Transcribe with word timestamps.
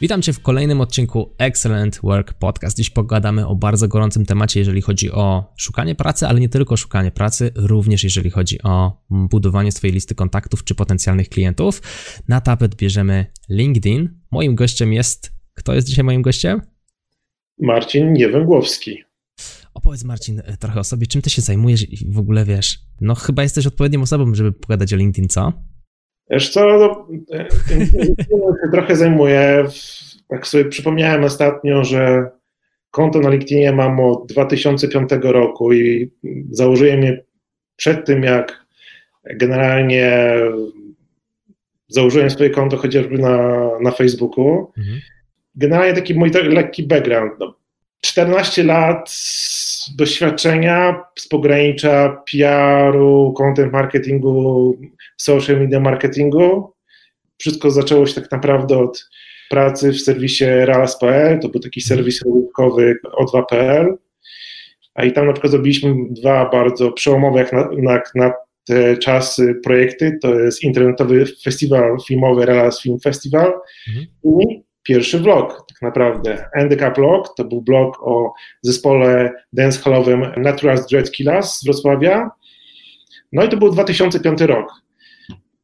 Witam 0.00 0.22
Cię 0.22 0.32
w 0.32 0.40
kolejnym 0.40 0.80
odcinku 0.80 1.34
Excellent 1.38 2.00
Work 2.02 2.34
Podcast. 2.34 2.76
Dziś 2.76 2.90
pogadamy 2.90 3.46
o 3.46 3.56
bardzo 3.56 3.88
gorącym 3.88 4.26
temacie, 4.26 4.60
jeżeli 4.60 4.80
chodzi 4.80 5.10
o 5.10 5.52
szukanie 5.56 5.94
pracy, 5.94 6.26
ale 6.26 6.40
nie 6.40 6.48
tylko 6.48 6.76
szukanie 6.76 7.10
pracy, 7.10 7.50
również 7.54 8.04
jeżeli 8.04 8.30
chodzi 8.30 8.62
o 8.62 9.02
budowanie 9.10 9.72
swojej 9.72 9.94
listy 9.94 10.14
kontaktów 10.14 10.64
czy 10.64 10.74
potencjalnych 10.74 11.28
klientów. 11.28 11.82
Na 12.28 12.40
tapet 12.40 12.74
bierzemy 12.74 13.26
LinkedIn. 13.48 14.20
Moim 14.30 14.54
gościem 14.54 14.92
jest. 14.92 15.32
Kto 15.54 15.74
jest 15.74 15.86
dzisiaj 15.88 16.04
moim 16.04 16.22
gościem? 16.22 16.62
Marcin 17.58 18.12
Niewęgłowski. 18.12 19.04
Opowiedz 19.74 20.04
Marcin 20.04 20.42
trochę 20.60 20.80
o 20.80 20.84
sobie, 20.84 21.06
czym 21.06 21.22
ty 21.22 21.30
się 21.30 21.42
zajmujesz 21.42 21.92
i 21.92 22.12
w 22.12 22.18
ogóle 22.18 22.44
wiesz. 22.44 22.78
No 23.00 23.14
chyba 23.14 23.42
jesteś 23.42 23.66
odpowiednią 23.66 24.02
osobą, 24.02 24.34
żeby 24.34 24.52
pogadać 24.52 24.92
o 24.92 24.96
LinkedIn, 24.96 25.28
co? 25.28 25.52
Wiesz 26.30 26.50
co, 26.50 26.78
no, 26.78 27.06
się 28.64 28.70
trochę 28.72 28.96
zajmuję. 28.96 29.64
Tak 30.28 30.46
sobie 30.46 30.64
przypomniałem 30.64 31.24
ostatnio, 31.24 31.84
że 31.84 32.30
konto 32.90 33.20
na 33.20 33.30
LinkedInie 33.30 33.72
mam 33.72 34.00
od 34.00 34.26
2005 34.26 35.10
roku 35.22 35.72
i 35.72 36.10
założyłem 36.50 37.02
je 37.02 37.24
przed 37.76 38.06
tym, 38.06 38.22
jak 38.22 38.66
generalnie 39.24 40.34
założyłem 41.88 42.30
swoje 42.30 42.50
konto 42.50 42.76
chociażby 42.76 43.18
na, 43.18 43.68
na 43.80 43.90
Facebooku. 43.90 44.72
Mhm. 44.78 45.00
Generalnie 45.54 45.94
taki 45.94 46.14
mój 46.14 46.30
lekki 46.30 46.82
background. 46.82 47.32
No, 47.40 47.54
14 48.00 48.64
lat 48.64 49.10
doświadczenia 49.96 51.04
z 51.18 51.28
pogranicza 51.28 52.22
PR-u, 52.32 53.32
content 53.32 53.72
marketingu, 53.72 54.76
social 55.22 55.60
media 55.60 55.80
marketingu. 55.80 56.72
Wszystko 57.38 57.70
zaczęło 57.70 58.06
się 58.06 58.20
tak 58.20 58.32
naprawdę 58.32 58.78
od 58.78 59.10
pracy 59.50 59.92
w 59.92 60.00
serwisie 60.00 60.44
Ralas.pl, 60.64 61.40
to 61.40 61.48
był 61.48 61.60
taki 61.60 61.80
serwis 61.80 62.20
rynkowy 62.22 62.96
O2.pl, 63.20 63.96
a 64.94 65.04
i 65.04 65.12
tam 65.12 65.26
na 65.26 65.32
przykład 65.32 65.50
zrobiliśmy 65.50 65.94
dwa 66.10 66.48
bardzo 66.50 66.92
przełomowe 66.92 67.38
jak 67.38 67.52
na, 67.52 67.68
na, 67.78 68.00
na 68.14 68.32
te 68.66 68.96
czasy 68.96 69.54
projekty, 69.64 70.18
to 70.22 70.40
jest 70.40 70.62
internetowy 70.62 71.24
festiwal 71.44 71.96
filmowy 72.06 72.46
Ralas 72.46 72.82
Film 72.82 73.00
Festival 73.00 73.52
mhm. 73.88 74.06
i 74.24 74.62
pierwszy 74.82 75.18
vlog 75.18 75.64
tak 75.68 75.82
naprawdę. 75.82 76.44
NDK 76.54 76.96
Vlog 76.96 77.34
to 77.36 77.44
był 77.44 77.62
blog 77.62 78.02
o 78.02 78.32
zespole 78.62 79.32
dancehallowym 79.52 80.32
Natural 80.36 80.78
Dread 80.90 81.10
Killers 81.10 81.58
z 81.58 81.64
Wrocławia. 81.64 82.30
No 83.32 83.44
i 83.44 83.48
to 83.48 83.56
był 83.56 83.70
2005 83.70 84.40
rok. 84.40 84.72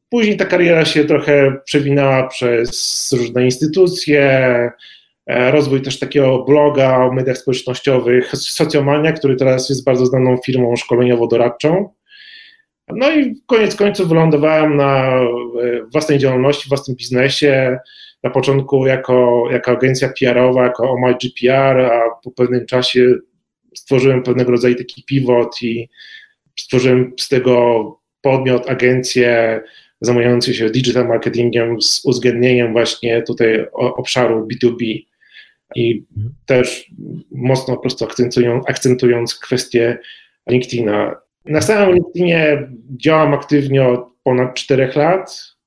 Później 0.09 0.37
ta 0.37 0.45
kariera 0.45 0.85
się 0.85 1.05
trochę 1.05 1.55
przewinęła 1.65 2.27
przez 2.27 3.09
różne 3.17 3.45
instytucje, 3.45 4.21
e, 5.27 5.51
rozwój 5.51 5.81
też 5.81 5.99
takiego 5.99 6.43
bloga 6.43 6.97
o 6.97 7.13
mediach 7.13 7.37
społecznościowych, 7.37 8.31
Socjomania, 8.35 9.11
który 9.11 9.35
teraz 9.35 9.69
jest 9.69 9.83
bardzo 9.83 10.05
znaną 10.05 10.37
firmą 10.45 10.73
szkoleniowo-doradczą. 10.75 11.89
No 12.87 13.11
i 13.11 13.35
koniec 13.45 13.75
końców 13.75 14.09
wylądowałem 14.09 14.77
na 14.77 15.19
e, 15.19 15.27
własnej 15.91 16.19
działalności, 16.19 16.69
własnym 16.69 16.97
biznesie, 16.97 17.79
na 18.23 18.29
początku 18.29 18.85
jako, 18.85 19.47
jako 19.51 19.71
agencja 19.71 20.13
PR-owa, 20.19 20.63
jako 20.63 20.91
Oh 20.91 21.01
My 21.01 21.13
GPR, 21.13 21.79
a 21.79 22.01
po 22.23 22.31
pewnym 22.31 22.65
czasie 22.65 23.15
stworzyłem 23.75 24.23
pewnego 24.23 24.51
rodzaju 24.51 24.75
taki 24.75 25.03
pivot 25.03 25.63
i 25.63 25.89
stworzyłem 26.59 27.13
z 27.19 27.29
tego 27.29 27.99
podmiot, 28.21 28.69
agencję 28.69 29.61
zajmującą 30.01 30.53
się 30.53 30.69
digital 30.69 31.07
marketingiem 31.07 31.81
z 31.81 32.05
uwzględnieniem 32.05 32.71
właśnie 32.71 33.21
tutaj 33.21 33.65
obszaru 33.73 34.47
B2B 34.47 35.05
i 35.75 36.05
mhm. 36.17 36.35
też 36.45 36.91
mocno 37.31 37.75
po 37.75 37.81
prostu 37.81 38.05
akcentując, 38.05 38.69
akcentując 38.69 39.35
kwestię 39.35 39.97
LinkedIna. 40.49 41.15
Na 41.45 41.61
samym 41.61 41.95
LinkedInie 41.95 42.67
działam 42.97 43.33
aktywnie 43.33 43.87
od 43.87 44.09
ponad 44.23 44.53
4 44.53 44.91
lat 44.95 45.57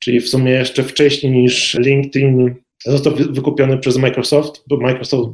czyli 0.00 0.20
w 0.20 0.28
sumie 0.28 0.52
jeszcze 0.52 0.82
wcześniej 0.82 1.32
niż 1.32 1.74
LinkedIn 1.74 2.54
został 2.86 3.14
wykupiony 3.16 3.78
przez 3.78 3.96
Microsoft, 3.96 4.62
bo 4.68 4.76
Microsoft 4.76 5.30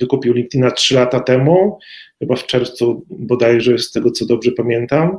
wykupił 0.00 0.34
LinkedIna 0.34 0.70
3 0.70 0.94
lata 0.94 1.20
temu, 1.20 1.78
chyba 2.18 2.36
w 2.36 2.46
czerwcu 2.46 3.06
bodajże, 3.10 3.78
z 3.78 3.92
tego 3.92 4.10
co 4.10 4.26
dobrze 4.26 4.52
pamiętam. 4.52 5.18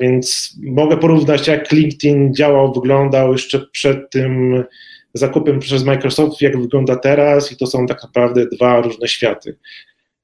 Więc 0.00 0.56
mogę 0.62 0.96
porównać, 0.96 1.48
jak 1.48 1.72
LinkedIn 1.72 2.34
działał, 2.34 2.72
wyglądał 2.72 3.32
jeszcze 3.32 3.66
przed 3.72 4.10
tym 4.10 4.64
zakupem 5.14 5.60
przez 5.60 5.84
Microsoft, 5.84 6.40
jak 6.40 6.60
wygląda 6.60 6.96
teraz, 6.96 7.52
i 7.52 7.56
to 7.56 7.66
są 7.66 7.86
tak 7.86 8.02
naprawdę 8.02 8.46
dwa 8.46 8.80
różne 8.80 9.08
światy. 9.08 9.56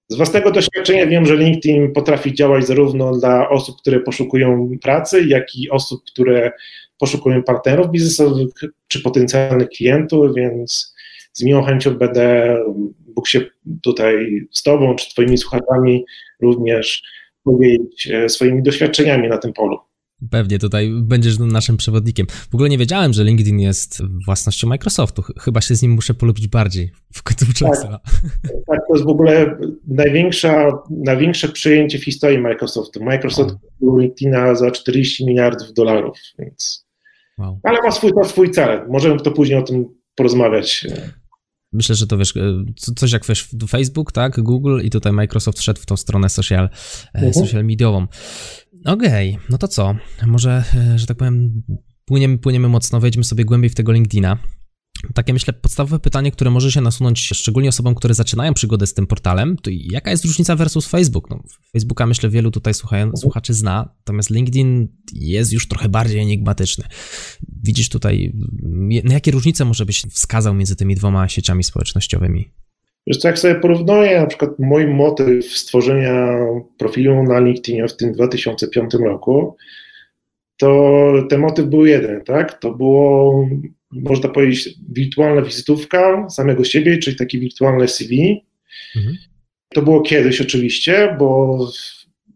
Z 0.08 0.16
własnego 0.16 0.50
doświadczenia 0.50 1.06
wiem, 1.06 1.26
że 1.26 1.36
LinkedIn 1.36 1.92
potrafi 1.92 2.34
działać 2.34 2.66
zarówno 2.66 3.18
dla 3.18 3.48
osób, 3.48 3.76
które 3.80 4.00
poszukują 4.00 4.70
pracy, 4.82 5.24
jak 5.24 5.54
i 5.54 5.70
osób, 5.70 6.04
które 6.04 6.52
poszukują 6.98 7.42
partnerów 7.42 7.90
biznesowych 7.90 8.48
czy 8.88 9.02
potencjalnych 9.02 9.68
klientów, 9.68 10.34
więc 10.34 10.94
z 11.32 11.42
miłą 11.42 11.62
chęcią 11.62 11.94
będę 11.94 12.56
mógł 13.16 13.28
się 13.28 13.40
tutaj 13.82 14.40
z 14.50 14.62
Tobą 14.62 14.94
czy 14.94 15.10
Twoimi 15.10 15.38
słuchaczami 15.38 16.04
również 16.40 17.02
powiedzieć 17.44 18.08
e, 18.12 18.28
swoimi 18.28 18.62
doświadczeniami 18.62 19.28
na 19.28 19.38
tym 19.38 19.52
polu. 19.52 19.78
Pewnie 20.30 20.58
tutaj 20.58 20.90
będziesz 21.02 21.38
naszym 21.38 21.76
przewodnikiem. 21.76 22.26
W 22.50 22.54
ogóle 22.54 22.68
nie 22.68 22.78
wiedziałem, 22.78 23.12
że 23.12 23.24
LinkedIn 23.24 23.60
jest 23.60 24.02
własnością 24.26 24.68
Microsoftu. 24.68 25.22
Chyba 25.40 25.60
się 25.60 25.74
z 25.74 25.82
nim 25.82 25.92
muszę 25.92 26.14
polubić 26.14 26.48
bardziej 26.48 26.90
w 27.12 27.22
końcu 27.22 27.46
czasu. 27.52 27.88
Tak, 27.88 28.00
tak, 28.66 28.78
to 28.88 28.94
jest 28.94 29.04
w 29.04 29.08
ogóle 29.08 29.58
największa, 29.88 30.72
największe 30.90 31.48
przyjęcie 31.48 31.98
w 31.98 32.04
historii 32.04 32.38
Microsoftu. 32.38 33.04
Microsoft 33.04 33.54
kupił 33.54 33.98
LinkedIna 33.98 34.54
za 34.54 34.70
40 34.70 35.26
miliardów 35.26 35.72
dolarów, 35.72 36.18
więc 36.38 36.84
Wow. 37.38 37.60
Ale 37.62 37.82
ma 37.82 37.90
swój, 37.90 38.12
ma 38.12 38.24
swój 38.24 38.50
cel. 38.50 38.86
Możemy 38.88 39.20
to 39.20 39.30
później 39.30 39.58
o 39.58 39.62
tym 39.62 39.94
porozmawiać. 40.14 40.86
Myślę, 41.74 41.94
że 41.94 42.06
to 42.06 42.18
wiesz, 42.18 42.36
e, 42.36 42.64
coś 42.96 43.12
jak 43.12 43.26
wiesz, 43.26 43.48
Facebook, 43.68 44.12
tak, 44.12 44.40
Google 44.40 44.80
i 44.82 44.90
tutaj 44.90 45.12
Microsoft 45.12 45.62
szedł 45.62 45.80
w 45.80 45.86
tą 45.86 45.96
stronę 45.96 46.28
social, 46.28 46.64
e. 46.64 46.70
Mhm. 47.14 47.34
social 47.34 47.64
mediową. 47.64 48.06
Okej, 48.84 49.34
okay, 49.34 49.46
no 49.50 49.58
to 49.58 49.68
co? 49.68 49.94
Może, 50.26 50.64
e, 50.74 50.98
że 50.98 51.06
tak 51.06 51.16
powiem, 51.16 51.62
płyniemy, 52.04 52.38
płyniemy 52.38 52.68
mocno, 52.68 53.00
wejdźmy 53.00 53.24
sobie 53.24 53.44
głębiej 53.44 53.70
w 53.70 53.74
tego 53.74 53.92
LinkedIna. 53.92 54.38
Takie 55.14 55.32
myślę 55.32 55.52
podstawowe 55.52 55.98
pytanie, 55.98 56.30
które 56.30 56.50
może 56.50 56.72
się 56.72 56.80
nasunąć 56.80 57.20
szczególnie 57.20 57.68
osobom, 57.68 57.94
które 57.94 58.14
zaczynają 58.14 58.54
przygodę 58.54 58.86
z 58.86 58.94
tym 58.94 59.06
portalem, 59.06 59.56
to 59.56 59.70
jaka 59.72 60.10
jest 60.10 60.24
różnica 60.24 60.56
versus 60.56 60.86
Facebook? 60.86 61.30
No, 61.30 61.42
Facebooka 61.72 62.06
myślę 62.06 62.30
wielu 62.30 62.50
tutaj 62.50 62.74
słuchają, 62.74 63.16
słuchaczy 63.16 63.54
zna, 63.54 63.88
natomiast 63.98 64.30
LinkedIn 64.30 64.88
jest 65.12 65.52
już 65.52 65.68
trochę 65.68 65.88
bardziej 65.88 66.20
enigmatyczny. 66.20 66.84
Widzisz 67.62 67.88
tutaj, 67.88 68.32
na 69.04 69.14
jakie 69.14 69.30
różnice 69.30 69.64
może 69.64 69.86
byś 69.86 70.02
wskazał 70.02 70.54
między 70.54 70.76
tymi 70.76 70.94
dwoma 70.94 71.28
sieciami 71.28 71.64
społecznościowymi? 71.64 72.50
Wiesz 73.06 73.18
co, 73.18 73.28
jak 73.28 73.38
sobie 73.38 73.54
porównuję 73.54 74.20
na 74.20 74.26
przykład 74.26 74.50
mój 74.58 74.86
motyw 74.86 75.44
stworzenia 75.44 76.38
profilu 76.78 77.22
na 77.22 77.40
LinkedInie 77.40 77.88
w 77.88 77.96
tym 77.96 78.12
2005 78.12 78.94
roku, 78.94 79.56
to 80.56 81.12
ten 81.30 81.40
motyw 81.40 81.66
był 81.66 81.86
jeden, 81.86 82.24
tak? 82.24 82.60
To 82.60 82.74
było 82.74 83.46
można 83.94 84.28
powiedzieć, 84.28 84.68
wirtualna 84.92 85.42
wizytówka 85.42 86.30
samego 86.30 86.64
siebie, 86.64 86.98
czyli 86.98 87.16
takie 87.16 87.38
wirtualne 87.38 87.88
CV. 87.88 88.44
Mhm. 88.96 89.16
To 89.74 89.82
było 89.82 90.02
kiedyś 90.02 90.40
oczywiście, 90.40 91.16
bo 91.18 91.58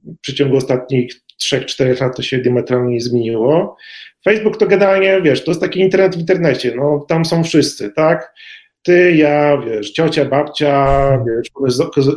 w 0.04 0.20
przeciągu 0.20 0.56
ostatnich 0.56 1.12
3-4 1.42 2.00
lat 2.00 2.16
to 2.16 2.22
się 2.22 2.38
diametralnie 2.38 3.00
zmieniło. 3.00 3.76
Facebook 4.24 4.56
to 4.56 4.66
generalnie, 4.66 5.22
wiesz, 5.22 5.44
to 5.44 5.50
jest 5.50 5.60
taki 5.60 5.80
internet 5.80 6.16
w 6.16 6.20
internecie, 6.20 6.74
no 6.76 7.04
tam 7.08 7.24
są 7.24 7.44
wszyscy, 7.44 7.92
tak? 7.96 8.34
Ty, 8.82 9.16
ja, 9.16 9.62
wiesz, 9.66 9.90
ciocia, 9.90 10.24
babcia, 10.24 11.08
wiesz, 11.26 11.74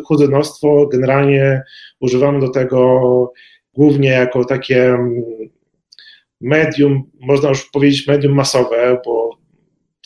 kuzynostwo, 0.08 0.88
generalnie 0.88 1.62
używamy 2.00 2.40
do 2.40 2.50
tego 2.50 3.34
głównie 3.74 4.10
jako 4.10 4.46
takie 4.46 4.86
mm, 4.86 5.24
medium, 6.42 7.04
można 7.20 7.50
już 7.50 7.70
powiedzieć 7.70 8.08
medium 8.08 8.34
masowe, 8.34 9.02
bo 9.06 9.42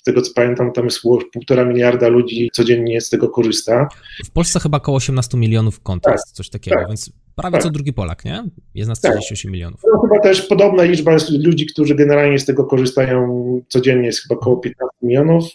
tego 0.05 0.21
co 0.21 0.33
pamiętam, 0.35 0.71
tam 0.71 0.85
jest 0.85 0.97
około 0.97 1.21
półtora 1.33 1.65
miliarda 1.65 2.07
ludzi 2.07 2.49
codziennie 2.53 3.01
z 3.01 3.09
tego 3.09 3.29
korzysta. 3.29 3.87
W 4.25 4.31
Polsce 4.31 4.59
chyba 4.59 4.77
około 4.77 4.97
18 4.97 5.37
milionów 5.37 5.79
kont 5.79 6.03
tak, 6.03 6.13
jest 6.13 6.31
coś 6.31 6.49
takiego, 6.49 6.77
tak, 6.77 6.87
więc 6.87 7.11
prawie 7.35 7.53
tak. 7.53 7.63
co 7.63 7.69
drugi 7.69 7.93
Polak, 7.93 8.25
nie? 8.25 8.43
Jest 8.75 8.89
nas 8.89 9.01
38 9.01 9.37
tak. 9.43 9.53
milionów. 9.53 9.81
No 9.93 10.01
chyba 10.01 10.19
też 10.19 10.41
podobna 10.41 10.83
liczba 10.83 11.17
ludzi, 11.39 11.65
którzy 11.65 11.95
generalnie 11.95 12.39
z 12.39 12.45
tego 12.45 12.65
korzystają 12.65 13.61
codziennie, 13.67 14.05
jest 14.05 14.21
chyba 14.21 14.35
około 14.35 14.57
15 14.57 14.95
milionów. 15.01 15.45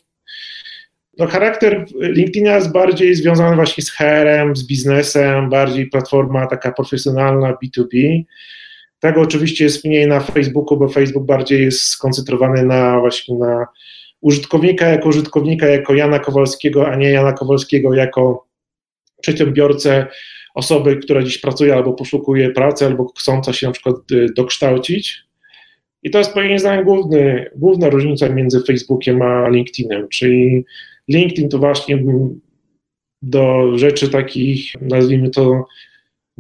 No, 1.18 1.26
charakter 1.26 1.86
LinkedIna 2.00 2.56
jest 2.56 2.72
bardziej 2.72 3.14
związany 3.14 3.56
właśnie 3.56 3.84
z 3.84 3.90
HR-em, 3.90 4.56
z 4.56 4.66
biznesem, 4.66 5.50
bardziej 5.50 5.86
platforma 5.86 6.46
taka 6.46 6.72
profesjonalna 6.72 7.52
B2B. 7.52 8.24
Tego 9.00 9.20
oczywiście 9.20 9.64
jest 9.64 9.84
mniej 9.84 10.06
na 10.06 10.20
Facebooku, 10.20 10.78
bo 10.78 10.88
Facebook 10.88 11.26
bardziej 11.26 11.64
jest 11.64 11.82
skoncentrowany 11.82 12.62
na 12.66 13.00
właśnie 13.00 13.34
na 13.38 13.66
użytkownika 14.20 14.88
jako 14.88 15.08
użytkownika, 15.08 15.66
jako 15.66 15.94
Jana 15.94 16.18
Kowalskiego, 16.18 16.88
a 16.88 16.96
nie 16.96 17.10
Jana 17.10 17.32
Kowalskiego 17.32 17.94
jako 17.94 18.46
przedsiębiorcę, 19.20 20.06
osoby, 20.54 20.96
która 20.96 21.22
dziś 21.22 21.38
pracuje 21.38 21.74
albo 21.74 21.92
poszukuje 21.92 22.50
pracy, 22.50 22.86
albo 22.86 23.12
chcąca 23.18 23.52
się 23.52 23.66
na 23.66 23.72
przykład 23.72 23.96
y, 24.12 24.26
dokształcić. 24.36 25.24
I 26.02 26.10
to 26.10 26.18
jest 26.18 26.36
moim 26.36 26.58
zdaniem 26.58 26.84
główny, 26.84 27.50
główna 27.56 27.88
różnica 27.88 28.28
między 28.28 28.62
Facebookiem 28.62 29.22
a 29.22 29.48
LinkedInem, 29.48 30.08
czyli 30.08 30.64
LinkedIn 31.08 31.48
to 31.48 31.58
właśnie 31.58 32.04
do 33.22 33.72
rzeczy 33.78 34.08
takich, 34.08 34.72
nazwijmy 34.80 35.30
to 35.30 35.64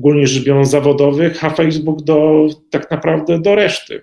ogólnie 0.00 0.26
rzecz 0.26 0.44
biorąc, 0.44 0.70
zawodowych, 0.70 1.44
a 1.44 1.50
Facebook 1.50 2.02
do 2.02 2.48
tak 2.70 2.90
naprawdę 2.90 3.40
do 3.40 3.54
reszty. 3.54 4.00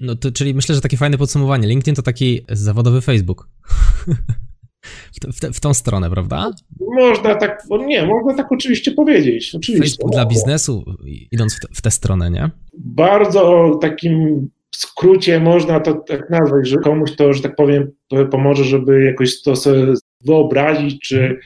No 0.00 0.16
to, 0.16 0.32
czyli 0.32 0.54
myślę, 0.54 0.74
że 0.74 0.80
takie 0.80 0.96
fajne 0.96 1.18
podsumowanie. 1.18 1.68
LinkedIn 1.68 1.94
to 1.94 2.02
taki 2.02 2.40
zawodowy 2.48 3.00
Facebook. 3.00 3.48
w, 5.34 5.40
te, 5.40 5.52
w, 5.52 5.60
tą 5.60 5.74
stronę, 5.74 6.10
prawda? 6.10 6.50
Można 6.80 7.34
tak, 7.34 7.62
nie, 7.86 8.06
można 8.06 8.34
tak 8.34 8.52
oczywiście 8.52 8.92
powiedzieć. 8.92 9.54
Oczywiście. 9.54 9.88
Facebook 9.88 10.12
dla 10.12 10.26
biznesu, 10.26 10.84
idąc 11.30 11.56
w, 11.56 11.60
te, 11.60 11.68
w 11.74 11.82
tę 11.82 11.90
stronę, 11.90 12.30
nie? 12.30 12.50
Bardzo 12.74 13.70
takim 13.80 14.48
skrócie 14.74 15.40
można 15.40 15.80
to 15.80 15.94
tak 15.94 16.30
nazwać, 16.30 16.68
że 16.68 16.76
komuś 16.76 17.16
to, 17.16 17.32
że 17.32 17.42
tak 17.42 17.56
powiem, 17.56 17.90
pomoże, 18.30 18.64
żeby 18.64 19.04
jakoś 19.04 19.42
to 19.42 19.56
sobie 19.56 19.94
wyobrazić, 20.24 21.08
czy, 21.08 21.38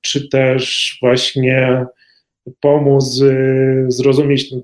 czy 0.00 0.28
też 0.28 0.96
właśnie 1.02 1.86
pomóc 2.60 3.20
y, 3.20 3.84
zrozumieć, 3.88 4.54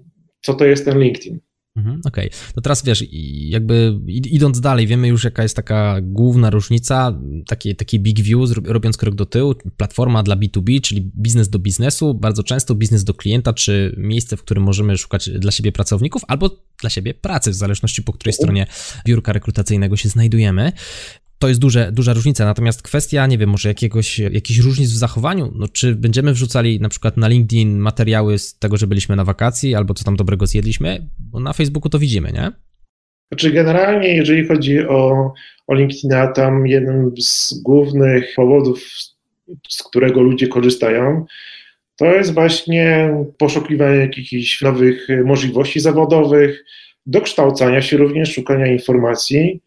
co 0.40 0.54
to 0.54 0.64
jest 0.64 0.84
ten 0.84 0.98
LinkedIn. 0.98 1.40
Mhm, 1.76 2.00
Okej, 2.04 2.28
okay. 2.28 2.52
to 2.54 2.60
teraz 2.60 2.84
wiesz, 2.84 3.04
jakby 3.48 3.98
idąc 4.08 4.60
dalej, 4.60 4.86
wiemy 4.86 5.08
już 5.08 5.24
jaka 5.24 5.42
jest 5.42 5.56
taka 5.56 5.96
główna 6.02 6.50
różnica, 6.50 7.20
taki, 7.46 7.76
taki 7.76 8.00
big 8.00 8.20
view, 8.20 8.40
robiąc 8.64 8.96
krok 8.96 9.14
do 9.14 9.26
tyłu, 9.26 9.54
platforma 9.76 10.22
dla 10.22 10.36
B2B, 10.36 10.80
czyli 10.80 11.10
biznes 11.16 11.48
do 11.48 11.58
biznesu, 11.58 12.14
bardzo 12.14 12.42
często 12.42 12.74
biznes 12.74 13.04
do 13.04 13.14
klienta, 13.14 13.52
czy 13.52 13.94
miejsce, 13.98 14.36
w 14.36 14.42
którym 14.42 14.64
możemy 14.64 14.96
szukać 14.96 15.30
dla 15.30 15.50
siebie 15.50 15.72
pracowników, 15.72 16.22
albo 16.28 16.50
dla 16.80 16.90
siebie 16.90 17.14
pracy, 17.14 17.50
w 17.50 17.54
zależności 17.54 18.02
po 18.02 18.12
której 18.12 18.32
stronie 18.32 18.66
biurka 19.06 19.32
rekrutacyjnego 19.32 19.96
się 19.96 20.08
znajdujemy 20.08 20.72
to 21.42 21.48
jest 21.48 21.60
duże, 21.60 21.92
duża 21.92 22.12
różnica. 22.12 22.44
Natomiast 22.44 22.82
kwestia, 22.82 23.26
nie 23.26 23.38
wiem, 23.38 23.50
może 23.50 23.68
jakiegoś, 23.68 24.18
jakichś 24.18 24.60
różnic 24.60 24.90
w 24.90 24.96
zachowaniu, 24.96 25.52
no 25.54 25.68
czy 25.68 25.94
będziemy 25.94 26.32
wrzucali 26.32 26.80
na 26.80 26.88
przykład 26.88 27.16
na 27.16 27.28
LinkedIn 27.28 27.78
materiały 27.78 28.38
z 28.38 28.58
tego, 28.58 28.76
że 28.76 28.86
byliśmy 28.86 29.16
na 29.16 29.24
wakacji 29.24 29.74
albo 29.74 29.94
co 29.94 30.04
tam 30.04 30.16
dobrego 30.16 30.46
zjedliśmy, 30.46 31.08
bo 31.18 31.40
na 31.40 31.52
Facebooku 31.52 31.90
to 31.90 31.98
widzimy, 31.98 32.32
nie? 32.32 32.50
Znaczy 33.32 33.50
generalnie, 33.50 34.16
jeżeli 34.16 34.48
chodzi 34.48 34.80
o, 34.80 35.32
o 35.66 35.74
LinkedIna, 35.74 36.26
tam 36.26 36.66
jeden 36.66 37.10
z 37.20 37.54
głównych 37.62 38.34
powodów, 38.36 38.84
z 39.68 39.82
którego 39.82 40.20
ludzie 40.20 40.48
korzystają, 40.48 41.24
to 41.96 42.04
jest 42.06 42.34
właśnie 42.34 43.14
poszukiwanie 43.38 43.96
jakichś 43.96 44.62
nowych 44.62 45.08
możliwości 45.24 45.80
zawodowych, 45.80 46.64
dokształcania 47.06 47.82
się 47.82 47.96
również, 47.96 48.34
szukania 48.34 48.66
informacji, 48.66 49.60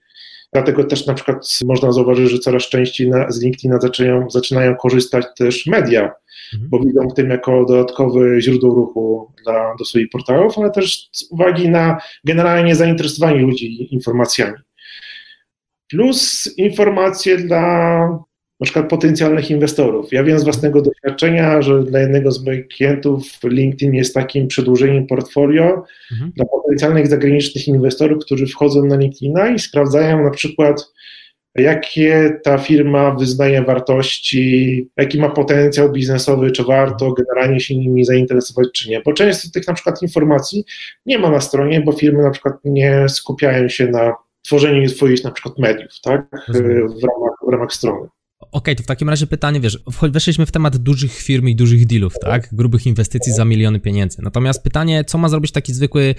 Dlatego 0.55 0.83
też 0.83 1.05
na 1.05 1.13
przykład 1.13 1.59
można 1.65 1.91
zauważyć, 1.91 2.31
że 2.31 2.39
coraz 2.39 2.63
częściej 2.63 3.09
na, 3.09 3.31
z 3.31 3.41
LinkedIna 3.41 3.79
zaczynają, 3.79 4.29
zaczynają 4.29 4.75
korzystać 4.75 5.25
też 5.37 5.65
media, 5.65 6.11
mhm. 6.53 6.69
bo 6.69 6.79
widzą 6.79 7.07
w 7.09 7.13
tym 7.13 7.29
jako 7.29 7.65
dodatkowe 7.65 8.41
źródło 8.41 8.75
ruchu 8.75 9.31
dla, 9.43 9.75
do 9.79 9.85
swoich 9.85 10.09
portalów, 10.09 10.57
ale 10.57 10.71
też 10.71 11.09
z 11.11 11.31
uwagi 11.31 11.69
na 11.69 11.97
generalnie 12.23 12.75
zainteresowanie 12.75 13.39
ludzi 13.39 13.93
informacjami. 13.93 14.57
Plus 15.89 16.53
informacje 16.57 17.37
dla 17.37 18.24
na 18.59 18.63
przykład 18.63 18.89
potencjalnych 18.89 19.51
inwestorów. 19.51 20.11
Ja 20.11 20.23
wiem 20.23 20.39
z 20.39 20.43
własnego 20.43 20.81
doświadczenia, 20.81 21.61
że 21.61 21.83
dla 21.83 21.99
jednego 21.99 22.31
z 22.31 22.45
moich 22.45 22.67
klientów 22.67 23.23
LinkedIn 23.43 23.93
jest 23.93 24.13
takim 24.13 24.47
przedłużeniem 24.47 25.07
portfolio 25.07 25.83
mhm. 26.11 26.31
dla 26.35 26.45
potencjalnych 26.45 27.07
zagranicznych 27.07 27.67
inwestorów, 27.67 28.25
którzy 28.25 28.47
wchodzą 28.47 28.85
na 28.85 28.95
LinkedIna 28.95 29.49
i 29.49 29.59
sprawdzają 29.59 30.23
na 30.23 30.29
przykład, 30.29 30.93
jakie 31.55 32.39
ta 32.43 32.57
firma 32.57 33.11
wyznaje 33.11 33.61
wartości, 33.61 34.89
jaki 34.97 35.19
ma 35.19 35.29
potencjał 35.29 35.91
biznesowy, 35.91 36.51
czy 36.51 36.63
warto 36.63 37.11
generalnie 37.11 37.59
się 37.59 37.75
nimi 37.75 38.05
zainteresować, 38.05 38.67
czy 38.73 38.89
nie. 38.89 39.01
Bo 39.01 39.13
często 39.13 39.49
tych 39.53 39.67
na 39.67 39.73
przykład 39.73 40.01
informacji 40.01 40.65
nie 41.05 41.19
ma 41.19 41.29
na 41.29 41.41
stronie, 41.41 41.81
bo 41.81 41.91
firmy 41.91 42.23
na 42.23 42.31
przykład 42.31 42.55
nie 42.65 43.09
skupiają 43.09 43.69
się 43.69 43.87
na 43.87 44.15
tworzeniu 44.45 44.89
swoich 44.89 45.23
na 45.23 45.31
przykład 45.31 45.59
mediów, 45.59 45.91
tak, 46.03 46.27
w 46.49 47.03
ramach, 47.03 47.35
w 47.47 47.51
ramach 47.51 47.73
strony. 47.73 48.07
Okej, 48.55 48.73
okay, 48.73 48.75
to 48.75 48.83
w 48.83 48.85
takim 48.85 49.09
razie 49.09 49.27
pytanie, 49.27 49.59
wiesz, 49.59 49.83
weszliśmy 50.01 50.45
w 50.45 50.51
temat 50.51 50.77
dużych 50.77 51.13
firm 51.13 51.47
i 51.47 51.55
dużych 51.55 51.85
dealów, 51.85 52.13
tak? 52.21 52.49
Grubych 52.51 52.85
inwestycji 52.87 53.33
za 53.33 53.45
miliony 53.45 53.79
pieniędzy. 53.79 54.21
Natomiast 54.21 54.63
pytanie, 54.63 55.03
co 55.03 55.17
ma 55.17 55.29
zrobić 55.29 55.51
taki 55.51 55.73
zwykły, 55.73 56.15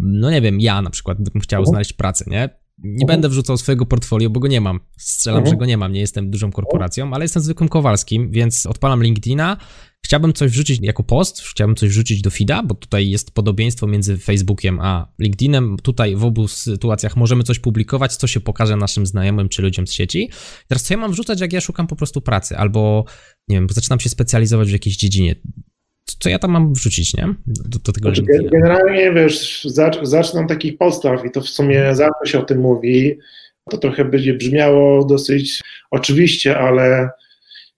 no 0.00 0.30
nie 0.30 0.40
wiem, 0.40 0.60
ja 0.60 0.82
na 0.82 0.90
przykład 0.90 1.18
bym 1.22 1.42
chciał 1.42 1.60
mhm. 1.60 1.72
znaleźć 1.72 1.92
pracę, 1.92 2.24
nie? 2.28 2.48
Nie 2.82 3.06
będę 3.06 3.28
wrzucał 3.28 3.56
swojego 3.56 3.86
portfolio, 3.86 4.30
bo 4.30 4.40
go 4.40 4.48
nie 4.48 4.60
mam. 4.60 4.80
Strzelam, 4.98 5.40
że 5.40 5.50
mhm. 5.50 5.58
go 5.58 5.66
nie 5.66 5.76
mam, 5.76 5.92
nie 5.92 6.00
jestem 6.00 6.30
dużą 6.30 6.52
korporacją, 6.52 7.14
ale 7.14 7.24
jestem 7.24 7.42
zwykłym 7.42 7.68
Kowalskim, 7.68 8.30
więc 8.30 8.66
odpalam 8.66 9.02
LinkedIna, 9.02 9.56
Chciałbym 10.04 10.32
coś 10.32 10.50
wrzucić 10.50 10.80
jako 10.82 11.02
post, 11.02 11.40
chciałbym 11.40 11.76
coś 11.76 11.88
wrzucić 11.88 12.22
do 12.22 12.30
feeda, 12.30 12.62
bo 12.62 12.74
tutaj 12.74 13.10
jest 13.10 13.30
podobieństwo 13.30 13.86
między 13.86 14.18
Facebookiem 14.18 14.80
a 14.80 15.12
LinkedInem. 15.18 15.76
Tutaj 15.82 16.16
w 16.16 16.24
obu 16.24 16.48
sytuacjach 16.48 17.16
możemy 17.16 17.42
coś 17.42 17.58
publikować, 17.58 18.16
co 18.16 18.26
się 18.26 18.40
pokaże 18.40 18.76
naszym 18.76 19.06
znajomym 19.06 19.48
czy 19.48 19.62
ludziom 19.62 19.86
z 19.86 19.92
sieci. 19.92 20.30
Teraz 20.68 20.82
co 20.82 20.94
ja 20.94 20.98
mam 20.98 21.12
wrzucać, 21.12 21.40
jak 21.40 21.52
ja 21.52 21.60
szukam 21.60 21.86
po 21.86 21.96
prostu 21.96 22.20
pracy, 22.20 22.56
albo 22.56 23.04
nie 23.48 23.56
wiem, 23.56 23.66
zaczynam 23.70 24.00
się 24.00 24.08
specjalizować 24.08 24.68
w 24.68 24.72
jakiejś 24.72 24.96
dziedzinie. 24.96 25.34
Co 26.18 26.28
ja 26.28 26.38
tam 26.38 26.50
mam 26.50 26.74
wrzucić, 26.74 27.16
nie? 27.16 27.34
Do, 27.46 27.78
do 27.78 27.92
tego 27.92 28.14
znaczy. 28.14 28.22
Generalnie, 28.52 29.12
wiesz, 29.12 29.66
zaczynam 30.02 30.48
takich 30.48 30.78
podstaw 30.78 31.24
i 31.24 31.30
to 31.30 31.40
w 31.40 31.48
sumie 31.48 31.94
zawsze 31.94 32.26
się 32.32 32.38
o 32.38 32.42
tym 32.42 32.60
mówi. 32.60 33.18
To 33.70 33.78
trochę 33.78 34.04
będzie 34.04 34.34
brzmiało 34.34 35.04
dosyć 35.04 35.60
oczywiście, 35.90 36.58
ale 36.58 37.10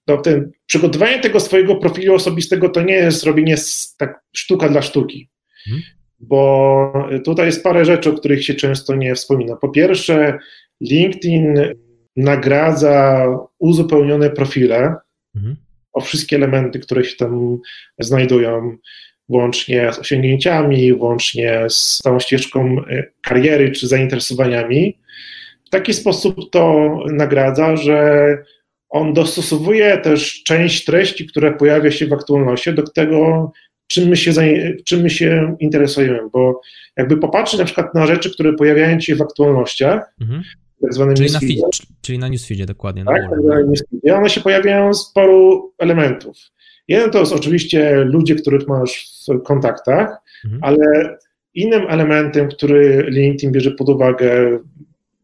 to 0.05 0.17
ten, 0.17 0.51
przygotowanie 0.67 1.21
tego 1.21 1.41
swojego 1.41 1.77
profilu 1.77 2.15
osobistego 2.15 2.69
to 2.69 2.83
nie 2.83 2.95
jest 2.95 3.25
robienie 3.25 3.57
tak 3.99 4.25
sztuka 4.33 4.69
dla 4.69 4.83
sztuki. 4.83 5.29
Mhm. 5.67 5.83
Bo 6.21 7.09
tutaj 7.25 7.47
jest 7.47 7.63
parę 7.63 7.85
rzeczy, 7.85 8.11
o 8.11 8.13
których 8.13 8.45
się 8.45 8.55
często 8.55 8.95
nie 8.95 9.15
wspomina. 9.15 9.57
Po 9.57 9.69
pierwsze, 9.69 10.39
LinkedIn 10.81 11.59
nagradza 12.17 13.27
uzupełnione 13.59 14.31
profile 14.31 14.95
mhm. 15.35 15.57
O 15.93 16.01
wszystkie 16.01 16.37
elementy, 16.37 16.79
które 16.79 17.05
się 17.05 17.17
tam 17.17 17.59
znajdują, 17.99 18.77
łącznie 19.29 19.93
z 19.93 19.99
osiągnięciami, 19.99 20.93
łącznie 20.93 21.61
z 21.69 21.99
całą 22.03 22.21
ścieżką 22.21 22.77
e, 22.91 23.05
kariery 23.23 23.71
czy 23.71 23.89
zainteresowaniami. 23.89 24.99
W 25.67 25.71
taki 25.71 25.95
sposób 25.95 26.51
to 26.51 26.97
nagradza, 27.13 27.77
że 27.77 28.39
on 28.91 29.13
dostosowuje 29.13 29.99
też 29.99 30.43
część 30.43 30.85
treści, 30.85 31.27
które 31.27 31.53
pojawia 31.53 31.91
się 31.91 32.07
w 32.07 32.13
aktualności 32.13 32.75
do 32.75 32.83
tego, 32.83 33.53
czym 33.87 34.09
my 34.09 34.17
się, 34.17 34.33
czym 34.85 35.01
my 35.01 35.11
się 35.11 35.57
interesujemy, 35.61 36.21
bo 36.33 36.61
jakby 36.97 37.17
popatrzeć 37.17 37.59
na 37.59 37.65
przykład 37.65 37.95
na 37.95 38.07
rzeczy, 38.07 38.31
które 38.31 38.53
pojawiają 38.53 39.01
się 39.01 39.17
w 39.17 39.23
aktualnościach, 39.23 40.15
mhm. 40.21 40.43
Tak 40.83 40.95
zwanym 40.95 41.17
czyli, 41.17 41.33
na 41.33 41.41
feed, 41.41 41.87
czyli 42.03 42.19
na 42.19 42.29
newsfeedzie 42.29 42.67
dokładnie. 42.67 43.05
Tak, 43.05 43.23
tak 43.31 43.41
na 43.45 43.63
newsfeedzie. 43.63 44.17
One 44.17 44.31
się 44.31 44.41
pojawiają 44.41 44.95
z 44.95 45.13
paru 45.13 45.73
elementów. 45.79 46.37
Jeden 46.89 47.11
to 47.11 47.21
jest 47.21 47.33
oczywiście 47.33 48.05
ludzie, 48.05 48.35
których 48.35 48.69
masz 48.69 49.11
w 49.29 49.43
kontaktach, 49.43 50.17
mhm. 50.45 50.65
ale 50.65 51.17
innym 51.55 51.87
elementem, 51.89 52.49
który 52.49 53.07
LinkedIn 53.09 53.53
bierze 53.53 53.71
pod 53.71 53.89
uwagę 53.89 54.59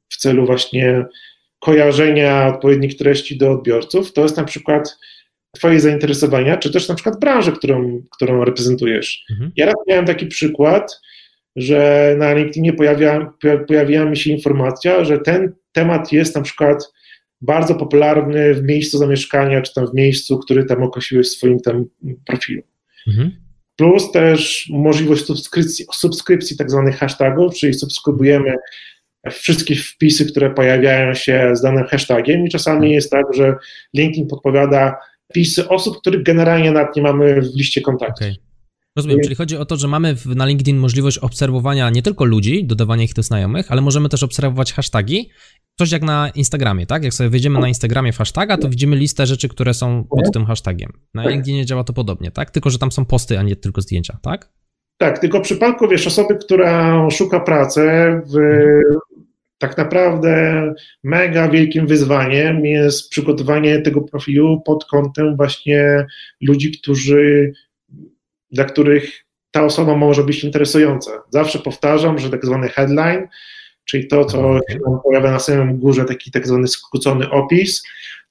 w 0.09 0.17
celu 0.17 0.47
właśnie 0.47 1.07
kojarzenia 1.59 2.47
odpowiednich 2.47 2.97
treści 2.97 3.39
do 3.39 3.51
odbiorców, 3.51 4.13
to 4.13 4.23
jest 4.23 4.37
na 4.37 4.45
przykład 4.45 4.99
Twoje 5.53 5.81
zainteresowania, 5.81 6.57
czy 6.57 6.73
też 6.73 6.89
na 6.89 6.95
przykład 6.95 7.21
branżę, 7.21 7.53
którą, 7.53 8.03
którą 8.11 8.45
reprezentujesz. 8.45 9.25
Mhm. 9.31 9.53
Ja 9.57 9.67
raz 9.67 9.75
miałem 9.87 10.07
taki 10.07 10.27
przykład, 10.27 11.01
że 11.59 12.15
na 12.19 12.35
LinkedInie 12.35 12.73
pojawia, 12.73 13.33
pojawiła 13.69 14.05
mi 14.05 14.17
się 14.17 14.31
informacja, 14.31 15.05
że 15.05 15.19
ten 15.19 15.53
temat 15.73 16.13
jest 16.13 16.37
na 16.37 16.43
przykład 16.43 16.93
bardzo 17.41 17.75
popularny 17.75 18.55
w 18.55 18.63
miejscu 18.63 18.99
zamieszkania, 18.99 19.63
czy 19.63 19.75
tam 19.75 19.87
w 19.87 19.95
miejscu, 19.95 20.39
który 20.39 20.65
tam 20.65 20.83
określiłeś 20.83 21.27
w 21.27 21.31
swoim 21.31 21.61
tam 21.61 21.85
profilu. 22.27 22.63
Mhm. 23.07 23.37
Plus 23.77 24.13
też 24.13 24.69
możliwość 24.73 25.25
subskrypcji, 25.25 25.85
subskrypcji 25.95 26.57
tak 26.57 26.71
zwanych 26.71 26.97
hashtagów, 26.97 27.55
czyli 27.55 27.75
subskrybujemy 27.75 28.55
wszystkie 29.31 29.75
wpisy, 29.75 30.27
które 30.27 30.51
pojawiają 30.51 31.15
się 31.15 31.51
z 31.53 31.63
danym 31.63 31.85
hashtagiem 31.85 32.47
i 32.47 32.51
czasami 32.51 32.93
jest 32.93 33.11
tak, 33.11 33.27
że 33.35 33.55
LinkedIn 33.95 34.27
podpowiada 34.27 34.97
wpisy 35.31 35.69
osób, 35.69 35.99
których 35.99 36.23
generalnie 36.23 36.73
nawet 36.73 36.97
nie 36.97 37.03
mamy 37.03 37.43
w 37.43 37.57
liście 37.57 37.81
kontaktów. 37.81 38.27
Okay. 38.27 38.48
Rozumiem, 38.97 39.19
czyli 39.23 39.35
chodzi 39.35 39.57
o 39.57 39.65
to, 39.65 39.77
że 39.77 39.89
mamy 39.89 40.17
na 40.27 40.47
LinkedIn 40.47 40.77
możliwość 40.77 41.19
obserwowania 41.19 41.91
nie 41.91 42.03
tylko 42.03 42.25
ludzi, 42.25 42.65
dodawania 42.65 43.05
ich 43.05 43.15
do 43.15 43.23
znajomych, 43.23 43.73
ale 43.73 43.81
możemy 43.81 44.09
też 44.09 44.23
obserwować 44.23 44.73
hasztagi. 44.73 45.31
Coś 45.79 45.93
jak 45.93 46.03
na 46.03 46.31
Instagramie, 46.35 46.87
tak? 46.87 47.05
Jak 47.05 47.15
sobie 47.15 47.31
wejdziemy 47.31 47.61
na 47.61 47.69
Instagramie 47.69 48.13
w 48.13 48.19
hashtaga, 48.19 48.57
to 48.57 48.69
widzimy 48.69 48.97
listę 48.97 49.27
rzeczy, 49.27 49.49
które 49.49 49.75
są 49.75 50.05
pod 50.05 50.33
tym 50.33 50.47
hashtagiem. 50.47 50.93
Na 51.15 51.23
tak. 51.23 51.33
LinkedInie 51.33 51.67
działa 51.67 51.85
to 51.85 51.93
podobnie, 51.93 52.31
tak? 52.31 52.51
Tylko, 52.51 52.71
że 52.71 52.79
tam 52.79 52.93
są 52.93 53.05
posty, 53.05 53.39
a 53.39 53.43
nie 53.43 53.57
tylko 53.57 53.81
zdjęcia, 53.81 54.19
tak? 54.23 54.53
Tak, 54.99 55.19
tylko 55.19 55.39
w 55.39 55.43
przypadku, 55.43 55.89
wiesz, 55.89 56.07
osoby, 56.07 56.37
która 56.37 57.11
szuka 57.11 57.41
pracy, 57.41 57.81
w, 58.27 58.37
tak 59.59 59.79
naprawdę 59.79 60.63
mega 61.05 61.49
wielkim 61.49 61.87
wyzwaniem 61.87 62.65
jest 62.65 63.11
przygotowanie 63.11 63.83
tego 63.83 64.01
profilu 64.01 64.63
pod 64.67 64.85
kątem 64.85 65.37
właśnie 65.37 66.07
ludzi, 66.41 66.73
którzy 66.73 67.53
dla 68.51 68.65
których 68.65 69.25
ta 69.51 69.65
osoba 69.65 69.97
może 69.97 70.23
być 70.23 70.45
interesująca. 70.45 71.11
Zawsze 71.31 71.59
powtarzam, 71.59 72.19
że 72.19 72.31
tak 72.31 72.47
zwany 72.47 72.69
headline, 72.69 73.29
czyli 73.85 74.07
to, 74.07 74.25
co 74.25 74.59
się 74.71 74.79
pojawia 75.05 75.31
na 75.31 75.39
samym 75.39 75.79
górze, 75.79 76.05
taki 76.05 76.31
tak 76.31 76.47
zwany 76.47 76.69
skrócony 76.69 77.31
opis, 77.31 77.83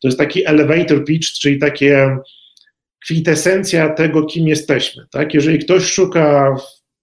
to 0.02 0.08
jest 0.08 0.18
taki 0.18 0.46
elevator 0.46 1.06
pitch, 1.06 1.28
czyli 1.28 1.60
takie 1.60 2.18
kwintesencja 3.04 3.90
tego, 3.90 4.26
kim 4.26 4.48
jesteśmy. 4.48 5.06
Tak? 5.12 5.34
Jeżeli 5.34 5.60
ktoś 5.60 5.84
szuka 5.84 6.56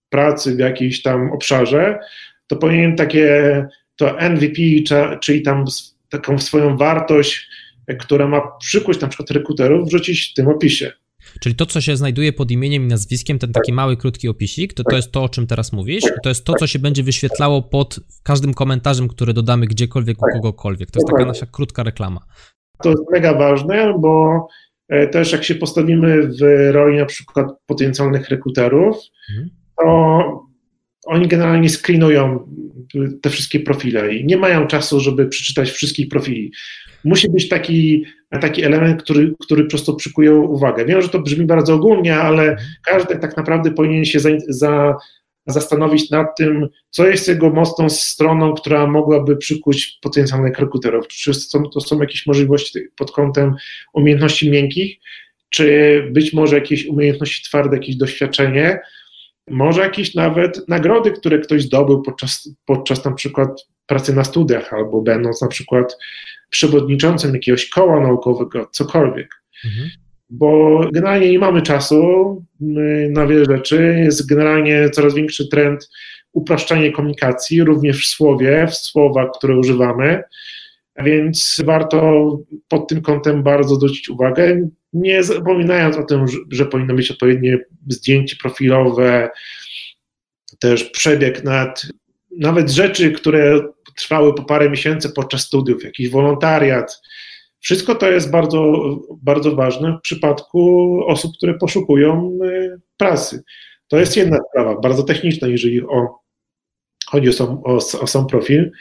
pracy 0.08 0.56
w 0.56 0.58
jakimś 0.58 1.02
tam 1.02 1.32
obszarze, 1.32 1.98
to 2.46 2.56
powinien 2.56 2.96
takie 2.96 3.66
to 3.96 4.16
MVP, 4.30 4.62
czyli 5.20 5.42
tam 5.42 5.64
taką 6.08 6.38
swoją 6.38 6.76
wartość, 6.76 7.48
która 7.98 8.28
ma 8.28 8.40
przykuć 8.60 9.00
na 9.00 9.08
przykład 9.08 9.30
rekruterów, 9.30 9.88
wrzucić 9.88 10.30
w 10.30 10.34
tym 10.34 10.48
opisie. 10.48 10.92
Czyli 11.40 11.54
to, 11.54 11.66
co 11.66 11.80
się 11.80 11.96
znajduje 11.96 12.32
pod 12.32 12.50
imieniem 12.50 12.82
i 12.82 12.86
nazwiskiem, 12.86 13.38
ten 13.38 13.52
taki 13.52 13.72
tak. 13.72 13.76
mały, 13.76 13.96
krótki 13.96 14.28
opisik, 14.28 14.72
to 14.72 14.82
to 14.82 14.90
tak. 14.90 14.96
jest 14.96 15.12
to, 15.12 15.22
o 15.22 15.28
czym 15.28 15.46
teraz 15.46 15.72
mówisz, 15.72 16.04
to 16.22 16.28
jest 16.28 16.44
to, 16.44 16.54
co 16.54 16.66
się 16.66 16.78
będzie 16.78 17.02
wyświetlało 17.02 17.62
pod 17.62 18.00
każdym 18.22 18.54
komentarzem, 18.54 19.08
który 19.08 19.32
dodamy 19.32 19.66
gdziekolwiek 19.66 20.18
u 20.18 20.20
tak. 20.20 20.32
kogokolwiek. 20.32 20.90
To 20.90 20.98
jest 20.98 21.08
taka 21.08 21.24
nasza 21.24 21.46
krótka 21.46 21.82
reklama. 21.82 22.20
To 22.82 22.90
jest 22.90 23.02
mega 23.12 23.34
ważne, 23.34 23.94
bo 23.98 24.46
e, 24.88 25.06
też 25.06 25.32
jak 25.32 25.44
się 25.44 25.54
postawimy 25.54 26.28
w 26.28 26.70
roli 26.72 26.98
na 26.98 27.06
przykład 27.06 27.46
potencjalnych 27.66 28.28
rekruterów, 28.28 28.96
mhm. 29.30 29.50
to 29.80 30.53
oni 31.06 31.28
generalnie 31.28 31.68
screenują 31.68 32.48
te 33.22 33.30
wszystkie 33.30 33.60
profile 33.60 34.14
i 34.14 34.24
nie 34.24 34.36
mają 34.36 34.66
czasu, 34.66 35.00
żeby 35.00 35.26
przeczytać 35.26 35.70
wszystkich 35.70 36.08
profili. 36.08 36.52
Musi 37.04 37.30
być 37.30 37.48
taki, 37.48 38.04
taki 38.40 38.62
element, 38.62 39.02
który, 39.02 39.34
który 39.40 39.64
po 39.64 39.70
prostu 39.70 39.96
przykuje 39.96 40.34
uwagę. 40.34 40.84
Wiem, 40.84 41.02
że 41.02 41.08
to 41.08 41.18
brzmi 41.18 41.46
bardzo 41.46 41.74
ogólnie, 41.74 42.16
ale 42.16 42.56
każdy 42.84 43.18
tak 43.18 43.36
naprawdę 43.36 43.70
powinien 43.70 44.04
się 44.04 44.20
za, 44.20 44.28
za, 44.48 44.96
zastanowić 45.46 46.10
nad 46.10 46.36
tym, 46.36 46.68
co 46.90 47.06
jest 47.06 47.28
jego 47.28 47.50
mocną 47.50 47.88
stroną, 47.88 48.54
która 48.54 48.86
mogłaby 48.86 49.36
przykuć 49.36 49.98
potencjalnych 50.02 50.58
rekruterów. 50.58 51.08
Czy 51.08 51.34
są, 51.34 51.62
to 51.62 51.80
są 51.80 52.00
jakieś 52.00 52.26
możliwości 52.26 52.78
pod 52.96 53.12
kątem 53.12 53.54
umiejętności 53.92 54.50
miękkich, 54.50 54.96
czy 55.50 56.02
być 56.10 56.32
może 56.32 56.54
jakieś 56.54 56.86
umiejętności 56.86 57.44
twarde, 57.44 57.76
jakieś 57.76 57.96
doświadczenie, 57.96 58.80
może 59.50 59.80
jakieś 59.80 60.14
nawet 60.14 60.68
nagrody, 60.68 61.10
które 61.10 61.38
ktoś 61.38 61.62
zdobył 61.62 62.02
podczas, 62.02 62.50
podczas 62.64 63.04
na 63.04 63.12
przykład 63.12 63.66
pracy 63.86 64.14
na 64.14 64.24
studiach, 64.24 64.72
albo 64.72 65.02
będąc 65.02 65.42
na 65.42 65.48
przykład 65.48 65.96
przewodniczącym 66.50 67.34
jakiegoś 67.34 67.68
koła 67.68 68.00
naukowego, 68.00 68.68
cokolwiek. 68.72 69.28
Mhm. 69.64 69.90
Bo 70.30 70.80
generalnie 70.92 71.30
nie 71.30 71.38
mamy 71.38 71.62
czasu 71.62 72.44
na 73.10 73.26
wiele 73.26 73.44
rzeczy. 73.44 73.96
Jest 74.04 74.28
generalnie 74.28 74.90
coraz 74.90 75.14
większy 75.14 75.48
trend 75.48 75.90
upraszczania 76.32 76.92
komunikacji, 76.92 77.64
również 77.64 78.06
w 78.06 78.08
słowie, 78.08 78.66
w 78.66 78.74
słowach, 78.74 79.28
które 79.38 79.58
używamy. 79.58 80.22
Więc 80.96 81.62
warto 81.64 82.28
pod 82.68 82.88
tym 82.88 83.02
kątem 83.02 83.42
bardzo 83.42 83.74
zwrócić 83.74 84.08
uwagę 84.08 84.68
nie 84.94 85.22
zapominając 85.22 85.96
o 85.96 86.02
tym, 86.02 86.26
że, 86.50 86.66
powinno 86.66 86.94
być 86.94 87.10
odpowiednie 87.10 87.58
zdjęcie 87.88 88.36
profilowe, 88.42 89.30
też 90.58 90.84
przebieg 90.84 91.44
nad 91.44 91.86
nawet 92.38 92.70
rzeczy, 92.70 93.12
które 93.12 93.60
trwały 93.96 94.34
po 94.34 94.44
parę 94.44 94.70
miesięcy 94.70 95.10
podczas 95.10 95.42
studiów, 95.42 95.84
jakiś 95.84 96.10
wolontariat. 96.10 97.02
Wszystko 97.60 97.94
to 97.94 98.10
jest 98.10 98.30
bardzo, 98.30 98.72
bardzo 99.22 99.56
ważne 99.56 99.98
w 99.98 100.02
przypadku 100.02 101.00
osób, 101.06 101.36
które 101.36 101.54
poszukują 101.54 102.38
y, 102.44 102.80
pracy. 102.96 103.42
To 103.88 103.98
jest 103.98 104.16
jedna 104.16 104.38
sprawa, 104.50 104.80
bardzo 104.80 105.02
techniczna, 105.02 105.48
jeżeli 105.48 105.82
o, 105.82 106.18
chodzi 107.06 107.28
o 107.28 107.32
sam, 107.32 107.60
o, 107.64 107.74
o 107.76 108.06
sam 108.06 108.26
profil. 108.26 108.72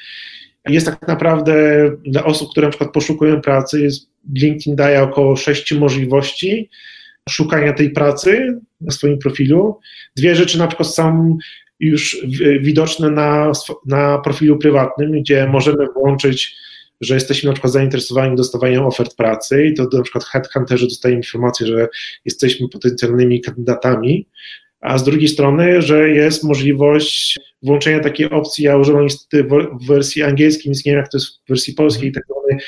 Jest 0.67 0.85
tak 0.85 1.07
naprawdę 1.07 1.89
dla 2.05 2.23
osób, 2.23 2.51
które 2.51 2.67
na 2.67 2.71
przykład 2.71 2.93
poszukują 2.93 3.41
pracy, 3.41 3.81
jest 3.81 4.12
LinkedIn 4.35 4.75
daje 4.75 5.03
około 5.03 5.35
sześciu 5.35 5.79
możliwości 5.79 6.69
szukania 7.29 7.73
tej 7.73 7.89
pracy 7.89 8.59
na 8.81 8.91
swoim 8.91 9.19
profilu. 9.19 9.79
Dwie 10.15 10.35
rzeczy 10.35 10.57
na 10.57 10.67
przykład 10.67 10.89
są 10.89 11.37
już 11.79 12.25
widoczne 12.59 13.11
na, 13.11 13.51
na 13.85 14.17
profilu 14.17 14.57
prywatnym, 14.57 15.11
gdzie 15.11 15.47
możemy 15.47 15.85
włączyć, 15.95 16.55
że 17.01 17.13
jesteśmy 17.13 17.47
na 17.47 17.53
przykład 17.53 17.73
zainteresowani 17.73 18.35
dostawaniem 18.35 18.85
ofert 18.85 19.15
pracy 19.15 19.65
i 19.65 19.73
to 19.73 19.87
na 19.93 20.01
przykład 20.01 20.23
headhunterzy 20.23 20.87
dostają 20.87 21.15
informację, 21.15 21.67
że 21.67 21.87
jesteśmy 22.25 22.69
potencjalnymi 22.69 23.41
kandydatami, 23.41 24.27
a 24.81 24.97
z 24.97 25.03
drugiej 25.03 25.27
strony, 25.27 25.81
że 25.81 26.09
jest 26.09 26.43
możliwość 26.43 27.39
włączenia 27.61 27.99
takiej 27.99 28.29
opcji, 28.29 28.65
ja 28.65 28.77
używam 28.77 29.03
niestety 29.03 29.43
w 29.43 29.87
wersji 29.87 30.23
angielskiej, 30.23 30.65
więc 30.65 30.85
nie 30.85 30.91
wiem 30.91 31.01
jak 31.01 31.11
to 31.11 31.17
jest 31.17 31.27
w 31.27 31.49
wersji 31.49 31.73
polskiej, 31.73 32.11
tak 32.11 32.23
zwany 32.25 32.61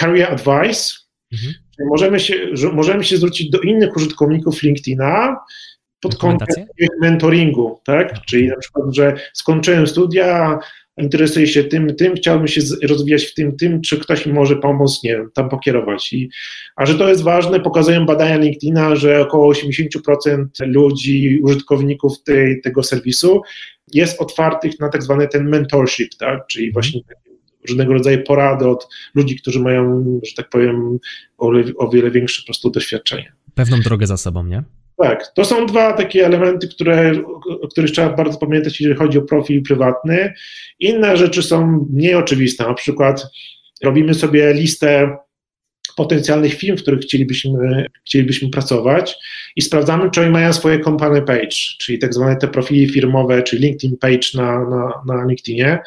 career 0.00 0.32
advice. 0.32 0.92
Mhm. 1.32 1.54
Możemy, 1.90 2.20
się, 2.20 2.34
możemy 2.72 3.04
się 3.04 3.16
zwrócić 3.16 3.50
do 3.50 3.60
innych 3.60 3.96
użytkowników 3.96 4.62
LinkedIna 4.62 5.36
pod 6.00 6.16
kątem 6.16 6.66
mentoringu, 7.00 7.80
tak? 7.84 8.20
Czyli 8.26 8.48
na 8.48 8.56
przykład, 8.56 8.94
że 8.94 9.14
skończyłem 9.32 9.86
studia, 9.86 10.58
interesuję 10.98 11.46
się 11.46 11.64
tym, 11.64 11.96
tym, 11.96 12.14
chciałbym 12.14 12.48
się 12.48 12.60
rozwijać 12.88 13.24
w 13.24 13.34
tym, 13.34 13.56
tym, 13.56 13.80
czy 13.80 13.98
ktoś 13.98 14.26
mi 14.26 14.32
może 14.32 14.56
pomóc, 14.56 15.00
nie 15.04 15.10
wiem, 15.10 15.30
tam 15.34 15.48
pokierować. 15.48 16.12
I, 16.12 16.30
a 16.76 16.86
że 16.86 16.94
to 16.94 17.08
jest 17.08 17.22
ważne, 17.22 17.60
pokazują 17.60 18.06
badania 18.06 18.36
LinkedIna, 18.36 18.96
że 18.96 19.20
około 19.20 19.52
80% 19.52 20.46
ludzi, 20.60 21.40
użytkowników 21.42 22.22
tej, 22.22 22.60
tego 22.60 22.82
serwisu 22.82 23.42
jest 23.92 24.20
otwartych 24.20 24.80
na 24.80 24.88
tak 24.88 25.02
zwany 25.02 25.28
ten 25.28 25.48
mentorship, 25.48 26.14
tak? 26.14 26.46
Czyli 26.46 26.66
mhm. 26.66 26.72
właśnie 26.72 27.00
różnego 27.68 27.92
rodzaju 27.92 28.22
porady 28.22 28.68
od 28.68 28.88
ludzi, 29.14 29.36
którzy 29.36 29.60
mają, 29.60 30.04
że 30.24 30.34
tak 30.36 30.48
powiem, 30.48 30.98
o, 31.38 31.52
o 31.76 31.88
wiele 31.88 32.10
większe 32.10 32.42
po 32.42 32.46
prostu 32.46 32.70
doświadczenie. 32.70 33.32
Pewną 33.54 33.80
drogę 33.80 34.06
za 34.06 34.16
sobą, 34.16 34.44
nie? 34.44 34.62
Tak, 34.96 35.32
to 35.34 35.44
są 35.44 35.66
dwa 35.66 35.92
takie 35.92 36.26
elementy, 36.26 36.68
które, 36.68 37.12
o 37.62 37.68
których 37.68 37.90
trzeba 37.90 38.16
bardzo 38.16 38.38
pamiętać, 38.38 38.80
jeżeli 38.80 38.98
chodzi 38.98 39.18
o 39.18 39.22
profil 39.22 39.62
prywatny. 39.62 40.34
Inne 40.78 41.16
rzeczy 41.16 41.42
są 41.42 41.86
mniej 41.92 42.14
oczywiste, 42.14 42.64
na 42.64 42.74
przykład 42.74 43.26
robimy 43.82 44.14
sobie 44.14 44.54
listę 44.54 45.16
potencjalnych 45.96 46.54
firm, 46.54 46.76
w 46.76 46.82
których 46.82 47.00
chcielibyśmy, 47.00 47.86
chcielibyśmy 48.06 48.50
pracować 48.50 49.16
i 49.56 49.62
sprawdzamy, 49.62 50.10
czy 50.10 50.20
oni 50.20 50.30
mają 50.30 50.52
swoje 50.52 50.80
company 50.80 51.22
page, 51.22 51.56
czyli 51.78 51.98
tak 51.98 52.14
zwane 52.14 52.36
te 52.36 52.48
profile 52.48 52.92
firmowe, 52.92 53.42
czy 53.42 53.56
LinkedIn 53.56 53.96
page 53.96 54.28
na, 54.34 54.64
na, 54.70 54.92
na 55.06 55.24
LinkedInie 55.24 55.78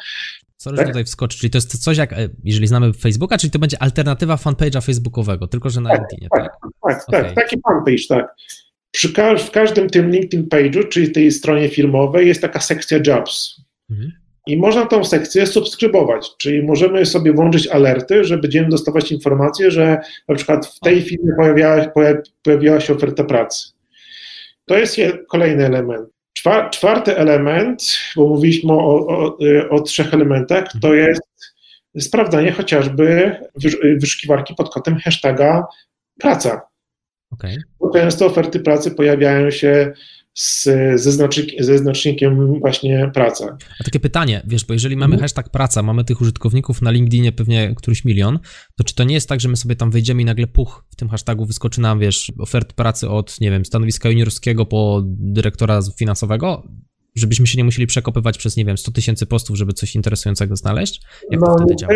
Sorry, 0.64 0.76
tak? 0.76 0.86
tutaj 0.86 1.04
wskoczy, 1.04 1.38
czyli 1.38 1.50
to 1.50 1.58
jest 1.58 1.82
coś 1.82 1.98
jak, 1.98 2.12
e, 2.12 2.28
jeżeli 2.44 2.66
znamy 2.66 2.92
Facebooka, 2.92 3.38
czyli 3.38 3.50
to 3.50 3.58
będzie 3.58 3.82
alternatywa 3.82 4.36
fanpage'a 4.36 4.84
facebookowego, 4.84 5.46
tylko 5.46 5.70
że 5.70 5.80
na 5.80 5.90
tak, 5.90 5.98
LinkedInie, 5.98 6.28
tak? 6.36 6.42
Tak, 6.42 6.60
tak, 6.82 7.08
okay. 7.08 7.24
tak, 7.24 7.34
taki 7.34 7.56
fanpage, 7.68 8.02
tak. 8.08 8.34
Przy 8.90 9.12
ka 9.12 9.36
w 9.36 9.50
każdym 9.50 9.90
tym 9.90 10.10
LinkedIn 10.10 10.48
page'u, 10.48 10.88
czyli 10.88 11.12
tej 11.12 11.30
stronie 11.30 11.68
firmowej, 11.68 12.28
jest 12.28 12.40
taka 12.42 12.60
sekcja 12.60 12.98
jobs. 13.06 13.60
Mhm. 13.90 14.12
I 14.46 14.56
można 14.56 14.86
tą 14.86 15.04
sekcję 15.04 15.46
subskrybować, 15.46 16.30
czyli 16.38 16.62
możemy 16.62 17.06
sobie 17.06 17.32
włączyć 17.32 17.66
alerty, 17.66 18.24
że 18.24 18.38
będziemy 18.38 18.68
dostawać 18.68 19.12
informacje, 19.12 19.70
że 19.70 19.98
na 20.28 20.34
przykład 20.34 20.66
w 20.66 20.80
tej 20.80 21.02
firmie 21.02 21.32
pojawiała, 21.36 21.92
pojawiła 22.42 22.80
się 22.80 22.94
oferta 22.94 23.24
pracy. 23.24 23.68
To 24.66 24.78
jest 24.78 24.96
kolejny 25.28 25.66
element. 25.66 26.13
Czwarty 26.70 27.16
element, 27.16 27.98
bo 28.16 28.28
mówiliśmy 28.28 28.72
o, 28.72 29.06
o, 29.06 29.38
o 29.70 29.80
trzech 29.80 30.14
elementach, 30.14 30.64
to 30.82 30.88
mhm. 30.88 31.08
jest 31.08 31.22
sprawdzanie 31.98 32.52
chociażby 32.52 33.36
wyszukiwarki 34.00 34.54
pod 34.54 34.74
kątem 34.74 34.98
hashtaga 34.98 35.66
praca. 36.20 36.60
Okay. 37.30 37.56
Bo 37.80 37.90
często 37.90 38.26
oferty 38.26 38.60
pracy 38.60 38.90
pojawiają 38.90 39.50
się 39.50 39.92
z, 40.34 40.64
ze, 40.94 41.12
znacznikiem, 41.12 41.64
ze 41.64 41.78
znacznikiem 41.78 42.60
właśnie 42.60 43.10
praca. 43.14 43.58
A 43.80 43.84
takie 43.84 44.00
pytanie, 44.00 44.42
wiesz, 44.46 44.64
bo 44.64 44.72
jeżeli 44.72 44.96
mamy 44.96 45.14
mhm. 45.14 45.20
hashtag 45.20 45.48
praca, 45.48 45.82
mamy 45.82 46.04
tych 46.04 46.20
użytkowników 46.20 46.82
na 46.82 46.90
LinkedInie 46.90 47.32
pewnie 47.32 47.74
któryś 47.76 48.04
milion, 48.04 48.38
to 48.76 48.84
czy 48.84 48.94
to 48.94 49.04
nie 49.04 49.14
jest 49.14 49.28
tak, 49.28 49.40
że 49.40 49.48
my 49.48 49.56
sobie 49.56 49.76
tam 49.76 49.90
wejdziemy 49.90 50.22
i 50.22 50.24
nagle 50.24 50.46
puch 50.46 50.84
w 50.90 50.96
tym 50.96 51.08
hashtagu 51.08 51.46
wyskoczy 51.46 51.80
nam, 51.80 52.00
wiesz, 52.00 52.32
ofert 52.38 52.72
pracy 52.72 53.08
od, 53.08 53.40
nie 53.40 53.50
wiem, 53.50 53.64
stanowiska 53.64 54.08
juniorskiego 54.08 54.66
po 54.66 55.02
dyrektora 55.06 55.80
finansowego? 55.98 56.68
Żebyśmy 57.14 57.46
się 57.46 57.58
nie 57.58 57.64
musieli 57.64 57.86
przekopywać 57.86 58.38
przez, 58.38 58.56
nie 58.56 58.64
wiem, 58.64 58.78
100 58.78 58.92
tysięcy 58.92 59.26
postów, 59.26 59.56
żeby 59.56 59.72
coś 59.72 59.94
interesującego 59.94 60.56
znaleźć? 60.56 61.00
Jak 61.30 61.40
no, 61.40 61.56
to 61.68 61.74
działa? 61.74 61.94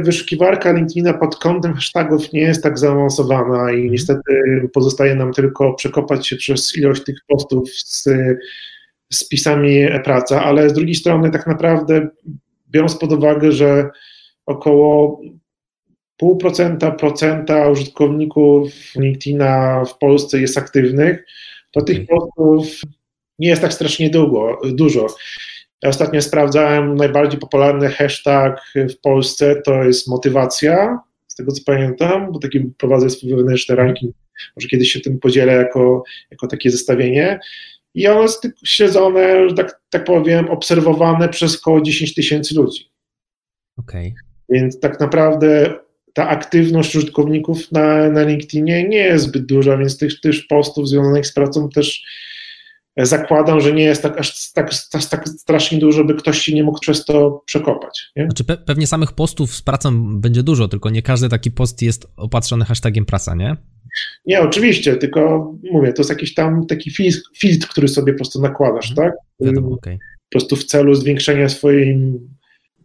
Wyszukiwarka 0.00 0.72
LinkedIna 0.72 1.14
pod 1.14 1.36
kątem 1.36 1.74
hashtagów 1.74 2.32
nie 2.32 2.40
jest 2.40 2.62
tak 2.62 2.78
zaawansowana 2.78 3.70
i 3.70 3.74
mhm. 3.74 3.90
niestety 3.90 4.22
pozostaje 4.72 5.14
nam 5.14 5.32
tylko 5.32 5.74
przekopać 5.74 6.26
się 6.26 6.36
przez 6.36 6.76
ilość 6.76 7.04
tych 7.04 7.18
postów 7.26 7.70
z, 7.70 8.08
z 9.12 9.28
pisami 9.28 9.86
praca, 10.04 10.44
ale 10.44 10.70
z 10.70 10.72
drugiej 10.72 10.94
strony 10.94 11.30
tak 11.30 11.46
naprawdę 11.46 12.08
biorąc 12.70 12.96
pod 12.96 13.12
uwagę, 13.12 13.52
że 13.52 13.90
około 14.46 15.20
pół 16.16 16.36
procenta, 16.36 16.90
procenta 16.90 17.68
użytkowników 17.68 18.72
LinkedIna 18.96 19.84
w 19.84 19.98
Polsce 19.98 20.40
jest 20.40 20.58
aktywnych, 20.58 21.24
to 21.70 21.82
tych 21.82 22.06
postów 22.06 22.80
nie 23.38 23.48
jest 23.48 23.62
tak 23.62 23.72
strasznie 23.72 24.10
długo, 24.10 24.60
dużo. 24.64 25.06
Ja 25.82 25.88
ostatnio 25.88 26.22
sprawdzałem 26.22 26.94
najbardziej 26.94 27.40
popularny 27.40 27.88
hashtag 27.88 28.60
w 28.74 29.00
Polsce 29.00 29.62
to 29.62 29.84
jest 29.84 30.08
motywacja, 30.08 30.98
z 31.28 31.34
tego 31.34 31.52
co 31.52 31.62
pamiętam, 31.66 32.32
bo 32.32 32.38
taki 32.38 32.60
prowadzę 32.60 33.10
swój 33.10 33.34
wewnętrzny 33.34 33.76
ranking, 33.76 34.16
może 34.56 34.68
kiedyś 34.68 34.92
się 34.92 35.00
tym 35.00 35.18
podzielę 35.18 35.52
jako, 35.52 36.02
jako 36.30 36.46
takie 36.46 36.70
zestawienie. 36.70 37.40
I 37.94 38.06
ono 38.06 38.22
jest 38.22 38.48
śledzone, 38.64 39.48
że 39.48 39.54
tak, 39.54 39.80
tak 39.90 40.04
powiem, 40.04 40.50
obserwowane 40.50 41.28
przez 41.28 41.58
około 41.58 41.80
10 41.80 42.14
tysięcy 42.14 42.54
ludzi. 42.54 42.90
Okay. 43.76 44.14
Więc 44.48 44.80
tak 44.80 45.00
naprawdę 45.00 45.74
ta 46.14 46.28
aktywność 46.28 46.96
użytkowników 46.96 47.72
na, 47.72 48.10
na 48.10 48.22
LinkedInie 48.22 48.88
nie 48.88 48.98
jest 48.98 49.24
zbyt 49.24 49.46
duża, 49.46 49.76
więc 49.76 49.98
tych, 49.98 50.20
tych 50.20 50.46
postów 50.48 50.88
związanych 50.88 51.26
z 51.26 51.32
pracą 51.32 51.68
też 51.68 52.02
zakładam, 53.06 53.60
że 53.60 53.72
nie 53.72 53.84
jest 53.84 54.02
tak 54.02 54.20
aż 54.20 54.52
tak, 54.52 54.70
tak, 54.90 55.04
tak 55.04 55.28
strasznie 55.28 55.78
dużo, 55.78 56.04
by 56.04 56.14
ktoś 56.14 56.38
się 56.38 56.54
nie 56.54 56.64
mógł 56.64 56.80
przez 56.80 57.04
to 57.04 57.42
przekopać. 57.46 58.10
Nie? 58.16 58.24
Znaczy 58.24 58.44
pe 58.44 58.56
pewnie 58.56 58.86
samych 58.86 59.12
postów 59.12 59.54
z 59.54 59.62
pracą 59.62 60.20
będzie 60.20 60.42
dużo, 60.42 60.68
tylko 60.68 60.90
nie 60.90 61.02
każdy 61.02 61.28
taki 61.28 61.50
post 61.50 61.82
jest 61.82 62.06
opatrzony 62.16 62.64
hashtagiem 62.64 63.04
praca, 63.04 63.34
nie? 63.34 63.56
Nie, 64.26 64.40
oczywiście, 64.40 64.96
tylko 64.96 65.52
mówię, 65.72 65.92
to 65.92 66.02
jest 66.02 66.10
jakiś 66.10 66.34
tam 66.34 66.66
taki 66.66 66.90
filtr, 67.36 67.68
który 67.68 67.88
sobie 67.88 68.12
po 68.12 68.16
prostu 68.16 68.40
nakładasz, 68.40 68.90
mhm. 68.90 69.10
tak? 69.10 69.18
Wiadomo. 69.40 69.68
Okay. 69.68 69.98
Po 70.30 70.38
prostu 70.38 70.56
w 70.56 70.64
celu 70.64 70.94
zwiększenia 70.94 71.48
swojej 71.48 71.98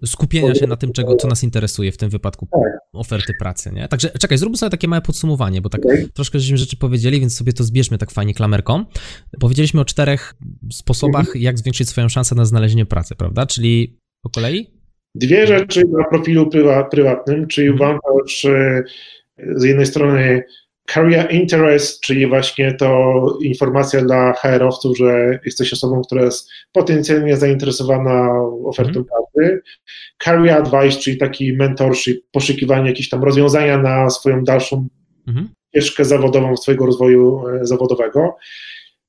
skupienia 0.05 0.55
się 0.55 0.67
na 0.67 0.75
tym, 0.75 0.93
czego, 0.93 1.15
co 1.15 1.27
nas 1.27 1.43
interesuje, 1.43 1.91
w 1.91 1.97
tym 1.97 2.09
wypadku 2.09 2.47
tak. 2.51 2.79
oferty 2.93 3.33
pracy, 3.39 3.71
nie? 3.71 3.87
Także 3.87 4.09
czekaj, 4.09 4.37
zróbmy 4.37 4.57
sobie 4.57 4.69
takie 4.69 4.87
małe 4.87 5.01
podsumowanie, 5.01 5.61
bo 5.61 5.69
tak 5.69 5.81
troszkę 6.13 6.39
żeśmy 6.39 6.57
rzeczy 6.57 6.77
powiedzieli, 6.77 7.19
więc 7.19 7.37
sobie 7.37 7.53
to 7.53 7.63
zbierzmy 7.63 7.97
tak 7.97 8.11
fajnie 8.11 8.33
klamerką. 8.33 8.85
Powiedzieliśmy 9.39 9.81
o 9.81 9.85
czterech 9.85 10.33
sposobach, 10.71 11.25
mhm. 11.25 11.43
jak 11.43 11.57
zwiększyć 11.57 11.89
swoją 11.89 12.09
szansę 12.09 12.35
na 12.35 12.45
znalezienie 12.45 12.85
pracy, 12.85 13.15
prawda? 13.15 13.45
Czyli 13.45 13.99
po 14.21 14.29
kolei? 14.29 14.67
Dwie 15.15 15.47
rzeczy 15.47 15.83
na 15.97 16.03
profilu 16.03 16.49
prywatnym, 16.91 17.47
czyli 17.47 17.67
mhm. 17.67 17.99
że 18.27 18.83
z 19.55 19.63
jednej 19.63 19.85
strony 19.85 20.43
Career 20.85 21.31
interest, 21.31 22.01
czyli 22.01 22.27
właśnie 22.27 22.73
to 22.73 23.13
informacja 23.41 24.01
dla 24.01 24.33
HR-owców, 24.33 24.97
że 24.97 25.39
jesteś 25.45 25.73
osobą, 25.73 26.01
która 26.01 26.23
jest 26.23 26.49
potencjalnie 26.71 27.37
zainteresowana 27.37 28.29
ofertą 28.65 28.91
mm. 28.91 29.05
pracy. 29.05 29.61
Career 30.23 30.57
advice, 30.57 30.99
czyli 30.99 31.17
taki 31.17 31.53
mentorship, 31.53 32.25
poszukiwanie 32.31 32.89
jakichś 32.89 33.09
tam 33.09 33.23
rozwiązania 33.23 33.77
na 33.77 34.09
swoją 34.09 34.43
dalszą 34.43 34.87
mm. 35.27 35.49
ścieżkę 35.69 36.05
zawodową, 36.05 36.57
swojego 36.57 36.85
rozwoju 36.85 37.47
e, 37.47 37.65
zawodowego. 37.65 38.35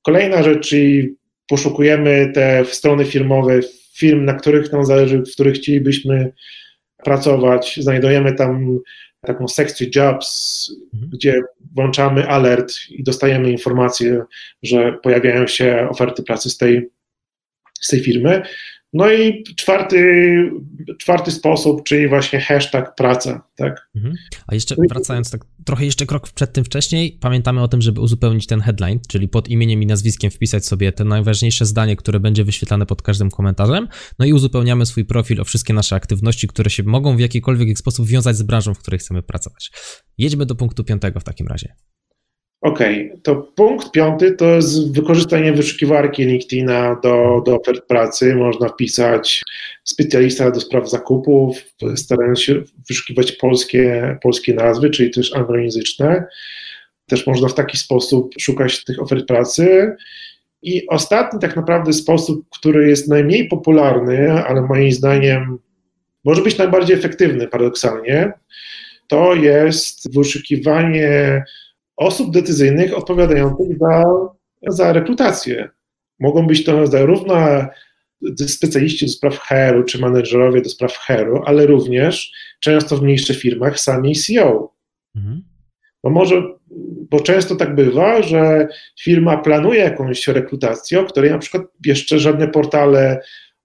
Kolejna 0.01 0.43
rzecz, 0.43 0.67
czyli 0.67 1.15
poszukujemy 1.47 2.31
te 2.33 2.65
strony 2.65 3.05
firmowe 3.05 3.59
firm, 3.93 4.25
na 4.25 4.33
których 4.33 4.71
nam 4.71 4.85
zależy, 4.85 5.17
w 5.17 5.33
których 5.33 5.55
chcielibyśmy 5.55 6.31
pracować. 7.03 7.79
Znajdujemy 7.81 8.33
tam 8.33 8.79
taką 9.25 9.47
sekcję 9.47 9.87
jobs, 9.95 10.71
mhm. 10.93 11.11
gdzie 11.13 11.41
włączamy 11.75 12.27
alert 12.27 12.73
i 12.89 13.03
dostajemy 13.03 13.51
informację, 13.51 14.23
że 14.63 14.93
pojawiają 15.03 15.47
się 15.47 15.87
oferty 15.89 16.23
pracy 16.23 16.49
z 16.49 16.57
tej, 16.57 16.89
z 17.81 17.87
tej 17.87 17.99
firmy. 17.99 18.41
No 18.95 19.11
i 19.11 19.43
czwarty, 19.43 20.51
czwarty 20.99 21.31
sposób, 21.31 21.83
czyli 21.83 22.07
właśnie 22.07 22.39
hashtag 22.39 22.95
praca, 22.95 23.47
tak? 23.55 23.89
Mhm. 23.95 24.15
A 24.47 24.55
jeszcze 24.55 24.75
wracając 24.89 25.31
tak 25.31 25.45
trochę 25.65 25.85
jeszcze 25.85 26.05
krok 26.05 26.29
przed 26.29 26.53
tym 26.53 26.63
wcześniej, 26.63 27.17
pamiętamy 27.21 27.61
o 27.61 27.67
tym, 27.67 27.81
żeby 27.81 28.01
uzupełnić 28.01 28.47
ten 28.47 28.61
headline, 28.61 28.99
czyli 29.09 29.27
pod 29.27 29.47
imieniem 29.49 29.83
i 29.83 29.85
nazwiskiem 29.85 30.31
wpisać 30.31 30.65
sobie 30.65 30.91
te 30.91 31.03
najważniejsze 31.03 31.65
zdanie, 31.65 31.95
które 31.95 32.19
będzie 32.19 32.43
wyświetlane 32.43 32.85
pod 32.85 33.01
każdym 33.01 33.31
komentarzem, 33.31 33.87
no 34.19 34.25
i 34.25 34.33
uzupełniamy 34.33 34.85
swój 34.85 35.05
profil 35.05 35.41
o 35.41 35.43
wszystkie 35.43 35.73
nasze 35.73 35.95
aktywności, 35.95 36.47
które 36.47 36.69
się 36.69 36.83
mogą 36.83 37.17
w 37.17 37.19
jakikolwiek 37.19 37.77
sposób 37.77 38.07
wiązać 38.07 38.37
z 38.37 38.43
branżą, 38.43 38.73
w 38.73 38.79
której 38.79 38.99
chcemy 38.99 39.23
pracować. 39.23 39.71
Jedźmy 40.17 40.45
do 40.45 40.55
punktu 40.55 40.83
piątego 40.83 41.19
w 41.19 41.23
takim 41.23 41.47
razie. 41.47 41.75
Okay. 42.65 43.19
to 43.23 43.35
punkt 43.35 43.91
piąty 43.91 44.31
to 44.31 44.45
jest 44.45 44.95
wykorzystanie 44.95 45.53
wyszukiwarki 45.53 46.25
LinkedIna 46.25 46.99
do, 47.03 47.43
do 47.45 47.55
ofert 47.55 47.87
pracy. 47.87 48.35
Można 48.35 48.69
wpisać 48.69 49.43
specjalista 49.83 50.51
do 50.51 50.59
spraw 50.59 50.89
zakupów, 50.89 51.57
starając 51.95 52.41
się 52.41 52.63
wyszukiwać 52.89 53.31
polskie, 53.31 54.17
polskie 54.23 54.53
nazwy, 54.53 54.89
czyli 54.89 55.11
też 55.11 55.35
anglojęzyczne. 55.35 56.25
Też 57.07 57.27
można 57.27 57.47
w 57.47 57.53
taki 57.53 57.77
sposób 57.77 58.33
szukać 58.39 58.83
tych 58.83 59.01
ofert 59.01 59.27
pracy. 59.27 59.95
I 60.61 60.87
ostatni 60.87 61.39
tak 61.39 61.55
naprawdę 61.55 61.93
sposób, 61.93 62.45
który 62.59 62.89
jest 62.89 63.07
najmniej 63.07 63.47
popularny, 63.47 64.31
ale 64.31 64.61
moim 64.61 64.91
zdaniem 64.91 65.57
może 66.23 66.41
być 66.41 66.57
najbardziej 66.57 66.97
efektywny 66.97 67.47
paradoksalnie, 67.47 68.33
to 69.07 69.35
jest 69.35 70.15
wyszukiwanie 70.15 71.43
osób 71.97 72.33
decyzyjnych 72.33 72.97
odpowiadających 72.97 73.77
za, 73.79 74.03
za 74.67 74.93
rekrutację. 74.93 75.69
Mogą 76.19 76.47
być 76.47 76.63
to 76.63 76.87
zarówno 76.87 77.35
specjaliści 78.47 79.05
do 79.05 79.11
spraw 79.11 79.39
HR-u 79.39 79.83
czy 79.83 79.99
menedżerowie 79.99 80.61
do 80.61 80.69
spraw 80.69 80.97
HR-u, 80.97 81.43
ale 81.45 81.65
również 81.65 82.31
często 82.59 82.97
w 82.97 83.01
mniejszych 83.01 83.37
firmach 83.37 83.79
sami 83.79 84.15
CEO. 84.15 84.75
Mhm. 85.15 85.43
Bo 86.03 86.09
może, 86.09 86.43
bo 87.09 87.19
często 87.19 87.55
tak 87.55 87.75
bywa, 87.75 88.21
że 88.21 88.67
firma 89.01 89.37
planuje 89.37 89.79
jakąś 89.79 90.27
rekrutację, 90.27 90.99
o 90.99 91.05
której 91.05 91.31
na 91.31 91.37
przykład 91.37 91.63
jeszcze 91.85 92.19
żadne 92.19 92.47
portale 92.47 93.21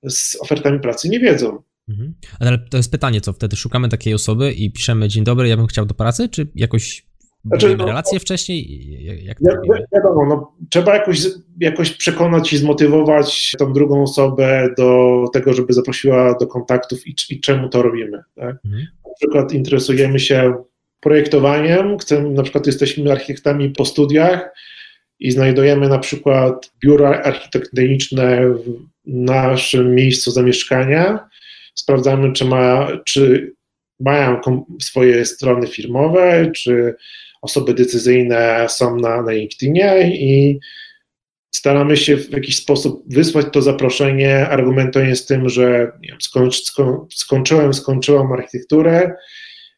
z 0.09 0.37
ofertami 0.40 0.81
pracy 0.81 1.09
nie 1.09 1.21
wiedzą. 1.21 1.62
Mhm. 1.88 2.14
Ale 2.40 2.59
to 2.59 2.77
jest 2.77 2.90
pytanie, 2.90 3.21
co 3.21 3.33
wtedy 3.33 3.57
szukamy 3.57 3.88
takiej 3.88 4.14
osoby 4.14 4.53
i 4.53 4.73
piszemy 4.73 5.09
dzień 5.09 5.25
dobry, 5.25 5.49
ja 5.49 5.57
bym 5.57 5.66
chciał 5.66 5.87
do 5.87 5.95
pracy, 5.95 6.29
czy 6.29 6.49
jakoś 6.55 7.10
znaczy, 7.44 7.76
no, 7.76 7.87
relacje 7.87 8.20
wcześniej? 8.20 9.24
Jak 9.24 9.38
to 9.38 9.62
wi 9.62 9.68
wiadomo, 9.92 10.26
no, 10.26 10.53
trzeba 10.70 10.94
jakoś, 10.94 11.20
jakoś 11.61 11.90
przekonać 11.90 12.53
i 12.53 12.59
zmotywować 12.59 13.57
tą 13.59 13.72
drugą 13.72 14.03
osobę 14.03 14.68
do 14.79 15.24
tego, 15.33 15.53
żeby 15.53 15.72
zaprosiła 15.72 16.35
do 16.38 16.46
kontaktów 16.46 17.07
i, 17.07 17.14
i 17.31 17.40
czemu 17.40 17.68
to 17.68 17.83
robimy. 17.83 18.22
Tak? 18.35 18.57
Mhm. 18.64 18.87
Na 19.07 19.14
przykład 19.16 19.53
interesujemy 19.53 20.20
się 20.20 20.55
projektowaniem, 21.00 21.98
chcemy, 21.98 22.31
na 22.31 22.42
przykład 22.42 22.66
jesteśmy 22.66 23.12
architektami 23.12 23.70
po 23.70 23.85
studiach 23.85 24.55
i 25.18 25.31
znajdujemy 25.31 25.88
na 25.88 25.98
przykład 25.98 26.72
biura 26.85 27.22
architektoniczne 27.22 28.48
w 28.48 28.64
naszym 29.07 29.94
miejscu 29.94 30.31
zamieszkania, 30.31 31.29
sprawdzamy, 31.74 32.33
czy, 32.33 32.44
ma, 32.44 32.88
czy 33.05 33.53
mają 34.00 34.40
swoje 34.83 35.24
strony 35.24 35.66
firmowe, 35.66 36.50
czy 36.55 36.94
osoby 37.42 37.74
decyzyjne 37.74 38.66
są 38.68 38.96
na, 38.96 39.22
na 39.22 39.33
LinkedInie 39.33 40.16
i 40.16 40.61
staramy 41.50 41.96
się 41.96 42.16
w 42.16 42.31
jakiś 42.31 42.57
sposób 42.57 43.03
wysłać 43.07 43.46
to 43.53 43.62
zaproszenie, 43.62 44.48
argumentując 44.48 45.26
tym, 45.26 45.48
że 45.48 45.92
wiem, 46.00 46.20
skończ, 46.20 46.64
sko, 46.64 47.07
skończyłem, 47.14 47.74
skończyłam 47.74 48.33
architekturę, 48.33 49.14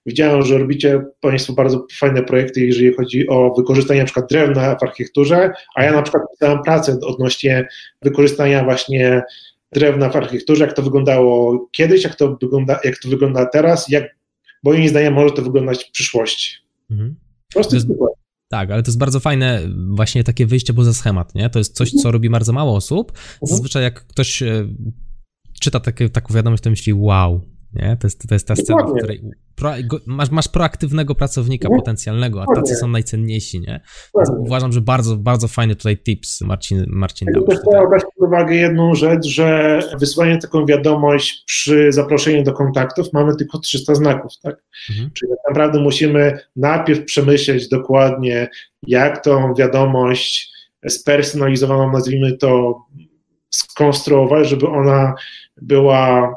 widziałem, 0.06 0.42
że 0.42 0.58
robicie 0.58 1.04
Państwo 1.20 1.52
bardzo 1.52 1.86
fajne 1.98 2.22
projekty, 2.22 2.60
jeżeli 2.60 2.94
chodzi 2.94 3.28
o 3.28 3.54
wykorzystanie 3.56 4.00
na 4.00 4.06
przykład 4.06 4.28
drewna 4.28 4.76
w 4.76 4.82
architekturze, 4.82 5.50
a 5.74 5.84
ja 5.84 5.92
na 5.92 6.02
przykład 6.02 6.22
pisałem 6.32 6.62
pracę 6.62 6.98
odnośnie 7.02 7.68
wykorzystania 8.02 8.64
właśnie 8.64 9.22
drewna 9.72 10.08
w 10.08 10.16
architekturze, 10.16 10.64
jak 10.64 10.76
to 10.76 10.82
wyglądało 10.82 11.66
kiedyś, 11.72 12.04
jak 12.04 12.14
to 12.14 12.36
wygląda, 12.40 12.80
jak 12.84 12.98
to 12.98 13.08
wygląda 13.08 13.46
teraz, 13.46 13.88
jak 13.88 14.16
moim 14.64 14.88
zdaniem 14.88 15.14
może 15.14 15.34
to 15.34 15.42
wyglądać 15.42 15.84
w 15.84 15.90
przyszłości. 15.90 16.56
Mhm. 16.90 17.14
Prosty 17.54 17.76
jest, 17.76 17.88
tak, 18.48 18.70
ale 18.70 18.82
to 18.82 18.88
jest 18.88 18.98
bardzo 18.98 19.20
fajne 19.20 19.62
właśnie 19.88 20.24
takie 20.24 20.46
wyjście 20.46 20.74
poza 20.74 20.92
schemat, 20.92 21.34
nie? 21.34 21.50
To 21.50 21.58
jest 21.58 21.76
coś, 21.76 21.90
co 21.90 22.10
robi 22.10 22.30
bardzo 22.30 22.52
mało 22.52 22.76
osób. 22.76 23.10
Mhm. 23.10 23.38
Zazwyczaj 23.42 23.82
jak 23.82 24.06
ktoś 24.06 24.42
e, 24.42 24.68
czyta 25.60 25.80
takie, 25.80 26.08
taką 26.08 26.34
wiadomość, 26.34 26.62
to 26.62 26.70
myśli 26.70 26.92
wow, 26.94 27.40
nie? 27.74 27.96
To 28.00 28.06
jest, 28.06 28.28
to 28.28 28.34
jest 28.34 28.48
ta 28.48 28.56
scena, 28.56 28.82
w 28.86 28.94
której 28.98 29.22
pro, 29.56 29.72
masz, 30.06 30.30
masz 30.30 30.48
proaktywnego 30.48 31.14
pracownika 31.14 31.68
no. 31.70 31.76
potencjalnego, 31.76 32.42
a 32.42 32.54
tacy 32.54 32.74
są 32.74 32.88
najcenniejsi, 32.88 33.60
nie? 33.60 33.80
uważam, 34.38 34.72
że 34.72 34.80
bardzo, 34.80 35.16
bardzo 35.16 35.48
fajny 35.48 35.76
tutaj 35.76 35.98
tips 35.98 36.40
Marcin, 36.40 36.84
Marcin 36.88 37.28
dał. 37.34 37.44
Też 37.44 37.58
trzeba 37.70 37.88
brać 37.88 38.02
pod 38.02 38.28
uwagę 38.28 38.54
jedną 38.54 38.94
rzecz, 38.94 39.26
że 39.26 39.80
wysłanie 40.00 40.38
taką 40.38 40.66
wiadomość 40.66 41.44
przy 41.46 41.92
zaproszeniu 41.92 42.42
do 42.42 42.52
kontaktów 42.52 43.12
mamy 43.12 43.36
tylko 43.36 43.58
300 43.58 43.94
znaków, 43.94 44.32
tak? 44.42 44.56
Mhm. 44.90 45.10
Czyli 45.14 45.30
tak 45.30 45.38
naprawdę 45.48 45.80
musimy 45.80 46.38
najpierw 46.56 47.04
przemyśleć 47.04 47.68
dokładnie, 47.68 48.48
jak 48.82 49.24
tą 49.24 49.54
wiadomość 49.54 50.52
spersonalizowaną, 50.88 51.92
nazwijmy 51.92 52.36
to, 52.36 52.80
skonstruować, 53.52 54.48
żeby 54.48 54.66
ona 54.68 55.14
była 55.62 56.34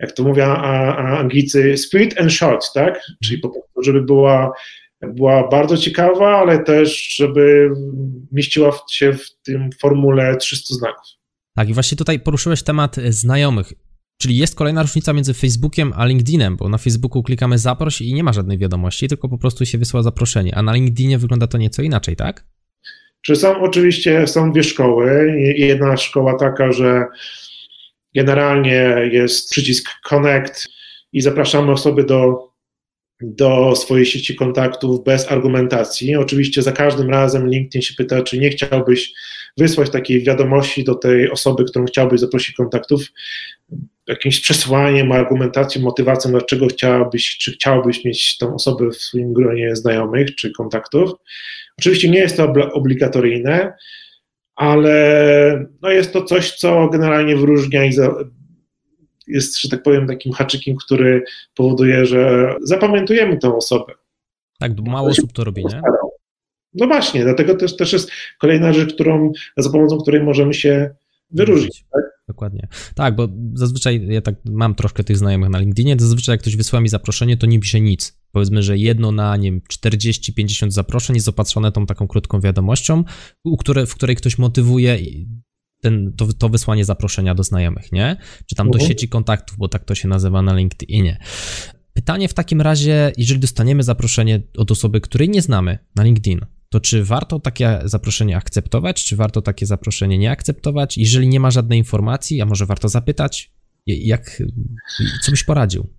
jak 0.00 0.12
to 0.12 0.22
mówią 0.22 0.46
Anglicy, 0.46 1.76
spirit 1.76 2.20
and 2.20 2.32
short, 2.32 2.72
tak? 2.74 3.00
Czyli 3.24 3.40
po 3.40 3.48
prostu, 3.48 3.82
żeby 3.82 4.02
była, 4.02 4.52
była 5.02 5.48
bardzo 5.48 5.76
ciekawa, 5.76 6.38
ale 6.38 6.64
też, 6.64 7.16
żeby 7.16 7.70
mieściła 8.32 8.72
się 8.90 9.12
w 9.12 9.30
tym 9.42 9.70
formule 9.80 10.36
300 10.36 10.74
znaków. 10.74 11.06
Tak, 11.54 11.68
i 11.68 11.74
właśnie 11.74 11.96
tutaj 11.98 12.20
poruszyłeś 12.20 12.62
temat 12.62 12.96
znajomych. 13.08 13.72
Czyli 14.20 14.36
jest 14.36 14.54
kolejna 14.54 14.82
różnica 14.82 15.12
między 15.12 15.34
Facebookiem 15.34 15.92
a 15.96 16.06
LinkedInem, 16.06 16.56
bo 16.56 16.68
na 16.68 16.78
Facebooku 16.78 17.22
klikamy 17.22 17.58
zaproś 17.58 18.00
i 18.00 18.14
nie 18.14 18.24
ma 18.24 18.32
żadnej 18.32 18.58
wiadomości, 18.58 19.08
tylko 19.08 19.28
po 19.28 19.38
prostu 19.38 19.66
się 19.66 19.78
wysyła 19.78 20.02
zaproszenie, 20.02 20.54
a 20.54 20.62
na 20.62 20.72
LinkedInie 20.72 21.18
wygląda 21.18 21.46
to 21.46 21.58
nieco 21.58 21.82
inaczej, 21.82 22.16
tak? 22.16 22.44
Czy 23.22 23.36
są 23.36 23.60
oczywiście 23.60 24.26
są 24.26 24.52
dwie 24.52 24.62
szkoły. 24.62 25.34
Jedna 25.56 25.96
szkoła 25.96 26.38
taka, 26.38 26.72
że 26.72 27.04
Generalnie 28.14 28.96
jest 29.12 29.50
przycisk 29.50 29.88
Connect 30.02 30.68
i 31.12 31.20
zapraszamy 31.20 31.72
osoby 31.72 32.04
do, 32.04 32.48
do 33.20 33.76
swojej 33.76 34.06
sieci 34.06 34.36
kontaktów 34.36 35.04
bez 35.04 35.32
argumentacji. 35.32 36.16
Oczywiście 36.16 36.62
za 36.62 36.72
każdym 36.72 37.10
razem 37.10 37.48
LinkedIn 37.48 37.82
się 37.82 37.94
pyta, 37.94 38.22
czy 38.22 38.38
nie 38.38 38.50
chciałbyś 38.50 39.12
wysłać 39.56 39.90
takiej 39.90 40.22
wiadomości 40.22 40.84
do 40.84 40.94
tej 40.94 41.30
osoby, 41.30 41.64
którą 41.64 41.84
chciałbyś 41.84 42.20
zaprosić 42.20 42.56
kontaktów, 42.56 43.02
jakimś 44.06 44.40
przesłaniem, 44.40 45.12
argumentacją, 45.12 45.82
motywacją, 45.82 46.30
dlaczego 46.30 46.66
chciałabyś, 46.66 47.38
czy 47.38 47.52
chciałbyś 47.52 48.04
mieć 48.04 48.38
tą 48.38 48.54
osobę 48.54 48.90
w 48.90 48.96
swoim 48.96 49.32
gronie 49.32 49.76
znajomych 49.76 50.34
czy 50.34 50.52
kontaktów. 50.52 51.10
Oczywiście 51.78 52.10
nie 52.10 52.18
jest 52.18 52.36
to 52.36 52.52
obligatoryjne, 52.72 53.72
ale 54.58 55.66
no 55.82 55.90
jest 55.90 56.12
to 56.12 56.24
coś, 56.24 56.52
co 56.52 56.88
generalnie 56.88 57.36
wyróżnia 57.36 57.84
i 57.84 57.92
za, 57.92 58.14
jest, 59.26 59.60
że 59.60 59.68
tak 59.68 59.82
powiem, 59.82 60.06
takim 60.06 60.32
haczykiem, 60.32 60.76
który 60.76 61.24
powoduje, 61.54 62.06
że 62.06 62.54
zapamiętujemy 62.62 63.38
tę 63.38 63.54
osobę. 63.54 63.92
Tak, 64.58 64.74
bo 64.74 64.90
mało 64.90 65.08
osób 65.08 65.32
to 65.32 65.44
robi, 65.44 65.64
nie? 65.64 65.80
No 66.74 66.86
właśnie, 66.86 67.24
dlatego 67.24 67.54
też, 67.54 67.76
też 67.76 67.92
jest 67.92 68.10
kolejna 68.38 68.72
rzecz, 68.72 68.94
którą, 68.94 69.32
za 69.56 69.70
pomocą 69.70 69.98
której 69.98 70.22
możemy 70.22 70.54
się 70.54 70.94
wyróżnić. 71.30 71.84
Tak? 71.92 72.02
Dokładnie. 72.28 72.68
Tak, 72.94 73.16
bo 73.16 73.28
zazwyczaj 73.54 74.06
ja 74.08 74.20
tak 74.20 74.34
mam 74.44 74.74
troszkę 74.74 75.04
tych 75.04 75.16
znajomych 75.16 75.48
na 75.48 75.58
LinkedInie, 75.58 75.96
zazwyczaj 75.98 76.32
jak 76.32 76.40
ktoś 76.40 76.56
wysła 76.56 76.80
mi 76.80 76.88
zaproszenie, 76.88 77.36
to 77.36 77.46
nie 77.46 77.60
pisze 77.60 77.80
nic. 77.80 78.17
Powiedzmy, 78.38 78.62
że 78.62 78.78
jedno 78.78 79.12
na, 79.12 79.36
nie 79.36 79.52
wiem, 79.52 79.60
40-50 79.72 80.70
zaproszeń 80.70 81.16
jest 81.16 81.28
opatrzone 81.28 81.72
tą 81.72 81.86
taką 81.86 82.08
krótką 82.08 82.40
wiadomością, 82.40 83.04
u 83.44 83.56
które, 83.56 83.86
w 83.86 83.94
której 83.94 84.16
ktoś 84.16 84.38
motywuje 84.38 84.98
ten, 85.80 86.12
to, 86.16 86.32
to 86.32 86.48
wysłanie 86.48 86.84
zaproszenia 86.84 87.34
do 87.34 87.42
znajomych, 87.42 87.92
nie? 87.92 88.16
Czy 88.46 88.54
tam 88.54 88.70
do 88.70 88.78
mhm. 88.78 88.88
sieci 88.88 89.08
kontaktów, 89.08 89.58
bo 89.58 89.68
tak 89.68 89.84
to 89.84 89.94
się 89.94 90.08
nazywa 90.08 90.42
na 90.42 90.54
LinkedInie. 90.54 91.18
Pytanie 91.92 92.28
w 92.28 92.34
takim 92.34 92.60
razie, 92.60 93.12
jeżeli 93.16 93.40
dostaniemy 93.40 93.82
zaproszenie 93.82 94.42
od 94.56 94.70
osoby, 94.70 95.00
której 95.00 95.28
nie 95.28 95.42
znamy 95.42 95.78
na 95.96 96.02
LinkedIn, 96.02 96.40
to 96.68 96.80
czy 96.80 97.04
warto 97.04 97.40
takie 97.40 97.80
zaproszenie 97.84 98.36
akceptować, 98.36 99.04
czy 99.04 99.16
warto 99.16 99.42
takie 99.42 99.66
zaproszenie 99.66 100.18
nie 100.18 100.30
akceptować? 100.30 100.98
Jeżeli 100.98 101.28
nie 101.28 101.40
ma 101.40 101.50
żadnej 101.50 101.78
informacji, 101.78 102.40
a 102.40 102.46
może 102.46 102.66
warto 102.66 102.88
zapytać, 102.88 103.52
jak, 103.86 104.42
co 105.22 105.30
byś 105.30 105.44
poradził? 105.44 105.97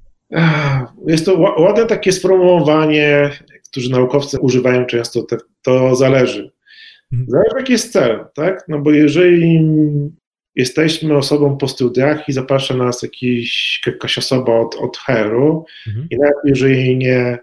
Jest 1.08 1.26
to 1.26 1.40
ładne 1.40 1.86
takie 1.86 2.12
sformułowanie, 2.12 3.32
którzy 3.70 3.92
naukowcy 3.92 4.40
używają 4.40 4.86
często, 4.86 5.24
to, 5.24 5.38
to 5.62 5.96
zależy. 5.96 6.52
Mhm. 7.14 7.30
Zależy 7.30 7.56
jaki 7.58 7.72
jest 7.72 7.92
cel, 7.92 8.26
tak? 8.36 8.66
No 8.68 8.80
bo 8.80 8.92
jeżeli 8.92 9.70
jesteśmy 10.56 11.18
osobą 11.18 11.58
po 11.58 11.68
studiach 11.68 12.30
i 12.30 12.34
zaprasza 12.34 12.74
nas 12.74 13.04
jakiś, 13.04 13.82
jakaś 13.86 14.18
osoba 14.18 14.60
od, 14.60 14.76
od 14.76 14.98
HR-u 14.98 15.66
mhm. 15.88 16.08
i 16.12 16.18
nawet 16.18 16.36
jeżeli 16.46 16.98
nie 16.98 17.38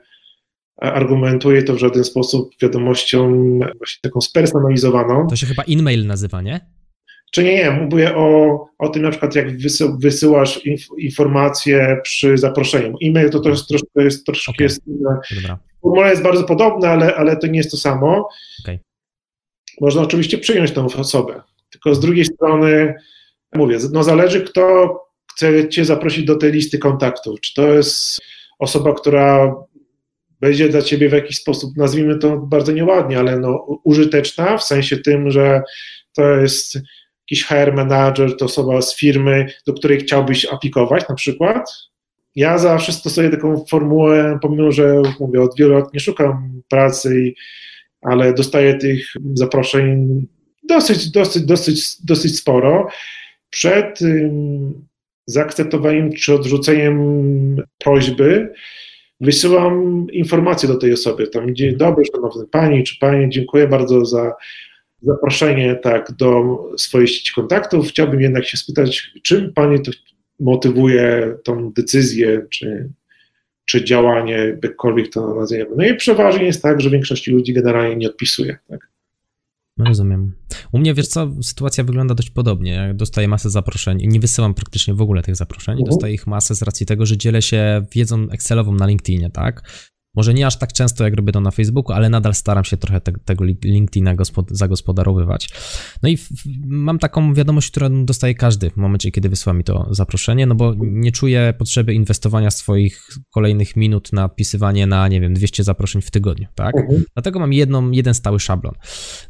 argumentuje 0.77 1.63
to 1.63 1.75
w 1.75 1.79
żaden 1.79 2.05
sposób 2.05 2.55
wiadomością 2.63 3.31
właśnie 3.59 4.01
taką 4.03 4.21
spersonalizowaną. 4.21 5.27
To 5.27 5.37
się 5.37 5.47
chyba 5.47 5.63
in-mail 5.63 6.07
nazywa, 6.07 6.43
nie? 6.43 6.61
Czy 7.33 7.45
nie, 7.45 7.55
nie, 7.55 7.71
mówię 7.71 8.17
o, 8.17 8.59
o 8.79 8.89
tym 8.89 9.03
na 9.03 9.11
przykład 9.11 9.35
jak 9.35 9.47
wysyłasz 9.99 10.67
inf, 10.67 10.87
informacje 10.99 12.01
przy 12.03 12.39
zaproszeniu. 12.39 12.97
E-mail 13.03 13.31
to 13.31 13.41
też 13.41 13.67
troszkę 13.67 14.05
jest, 14.05 14.27
troszkę 14.27 14.53
okay. 14.53 14.65
jest 14.65 14.83
Formuła 15.83 16.11
jest 16.11 16.23
bardzo 16.23 16.45
podobna, 16.45 16.89
ale, 16.89 17.17
ale 17.17 17.37
to 17.37 17.47
nie 17.47 17.59
jest 17.59 17.71
to 17.71 17.77
samo. 17.77 18.29
Okay. 18.65 18.79
Można 19.81 20.03
oczywiście 20.03 20.39
przyjąć 20.39 20.71
tę 20.71 20.87
osobę, 20.87 21.43
tylko 21.71 21.95
z 21.95 22.01
drugiej 22.01 22.25
strony 22.25 22.95
mówię, 23.55 23.79
no 23.93 24.03
zależy 24.03 24.41
kto 24.41 24.95
chce 25.33 25.69
cię 25.69 25.85
zaprosić 25.85 26.25
do 26.25 26.37
tej 26.37 26.53
listy 26.53 26.79
kontaktów. 26.79 27.41
Czy 27.41 27.55
to 27.55 27.73
jest 27.73 28.21
osoba, 28.59 28.95
która 28.95 29.55
będzie 30.41 30.69
dla 30.69 30.83
ciebie 30.83 31.09
w 31.09 31.13
jakiś 31.13 31.37
sposób, 31.37 31.77
nazwijmy 31.77 32.19
to 32.19 32.37
bardzo 32.37 32.73
nieładnie, 32.73 33.19
ale 33.19 33.39
no, 33.39 33.81
użyteczna, 33.85 34.59
w 34.59 34.63
sensie 34.65 34.97
tym, 34.97 35.31
że 35.31 35.63
to 36.13 36.23
jest 36.23 36.79
jakiś 37.31 37.45
HR 37.45 37.73
manager, 37.75 38.37
to 38.37 38.45
osoba 38.45 38.83
z 38.83 38.97
firmy, 38.97 39.47
do 39.67 39.73
której 39.73 40.01
chciałbyś 40.01 40.47
aplikować 40.47 41.09
na 41.09 41.15
przykład. 41.15 41.71
Ja 42.37 42.59
zawsze 42.59 42.93
stosuję 42.93 43.31
taką 43.31 43.65
formułę, 43.71 44.39
pomimo 44.43 44.73
że 44.73 45.03
mówię, 45.21 45.43
od 45.43 45.57
wielu 45.57 45.75
lat 45.75 45.95
nie 45.95 46.01
szukam 46.01 46.63
pracy, 46.69 47.35
ale 48.03 48.35
dostaję 48.35 48.75
tych 48.75 49.13
zaproszeń 49.35 50.27
dosyć, 50.69 51.11
dosyć, 51.11 51.45
dosyć, 51.45 52.05
dosyć 52.05 52.39
sporo. 52.39 52.89
Przed 53.51 53.99
zaakceptowaniem 55.27 56.13
czy 56.13 56.35
odrzuceniem 56.35 57.57
prośby, 57.79 58.53
wysyłam 59.21 60.07
informację 60.13 60.69
do 60.69 60.77
tej 60.77 60.93
osoby, 60.93 61.29
tam 61.29 61.55
dzień 61.55 61.77
dobry, 61.77 62.05
szanowny 62.15 62.47
pani 62.51 62.85
czy 62.85 62.99
pani, 62.99 63.29
dziękuję 63.29 63.69
bardzo 63.69 64.05
za 64.05 64.33
zaproszenie 65.03 65.75
tak 65.75 66.13
do 66.13 66.59
swojej 66.77 67.09
sieci 67.09 67.35
kontaktów. 67.35 67.89
Chciałbym 67.89 68.21
jednak 68.21 68.45
się 68.45 68.57
spytać, 68.57 69.13
czym 69.23 69.53
pani 69.53 69.83
to 69.83 69.91
motywuje 70.41 71.37
tą 71.45 71.73
decyzję, 71.73 72.47
czy, 72.51 72.91
czy 73.65 73.85
działanie, 73.85 74.59
jakkolwiek 74.63 75.13
to 75.13 75.35
nazwiemy. 75.35 75.71
No 75.77 75.87
i 75.87 75.97
przeważnie 75.97 76.45
jest 76.45 76.63
tak, 76.63 76.81
że 76.81 76.91
większość 76.91 77.27
ludzi 77.27 77.53
generalnie 77.53 77.97
nie 77.97 78.09
odpisuje. 78.09 78.59
Tak? 78.69 78.91
Rozumiem. 79.79 80.33
U 80.73 80.79
mnie, 80.79 80.95
wiesz 80.95 81.09
co, 81.09 81.31
sytuacja 81.43 81.85
wygląda 81.85 82.15
dość 82.15 82.31
podobnie. 82.31 82.73
Ja 82.73 82.95
dostaję 82.95 83.29
masę 83.29 83.51
zaproszeń 83.51 84.01
i 84.01 84.09
nie 84.09 84.21
wysyłam 84.21 84.55
praktycznie 84.55 84.95
w 84.95 85.01
ogóle 85.01 85.23
tych 85.23 85.37
zaproszeń. 85.37 85.73
Mhm. 85.73 85.91
Dostaję 85.91 86.15
ich 86.15 86.27
masę 86.27 86.55
z 86.55 86.63
racji 86.63 86.87
tego, 86.87 87.07
że 87.07 87.17
dzielę 87.17 87.43
się 87.43 87.85
wiedzą 87.93 88.27
Excelową 88.31 88.73
na 88.73 88.87
LinkedInie, 88.87 89.31
tak? 89.31 89.63
Może 90.17 90.35
nie 90.35 90.47
aż 90.47 90.59
tak 90.59 90.73
często, 90.73 91.05
jak 91.05 91.15
robię 91.15 91.33
to 91.33 91.41
na 91.41 91.51
Facebooku, 91.51 91.97
ale 91.97 92.11
nadal 92.11 92.35
staram 92.35 92.65
się 92.65 92.77
trochę 92.77 93.01
te, 93.01 93.13
tego 93.25 93.45
LinkedIna 93.65 94.15
gospod 94.15 94.51
zagospodarowywać. 94.51 95.49
No 96.03 96.09
i 96.09 96.19
mam 96.67 96.99
taką 96.99 97.35
wiadomość, 97.35 97.71
którą 97.71 98.05
dostaje 98.05 98.35
każdy 98.35 98.71
w 98.71 98.77
momencie, 98.77 99.11
kiedy 99.11 99.29
wysyła 99.29 99.55
mi 99.55 99.65
to 99.65 99.89
zaproszenie, 99.91 100.47
no 100.47 100.55
bo 100.55 100.75
nie 100.79 101.13
czuję 101.13 101.55
potrzeby 101.59 101.95
inwestowania 101.95 102.51
swoich 102.51 103.09
kolejnych 103.31 103.77
minut 103.77 104.13
na 104.13 104.25
odpisywanie 104.25 104.87
na, 104.87 105.09
nie 105.09 105.21
wiem, 105.21 105.35
200 105.35 105.65
zaproszeń 105.65 106.03
w 106.03 106.11
tygodniu, 106.11 106.47
tak? 106.55 106.77
Mhm. 106.77 107.05
Dlatego 107.15 107.39
mam 107.39 107.53
jedną, 107.53 107.91
jeden 107.91 108.15
stały 108.15 108.41
szablon. 108.41 108.75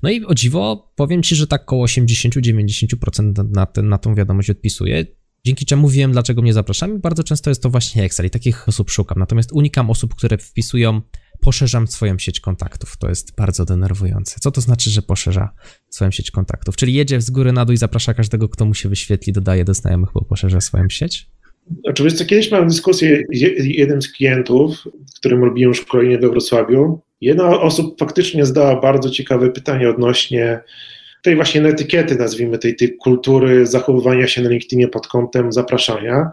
No 0.02 0.10
i 0.10 0.24
o 0.24 0.34
dziwo, 0.34 0.92
powiem 0.96 1.22
Ci, 1.22 1.36
że 1.36 1.46
tak 1.46 1.62
około 1.62 1.86
80-90% 1.86 3.50
na, 3.54 3.66
ten, 3.66 3.88
na 3.88 3.98
tą 3.98 4.14
wiadomość 4.14 4.50
odpisuję 4.50 5.04
dzięki 5.46 5.66
czemu 5.66 5.88
wiem, 5.88 6.12
dlaczego 6.12 6.42
mnie 6.42 6.52
zapraszam. 6.52 7.00
Bardzo 7.00 7.24
często 7.24 7.50
jest 7.50 7.62
to 7.62 7.70
właśnie 7.70 8.04
Excel 8.04 8.26
i 8.26 8.30
takich 8.30 8.68
osób 8.68 8.90
szukam. 8.90 9.18
Natomiast 9.18 9.52
unikam 9.52 9.90
osób, 9.90 10.14
które 10.14 10.38
wpisują 10.38 11.00
poszerzam 11.40 11.86
swoją 11.86 12.18
sieć 12.18 12.40
kontaktów. 12.40 12.96
To 12.96 13.08
jest 13.08 13.36
bardzo 13.36 13.64
denerwujące. 13.64 14.36
Co 14.40 14.50
to 14.50 14.60
znaczy, 14.60 14.90
że 14.90 15.02
poszerza 15.02 15.50
swoją 15.88 16.10
sieć 16.10 16.30
kontaktów? 16.30 16.76
Czyli 16.76 16.94
jedzie 16.94 17.20
z 17.20 17.30
góry 17.30 17.52
na 17.52 17.64
dół 17.64 17.74
i 17.74 17.76
zaprasza 17.76 18.14
każdego, 18.14 18.48
kto 18.48 18.64
mu 18.64 18.74
się 18.74 18.88
wyświetli, 18.88 19.32
dodaje 19.32 19.64
do 19.64 19.74
znajomych, 19.74 20.10
bo 20.14 20.24
poszerza 20.24 20.60
swoją 20.60 20.88
sieć? 20.88 21.26
Oczywiście 21.84 22.24
kiedyś 22.24 22.52
miałem 22.52 22.68
dyskusję 22.68 23.22
z 23.58 23.64
jednym 23.64 24.02
z 24.02 24.12
klientów, 24.12 24.84
którym 25.16 25.44
robiłem 25.44 25.74
szkolenie 25.74 26.18
we 26.18 26.28
Wrocławiu. 26.28 27.00
Jedna 27.20 27.60
osób 27.60 27.98
faktycznie 27.98 28.46
zadała 28.46 28.80
bardzo 28.80 29.10
ciekawe 29.10 29.50
pytanie 29.50 29.90
odnośnie 29.90 30.60
tej 31.26 31.36
właśnie 31.36 31.64
etykiety, 31.64 32.16
nazwijmy 32.16 32.58
tej, 32.58 32.76
tej 32.76 32.96
kultury 32.96 33.66
zachowywania 33.66 34.26
się 34.26 34.42
na 34.42 34.50
LinkedInie 34.50 34.88
pod 34.88 35.06
kątem 35.06 35.52
zapraszania. 35.52 36.30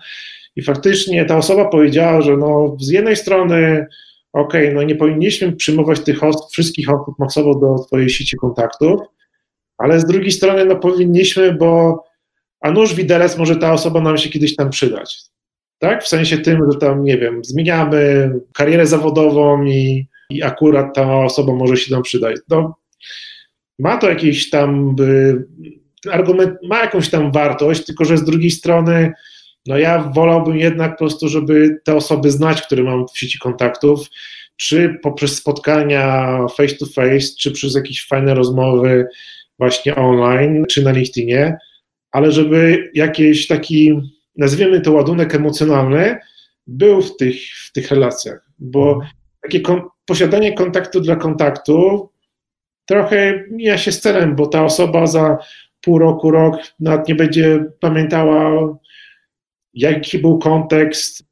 I 0.55 0.61
faktycznie 0.61 1.25
ta 1.25 1.37
osoba 1.37 1.65
powiedziała, 1.65 2.21
że 2.21 2.37
no 2.37 2.77
z 2.79 2.89
jednej 2.89 3.15
strony 3.15 3.85
ok, 4.33 4.53
no 4.73 4.83
nie 4.83 4.95
powinniśmy 4.95 5.51
przyjmować 5.51 5.99
tych 5.99 6.23
osób, 6.23 6.51
wszystkich 6.51 6.89
osób 6.89 7.19
masowo 7.19 7.55
do 7.55 7.77
swojej 7.77 8.09
sieci 8.09 8.37
kontaktów, 8.37 9.01
ale 9.77 9.99
z 9.99 10.05
drugiej 10.05 10.31
strony 10.31 10.65
no 10.65 10.75
powinniśmy, 10.75 11.53
bo 11.53 12.03
a 12.61 12.71
nuż 12.71 12.95
widelec 12.95 13.37
może 13.37 13.55
ta 13.55 13.73
osoba 13.73 14.01
nam 14.01 14.17
się 14.17 14.29
kiedyś 14.29 14.55
tam 14.55 14.69
przydać. 14.69 15.17
Tak? 15.79 16.03
W 16.03 16.07
sensie 16.07 16.37
tym, 16.37 16.71
że 16.71 16.79
tam, 16.79 17.03
nie 17.03 17.17
wiem, 17.17 17.43
zmieniamy 17.43 18.31
karierę 18.53 18.85
zawodową 18.85 19.63
i, 19.63 20.07
i 20.29 20.43
akurat 20.43 20.95
ta 20.95 21.17
osoba 21.17 21.53
może 21.53 21.77
się 21.77 21.93
nam 21.93 22.03
przydać. 22.03 22.35
No, 22.49 22.75
ma 23.79 23.97
to 23.97 24.09
jakiś 24.09 24.49
tam 24.49 24.95
by, 24.95 25.43
argument, 26.11 26.53
ma 26.63 26.79
jakąś 26.79 27.09
tam 27.09 27.31
wartość, 27.31 27.85
tylko 27.85 28.05
że 28.05 28.17
z 28.17 28.23
drugiej 28.23 28.51
strony, 28.51 29.13
no 29.65 29.77
ja 29.77 30.11
wolałbym 30.15 30.57
jednak 30.57 30.91
po 30.91 30.97
prostu, 30.97 31.29
żeby 31.29 31.77
te 31.83 31.95
osoby 31.95 32.31
znać, 32.31 32.61
które 32.61 32.83
mam 32.83 33.07
w 33.07 33.17
sieci 33.17 33.39
kontaktów, 33.39 34.07
czy 34.57 34.99
poprzez 35.01 35.35
spotkania 35.35 36.37
face 36.57 36.75
to 36.75 36.85
face, 36.85 37.27
czy 37.39 37.51
przez 37.51 37.75
jakieś 37.75 38.07
fajne 38.07 38.33
rozmowy 38.33 39.07
właśnie 39.59 39.95
online, 39.95 40.65
czy 40.69 40.83
na 40.83 40.91
LinkedInie, 40.91 41.57
ale 42.11 42.31
żeby 42.31 42.89
jakiś 42.93 43.47
taki, 43.47 44.01
nazwijmy 44.37 44.81
to 44.81 44.91
ładunek 44.91 45.35
emocjonalny, 45.35 46.17
był 46.67 47.01
w 47.01 47.17
tych, 47.17 47.35
w 47.67 47.71
tych 47.71 47.91
relacjach, 47.91 48.49
bo 48.59 49.01
takie 49.41 49.59
kon 49.59 49.81
posiadanie 50.05 50.53
kontaktu 50.53 51.01
dla 51.01 51.15
kontaktu 51.15 52.09
trochę 52.85 53.43
mija 53.51 53.77
się 53.77 53.91
z 53.91 54.01
celem, 54.01 54.35
bo 54.35 54.47
ta 54.47 54.63
osoba 54.63 55.07
za 55.07 55.37
pół 55.81 55.99
roku, 55.99 56.31
rok 56.31 56.55
nawet 56.79 57.07
nie 57.07 57.15
będzie 57.15 57.65
pamiętała, 57.79 58.51
jaki 59.73 60.19
był 60.19 60.39
kontekst. 60.39 61.25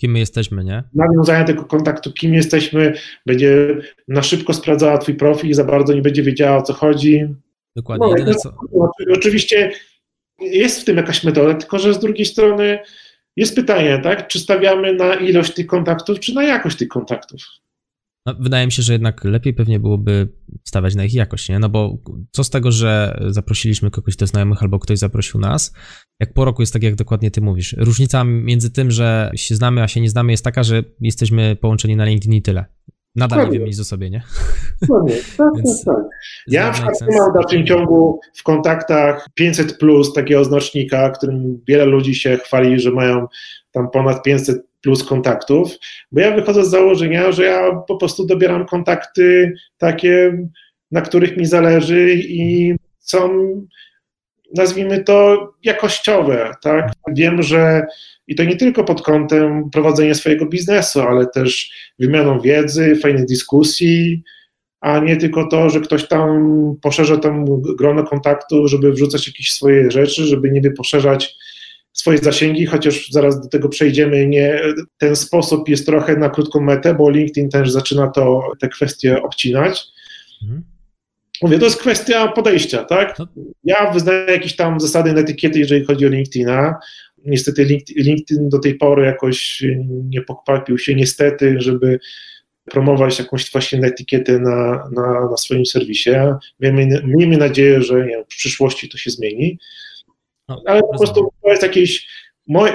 Kim 0.00 0.12
my 0.12 0.18
jesteśmy, 0.18 0.64
nie? 0.64 0.82
Nawiązania 0.94 1.44
tego 1.44 1.64
kontaktu, 1.64 2.12
kim 2.12 2.34
jesteśmy, 2.34 2.92
będzie 3.26 3.76
na 4.08 4.22
szybko 4.22 4.54
sprawdzała 4.54 4.98
Twój 4.98 5.14
profil, 5.14 5.54
za 5.54 5.64
bardzo 5.64 5.92
nie 5.92 6.02
będzie 6.02 6.22
wiedziała 6.22 6.56
o 6.56 6.62
co 6.62 6.72
chodzi. 6.72 7.34
Dokładnie. 7.76 8.24
No, 8.24 8.34
co... 8.34 8.54
Oczywiście 9.12 9.72
jest 10.40 10.80
w 10.80 10.84
tym 10.84 10.96
jakaś 10.96 11.24
metoda, 11.24 11.54
tylko 11.54 11.78
że 11.78 11.94
z 11.94 11.98
drugiej 11.98 12.26
strony 12.26 12.78
jest 13.36 13.56
pytanie, 13.56 14.00
tak? 14.02 14.28
Czy 14.28 14.38
stawiamy 14.38 14.92
na 14.92 15.14
ilość 15.14 15.54
tych 15.54 15.66
kontaktów, 15.66 16.20
czy 16.20 16.34
na 16.34 16.42
jakość 16.42 16.76
tych 16.76 16.88
kontaktów? 16.88 17.40
No, 18.28 18.34
wydaje 18.40 18.66
mi 18.66 18.72
się, 18.72 18.82
że 18.82 18.92
jednak 18.92 19.24
lepiej 19.24 19.54
pewnie 19.54 19.80
byłoby 19.80 20.28
stawiać 20.64 20.94
na 20.94 21.04
ich 21.04 21.14
jakość, 21.14 21.48
nie? 21.48 21.58
No 21.58 21.68
bo 21.68 21.98
co 22.30 22.44
z 22.44 22.50
tego, 22.50 22.72
że 22.72 23.20
zaprosiliśmy 23.28 23.90
kogoś 23.90 24.16
do 24.16 24.26
znajomych 24.26 24.62
albo 24.62 24.78
ktoś 24.78 24.98
zaprosił 24.98 25.40
nas, 25.40 25.72
jak 26.20 26.32
po 26.32 26.44
roku 26.44 26.62
jest 26.62 26.72
tak, 26.72 26.82
jak 26.82 26.94
dokładnie 26.94 27.30
ty 27.30 27.40
mówisz. 27.40 27.76
Różnica 27.78 28.24
między 28.24 28.70
tym, 28.70 28.90
że 28.90 29.30
się 29.34 29.54
znamy, 29.54 29.82
a 29.82 29.88
się 29.88 30.00
nie 30.00 30.10
znamy 30.10 30.32
jest 30.32 30.44
taka, 30.44 30.62
że 30.62 30.84
jesteśmy 31.00 31.56
połączeni 31.56 31.96
na 31.96 32.04
LinkedIn 32.04 32.34
i 32.34 32.42
tyle. 32.42 32.64
Nadal 33.16 33.44
nie 33.44 33.52
wiemy 33.52 33.66
nic 33.66 33.80
o 33.80 33.84
sobie, 33.84 34.10
nie? 34.10 34.22
Dokładnie, 34.82 35.14
tak, 35.38 35.48
Więc 35.56 35.84
tak, 35.84 35.96
tak. 35.96 36.04
Ja 36.46 36.66
na 36.66 36.72
przykład 36.72 36.94
mam 37.18 37.30
w 37.30 37.34
dalszym 37.34 37.66
ciągu 37.66 38.20
w 38.34 38.42
kontaktach 38.42 39.26
500 39.34 39.78
plus 39.78 40.12
takiego 40.12 40.44
znacznika, 40.44 41.10
którym 41.10 41.60
wiele 41.68 41.84
ludzi 41.84 42.14
się 42.14 42.36
chwali, 42.36 42.80
że 42.80 42.90
mają 42.90 43.26
tam 43.72 43.90
ponad 43.90 44.22
500 44.22 44.62
plus 44.82 45.04
kontaktów, 45.04 45.72
bo 46.12 46.20
ja 46.20 46.36
wychodzę 46.36 46.64
z 46.64 46.70
założenia, 46.70 47.32
że 47.32 47.44
ja 47.44 47.82
po 47.88 47.96
prostu 47.96 48.26
dobieram 48.26 48.66
kontakty 48.66 49.52
takie, 49.78 50.38
na 50.90 51.00
których 51.00 51.36
mi 51.36 51.46
zależy 51.46 52.14
i 52.14 52.74
są, 52.98 53.30
nazwijmy 54.54 55.04
to, 55.04 55.48
jakościowe, 55.64 56.54
tak? 56.62 56.92
Wiem, 57.08 57.42
że 57.42 57.86
i 58.26 58.34
to 58.34 58.44
nie 58.44 58.56
tylko 58.56 58.84
pod 58.84 59.02
kątem 59.02 59.70
prowadzenia 59.70 60.14
swojego 60.14 60.46
biznesu, 60.46 61.00
ale 61.00 61.26
też 61.26 61.70
wymianą 61.98 62.40
wiedzy, 62.40 62.96
fajnych 62.96 63.24
dyskusji, 63.24 64.22
a 64.80 64.98
nie 64.98 65.16
tylko 65.16 65.46
to, 65.46 65.70
że 65.70 65.80
ktoś 65.80 66.08
tam 66.08 66.48
poszerza 66.82 67.16
tam 67.16 67.44
grono 67.62 68.04
kontaktu, 68.04 68.68
żeby 68.68 68.92
wrzucać 68.92 69.26
jakieś 69.26 69.52
swoje 69.52 69.90
rzeczy, 69.90 70.24
żeby 70.24 70.50
niby 70.50 70.70
poszerzać 70.70 71.36
swoje 72.00 72.18
zasięgi, 72.18 72.66
chociaż 72.66 73.10
zaraz 73.10 73.40
do 73.40 73.48
tego 73.48 73.68
przejdziemy. 73.68 74.26
Nie, 74.26 74.60
ten 74.98 75.16
sposób 75.16 75.68
jest 75.68 75.86
trochę 75.86 76.16
na 76.16 76.30
krótką 76.30 76.60
metę, 76.60 76.94
bo 76.94 77.10
LinkedIn 77.10 77.50
też 77.50 77.70
zaczyna 77.70 78.08
to, 78.08 78.52
te 78.60 78.68
kwestie 78.68 79.22
obcinać. 79.22 79.84
Mhm. 80.42 80.62
Mówię, 81.42 81.58
to 81.58 81.64
jest 81.64 81.80
kwestia 81.80 82.28
podejścia, 82.28 82.84
tak? 82.84 83.16
Ja 83.64 83.90
wyznaję 83.90 84.32
jakieś 84.32 84.56
tam 84.56 84.80
zasady 84.80 85.12
na 85.12 85.20
etykiety, 85.20 85.58
jeżeli 85.58 85.84
chodzi 85.84 86.06
o 86.06 86.08
LinkedIna. 86.08 86.74
Niestety 87.24 87.80
LinkedIn 87.96 88.48
do 88.48 88.58
tej 88.58 88.74
pory 88.74 89.06
jakoś 89.06 89.64
nie 89.88 90.22
pokwapił 90.22 90.78
się, 90.78 90.94
niestety, 90.94 91.56
żeby 91.58 91.98
promować 92.64 93.18
jakąś 93.18 93.52
właśnie 93.52 93.80
etykietę 93.80 94.38
na, 94.38 94.88
na, 94.92 95.30
na 95.30 95.36
swoim 95.36 95.66
serwisie. 95.66 96.10
Miejmy, 96.60 97.02
miejmy 97.04 97.36
nadzieję, 97.36 97.82
że 97.82 98.06
nie, 98.06 98.24
w 98.24 98.26
przyszłości 98.26 98.88
to 98.88 98.98
się 98.98 99.10
zmieni. 99.10 99.58
No, 100.48 100.62
Ale 100.66 100.80
po 100.80 100.98
prostu 100.98 101.28
to 101.42 101.50
jest 101.50 101.62
jakieś 101.62 102.08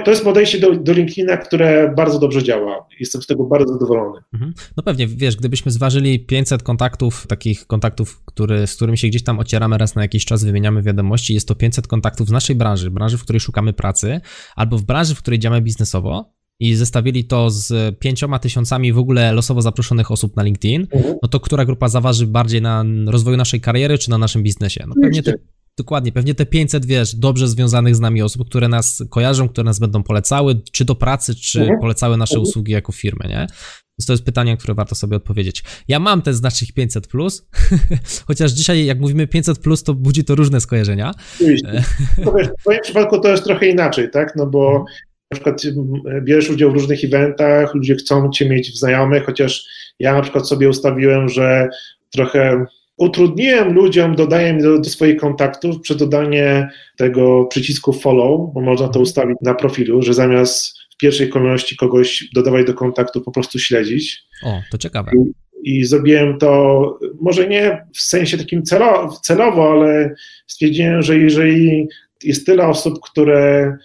to 0.06 0.12
jest 0.12 0.24
podejście 0.24 0.60
do, 0.60 0.76
do 0.76 0.94
LinkedIna, 0.94 1.38
które 1.38 1.94
bardzo 1.98 2.20
dobrze 2.20 2.44
działa. 2.44 2.88
Jestem 3.00 3.22
z 3.22 3.28
tego 3.28 3.44
bardzo 3.44 3.74
zadowolony. 3.74 4.22
Mhm. 4.34 4.54
No 4.78 4.84
pewnie, 4.84 5.08
wiesz, 5.08 5.36
gdybyśmy 5.36 5.72
zważyli 5.72 6.26
500 6.26 6.64
kontaktów, 6.64 7.28
takich 7.28 7.68
kontaktów, 7.68 8.22
który, 8.26 8.68
z 8.68 8.76
którymi 8.76 8.98
się 8.98 9.08
gdzieś 9.08 9.24
tam 9.24 9.40
ocieramy 9.40 9.78
raz 9.78 9.96
na 9.96 10.02
jakiś 10.02 10.26
czas, 10.26 10.44
wymieniamy 10.44 10.82
wiadomości, 10.82 11.34
jest 11.34 11.48
to 11.48 11.56
500 11.56 11.88
kontaktów 11.88 12.28
z 12.28 12.32
naszej 12.32 12.56
branży, 12.56 12.92
branży, 12.92 13.18
w 13.18 13.24
której 13.24 13.40
szukamy 13.40 13.74
pracy, 13.74 14.22
albo 14.56 14.78
w 14.78 14.84
branży, 14.84 15.16
w 15.16 15.20
której 15.20 15.40
działamy 15.40 15.62
biznesowo, 15.62 16.34
i 16.60 16.76
zestawili 16.76 17.26
to 17.26 17.50
z 17.50 18.00
pięcioma 18.00 18.40
tysiącami 18.40 18.94
w 18.94 18.98
ogóle 18.98 19.34
losowo 19.34 19.62
zaproszonych 19.62 20.12
osób 20.12 20.36
na 20.36 20.44
LinkedIn, 20.44 20.88
mhm. 20.92 21.16
no 21.24 21.30
to 21.30 21.40
która 21.40 21.66
grupa 21.66 21.88
zaważy 21.88 22.28
bardziej 22.28 22.62
na 22.62 22.86
rozwoju 23.08 23.38
naszej 23.38 23.62
kariery 23.62 23.98
czy 23.98 24.10
na 24.10 24.18
naszym 24.18 24.44
biznesie? 24.44 24.84
No 24.88 24.96
pewnie 25.02 25.24
te 25.24 25.34
Dokładnie, 25.78 26.12
pewnie 26.12 26.36
te 26.36 26.46
500, 26.46 26.86
wiesz, 26.86 27.16
dobrze 27.16 27.48
związanych 27.48 27.96
z 27.96 28.00
nami 28.00 28.22
osób, 28.22 28.50
które 28.50 28.68
nas 28.68 29.04
kojarzą, 29.10 29.50
które 29.50 29.66
nas 29.66 29.80
będą 29.80 30.04
polecały, 30.04 30.62
czy 30.72 30.86
do 30.86 30.96
pracy, 30.96 31.36
czy 31.36 31.62
mhm. 31.62 31.80
polecały 31.80 32.18
nasze 32.18 32.36
mhm. 32.36 32.50
usługi 32.50 32.72
jako 32.72 32.92
firmy, 32.92 33.26
nie? 33.30 33.48
Więc 34.00 34.06
to 34.08 34.14
jest 34.14 34.26
pytanie, 34.26 34.58
które 34.58 34.74
warto 34.74 34.96
sobie 34.96 35.18
odpowiedzieć. 35.18 35.64
Ja 35.88 36.00
mam 36.00 36.22
ten 36.22 36.34
znacznik 36.34 36.74
500, 36.74 37.08
plus, 37.08 37.48
chociaż 38.28 38.52
dzisiaj, 38.52 38.86
jak 38.86 39.00
mówimy 39.00 39.28
500, 39.28 39.60
plus, 39.60 39.84
to 39.84 39.94
budzi 39.94 40.24
to 40.24 40.36
różne 40.36 40.62
skojarzenia. 40.62 41.12
w 42.58 42.62
Twoim 42.62 42.80
przypadku 42.84 43.20
to 43.20 43.30
jest 43.30 43.44
trochę 43.44 43.68
inaczej, 43.68 44.10
tak? 44.12 44.36
No 44.36 44.48
bo 44.48 44.68
mhm. 44.68 44.86
na 45.32 45.36
przykład 45.36 45.62
bierzesz 46.22 46.50
udział 46.50 46.72
w 46.72 46.74
różnych 46.74 47.04
eventach, 47.04 47.76
ludzie 47.76 47.96
chcą 47.96 48.30
Cię 48.30 48.50
mieć 48.50 48.72
w 48.72 48.78
znajomych, 48.78 49.26
chociaż 49.26 49.66
ja 50.00 50.14
na 50.14 50.22
przykład 50.22 50.48
sobie 50.48 50.70
ustawiłem, 50.70 51.30
że 51.30 51.70
trochę 52.12 52.66
Utrudniłem 52.98 53.74
ludziom 53.74 54.16
dodanie 54.16 54.62
do, 54.62 54.80
do, 54.80 54.90
swoich 54.90 55.18
kontaktów 55.18 55.82
przez 55.82 55.98
dodanie 55.98 56.70
tego 56.98 57.46
przycisku 57.46 57.94
follow, 57.94 58.54
bo 58.54 58.62
można 58.62 58.86
to 58.86 58.90
mhm. 58.90 59.04
ustawić 59.04 59.38
na 59.42 59.54
profilu, 59.54 60.02
że 60.02 60.14
zamiast 60.14 60.74
w 60.94 60.98
pierwszej 60.98 61.30
kolejności 61.30 61.76
kogoś 61.76 62.30
dodawać 62.36 62.66
do 62.66 62.74
kontaktu, 62.74 63.22
po 63.22 63.32
prostu 63.32 63.60
śledzić. 63.60 64.24
O, 64.44 64.62
to 64.72 64.78
ciekawe. 64.78 65.12
I, 65.64 65.80
i 65.80 65.86
zrobiłem 65.86 66.38
to 66.38 67.00
może 67.22 67.48
nie 67.48 67.86
w 67.94 68.02
sensie 68.02 68.38
takim 68.38 68.64
celo, 68.64 69.20
celowo, 69.22 69.72
ale 69.72 70.16
stwierdziłem, 70.48 71.02
że 71.02 71.18
jeżeli 71.18 71.88
jest 72.24 72.46
tyle 72.46 72.68
osób, 72.68 73.00
które 73.04 73.78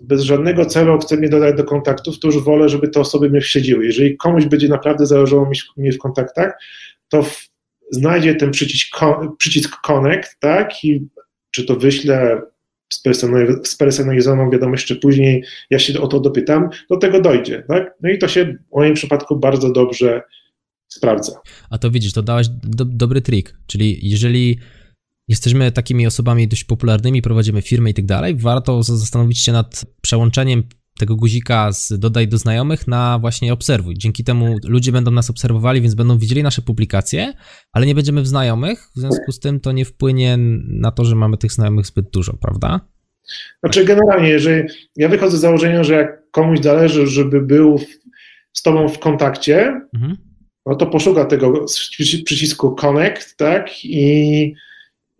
bez 0.00 0.22
żadnego 0.22 0.66
celu 0.66 0.98
chce 0.98 1.16
mnie 1.16 1.28
dodać 1.28 1.56
do 1.56 1.64
kontaktów, 1.64 2.18
to 2.18 2.28
już 2.28 2.44
wolę, 2.44 2.68
żeby 2.68 2.88
te 2.88 3.00
osoby 3.00 3.30
mnie 3.30 3.42
śledziły. 3.42 3.86
Jeżeli 3.86 4.16
komuś 4.16 4.44
będzie 4.44 4.68
naprawdę 4.68 5.06
zależało 5.06 5.50
mi 5.76 5.92
w 5.92 5.98
kontaktach, 5.98 6.52
to 7.08 7.22
w 7.22 7.48
znajdzie 7.90 8.34
ten 8.34 8.50
przycisk, 8.50 8.96
przycisk 9.38 9.80
connect, 9.80 10.40
tak, 10.40 10.84
i 10.84 11.08
czy 11.50 11.64
to 11.64 11.76
wyślę 11.76 12.42
spersonalizowaną 13.64 14.50
wiadomość, 14.50 14.86
czy 14.86 14.96
później 14.96 15.44
ja 15.70 15.78
się 15.78 16.00
o 16.00 16.06
to 16.06 16.20
dopytam, 16.20 16.68
do 16.90 16.96
tego 16.96 17.20
dojdzie, 17.20 17.64
tak? 17.68 17.94
No 18.02 18.10
i 18.10 18.18
to 18.18 18.28
się 18.28 18.44
w 18.44 18.76
moim 18.76 18.94
przypadku 18.94 19.36
bardzo 19.36 19.72
dobrze 19.72 20.22
sprawdza. 20.88 21.32
A 21.70 21.78
to 21.78 21.90
widzisz, 21.90 22.12
to 22.12 22.22
dałeś 22.22 22.48
do, 22.62 22.84
dobry 22.84 23.20
trik, 23.20 23.58
czyli 23.66 23.98
jeżeli 24.10 24.58
jesteśmy 25.28 25.72
takimi 25.72 26.06
osobami 26.06 26.48
dość 26.48 26.64
popularnymi, 26.64 27.22
prowadzimy 27.22 27.62
firmy 27.62 27.90
i 27.90 27.94
tak 27.94 28.06
dalej, 28.06 28.36
warto 28.36 28.82
zastanowić 28.82 29.38
się 29.38 29.52
nad 29.52 29.84
przełączeniem 30.00 30.62
tego 30.98 31.16
guzika 31.16 31.72
z 31.72 31.92
dodaj 31.98 32.28
do 32.28 32.38
znajomych 32.38 32.88
na 32.88 33.18
właśnie 33.18 33.52
obserwuj. 33.52 33.94
Dzięki 33.98 34.24
temu 34.24 34.56
ludzie 34.64 34.92
będą 34.92 35.10
nas 35.10 35.30
obserwowali, 35.30 35.80
więc 35.80 35.94
będą 35.94 36.18
widzieli 36.18 36.42
nasze 36.42 36.62
publikacje, 36.62 37.32
ale 37.72 37.86
nie 37.86 37.94
będziemy 37.94 38.22
w 38.22 38.26
znajomych, 38.26 38.88
w 38.96 39.00
związku 39.00 39.32
z 39.32 39.40
tym 39.40 39.60
to 39.60 39.72
nie 39.72 39.84
wpłynie 39.84 40.36
na 40.68 40.90
to, 40.90 41.04
że 41.04 41.16
mamy 41.16 41.36
tych 41.36 41.52
znajomych 41.52 41.86
zbyt 41.86 42.10
dużo, 42.10 42.36
prawda? 42.40 42.80
Znaczy 43.62 43.84
generalnie, 43.84 44.28
jeżeli 44.28 44.68
ja 44.96 45.08
wychodzę 45.08 45.36
z 45.36 45.40
założenia, 45.40 45.84
że 45.84 45.94
jak 45.94 46.30
komuś 46.30 46.60
zależy, 46.60 47.06
żeby 47.06 47.40
był 47.40 47.80
z 48.52 48.62
tobą 48.62 48.88
w 48.88 48.98
kontakcie, 48.98 49.80
mhm. 49.94 50.16
no 50.66 50.74
to 50.74 50.86
poszuka 50.86 51.24
tego 51.24 51.64
przycisku 52.24 52.74
connect, 52.74 53.36
tak, 53.36 53.84
i 53.84 54.54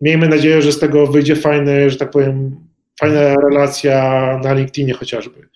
miejmy 0.01 0.27
nadzieję, 0.27 0.61
że 0.61 0.71
z 0.71 0.79
tego 0.79 1.07
wyjdzie 1.07 1.35
fajne, 1.35 1.89
że 1.89 1.97
tak 1.97 2.11
powiem, 2.11 2.66
fajna 2.99 3.35
relacja 3.35 4.01
na 4.43 4.53
LinkedInie 4.53 4.93
chociażby. 4.93 5.49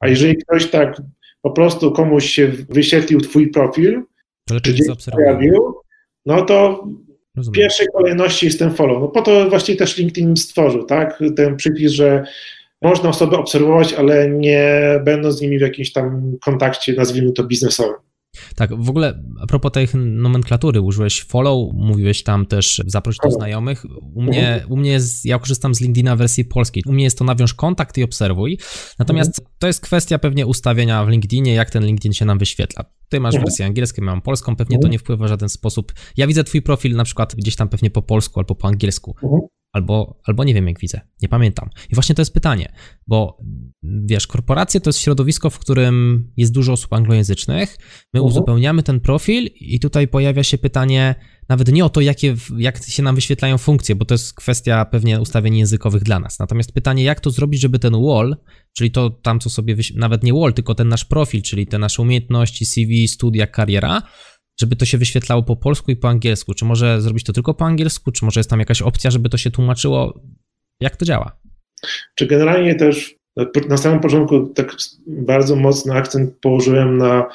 A 0.00 0.08
jeżeli 0.08 0.36
ktoś 0.36 0.66
tak 0.66 1.02
po 1.42 1.50
prostu 1.50 1.92
komuś 1.92 2.30
się 2.30 2.48
wyświetlił 2.68 3.20
twój 3.20 3.50
profil, 3.50 4.02
czy 4.62 4.72
gdzieś 4.72 4.86
pojawił, 5.12 5.74
no 6.26 6.42
to 6.42 6.84
Rozumiem. 7.36 7.54
w 7.54 7.56
pierwszej 7.56 7.86
kolejności 7.94 8.46
jest 8.46 8.58
ten 8.58 8.74
follow. 8.74 9.00
No 9.00 9.08
po 9.08 9.22
to 9.22 9.50
właśnie 9.50 9.76
też 9.76 9.96
LinkedIn 9.96 10.36
stworzył, 10.36 10.84
tak? 10.84 11.22
Ten 11.36 11.56
przypis, 11.56 11.92
że 11.92 12.24
można 12.82 13.08
osoby 13.08 13.36
obserwować, 13.36 13.92
ale 13.92 14.30
nie 14.30 14.82
będą 15.04 15.32
z 15.32 15.40
nimi 15.40 15.58
w 15.58 15.62
jakimś 15.62 15.92
tam 15.92 16.36
kontakcie, 16.40 16.92
nazwijmy 16.92 17.32
to 17.32 17.44
biznesowym. 17.44 18.07
Tak, 18.56 18.82
w 18.82 18.90
ogóle 18.90 19.22
a 19.40 19.46
propos 19.46 19.72
tej 19.72 19.88
nomenklatury, 19.94 20.80
użyłeś 20.80 21.24
follow, 21.24 21.74
mówiłeś 21.74 22.22
tam 22.22 22.46
też 22.46 22.82
zaproś 22.86 23.16
do 23.24 23.30
znajomych. 23.30 23.84
U 24.14 24.22
mnie, 24.22 24.48
mhm. 24.52 24.72
u 24.72 24.76
mnie 24.76 24.90
jest, 24.90 25.24
ja 25.24 25.38
korzystam 25.38 25.74
z 25.74 25.80
LinkedIna 25.80 26.16
w 26.16 26.18
wersji 26.18 26.44
polskiej. 26.44 26.82
U 26.86 26.92
mnie 26.92 27.04
jest 27.04 27.18
to 27.18 27.24
nawiąż 27.24 27.54
kontakt 27.54 27.98
i 27.98 28.04
obserwuj. 28.04 28.58
Natomiast 28.98 29.38
mhm. 29.38 29.54
to 29.58 29.66
jest 29.66 29.80
kwestia 29.80 30.18
pewnie 30.18 30.46
ustawienia 30.46 31.04
w 31.04 31.08
LinkedInie, 31.08 31.54
jak 31.54 31.70
ten 31.70 31.84
LinkedIn 31.84 32.12
się 32.12 32.24
nam 32.24 32.38
wyświetla. 32.38 32.84
Ty 33.08 33.20
masz 33.20 33.34
mhm. 33.34 33.44
wersję 33.44 33.66
angielską, 33.66 34.02
ja 34.02 34.10
mam 34.10 34.22
polską, 34.22 34.56
pewnie 34.56 34.78
to 34.78 34.88
nie 34.88 34.98
wpływa 34.98 35.24
w 35.26 35.28
żaden 35.28 35.48
sposób. 35.48 35.92
Ja 36.16 36.26
widzę 36.26 36.44
twój 36.44 36.62
profil 36.62 36.96
na 36.96 37.04
przykład 37.04 37.34
gdzieś 37.34 37.56
tam 37.56 37.68
pewnie 37.68 37.90
po 37.90 38.02
polsku 38.02 38.40
albo 38.40 38.54
po 38.54 38.68
angielsku 38.68 39.16
albo, 39.72 40.20
albo 40.24 40.44
nie 40.44 40.54
wiem 40.54 40.68
jak 40.68 40.80
widzę, 40.80 41.00
nie 41.22 41.28
pamiętam. 41.28 41.70
I 41.90 41.94
właśnie 41.94 42.14
to 42.14 42.22
jest 42.22 42.34
pytanie, 42.34 42.72
bo 43.06 43.38
wiesz, 43.82 44.26
korporacje 44.26 44.80
to 44.80 44.88
jest 44.88 44.98
środowisko, 44.98 45.50
w 45.50 45.58
którym 45.58 46.28
jest 46.36 46.52
dużo 46.52 46.72
osób 46.72 46.92
anglojęzycznych, 46.92 47.76
my 48.14 48.20
uh-huh. 48.20 48.24
uzupełniamy 48.24 48.82
ten 48.82 49.00
profil 49.00 49.48
i 49.60 49.80
tutaj 49.80 50.08
pojawia 50.08 50.42
się 50.42 50.58
pytanie 50.58 51.14
nawet 51.48 51.72
nie 51.72 51.84
o 51.84 51.88
to, 51.88 52.00
jakie, 52.00 52.36
jak 52.58 52.84
się 52.84 53.02
nam 53.02 53.14
wyświetlają 53.14 53.58
funkcje, 53.58 53.94
bo 53.94 54.04
to 54.04 54.14
jest 54.14 54.34
kwestia 54.34 54.84
pewnie 54.84 55.20
ustawień 55.20 55.58
językowych 55.58 56.02
dla 56.02 56.20
nas. 56.20 56.38
Natomiast 56.38 56.72
pytanie, 56.72 57.02
jak 57.02 57.20
to 57.20 57.30
zrobić, 57.30 57.60
żeby 57.60 57.78
ten 57.78 57.92
wall, 58.02 58.36
czyli 58.76 58.90
to 58.90 59.10
tam, 59.10 59.40
co 59.40 59.50
sobie, 59.50 59.76
wyś- 59.76 59.96
nawet 59.96 60.22
nie 60.22 60.32
wall, 60.34 60.54
tylko 60.54 60.74
ten 60.74 60.88
nasz 60.88 61.04
profil, 61.04 61.42
czyli 61.42 61.66
te 61.66 61.78
nasze 61.78 62.02
umiejętności, 62.02 62.66
CV, 62.66 63.08
studia, 63.08 63.46
kariera, 63.46 64.02
żeby 64.60 64.76
to 64.76 64.84
się 64.84 64.98
wyświetlało 64.98 65.42
po 65.42 65.56
polsku 65.56 65.90
i 65.90 65.96
po 65.96 66.08
angielsku? 66.08 66.54
Czy 66.54 66.64
może 66.64 67.00
zrobić 67.00 67.24
to 67.24 67.32
tylko 67.32 67.54
po 67.54 67.64
angielsku? 67.64 68.12
Czy 68.12 68.24
może 68.24 68.40
jest 68.40 68.50
tam 68.50 68.58
jakaś 68.58 68.82
opcja, 68.82 69.10
żeby 69.10 69.28
to 69.28 69.36
się 69.36 69.50
tłumaczyło? 69.50 70.20
Jak 70.80 70.96
to 70.96 71.04
działa? 71.04 71.40
Czy 72.14 72.26
generalnie 72.26 72.74
też 72.74 73.18
na 73.68 73.76
samym 73.76 74.00
początku 74.00 74.46
tak 74.46 74.76
bardzo 75.06 75.56
mocny 75.56 75.94
akcent 75.94 76.34
położyłem 76.40 76.98
na 76.98 77.26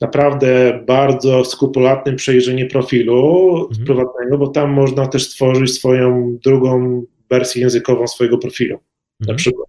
naprawdę 0.00 0.80
bardzo 0.86 1.44
skrupulatnym 1.44 2.16
przejrzeniu 2.16 2.68
profilu 2.68 3.48
mhm. 3.70 3.86
prywatnego, 3.86 4.38
bo 4.38 4.48
tam 4.48 4.70
można 4.70 5.06
też 5.06 5.30
stworzyć 5.30 5.72
swoją 5.74 6.38
drugą 6.44 7.02
wersję 7.30 7.62
językową 7.62 8.06
swojego 8.06 8.38
profilu. 8.38 8.74
Mhm. 8.74 8.88
Na 9.20 9.34
przykład. 9.34 9.68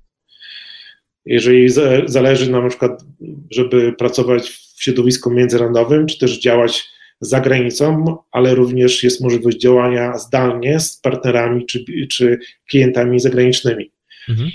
Jeżeli 1.26 1.70
zależy 2.06 2.52
nam 2.52 2.64
na 2.64 2.70
przykład, 2.70 3.06
żeby 3.52 3.94
pracować 3.94 4.50
w 4.50 4.84
środowisku 4.84 5.32
międzynarodowym, 5.32 6.08
czy 6.08 6.20
też 6.20 6.40
działać 6.40 6.90
za 7.22 7.42
granicą, 7.42 8.18
ale 8.32 8.56
również 8.56 9.04
jest 9.04 9.22
możliwość 9.22 9.58
działania 9.58 10.18
zdalnie 10.18 10.80
z 10.80 10.98
partnerami 10.98 11.66
czy, 11.66 11.86
czy 12.12 12.40
klientami 12.70 13.20
zagranicznymi. 13.20 13.92
Mhm. 14.30 14.50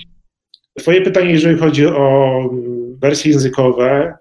Twoje 0.79 1.01
pytanie, 1.03 1.31
jeżeli 1.31 1.59
chodzi 1.59 1.87
o 1.87 2.51
wersje 2.98 3.33
językowe, 3.33 4.14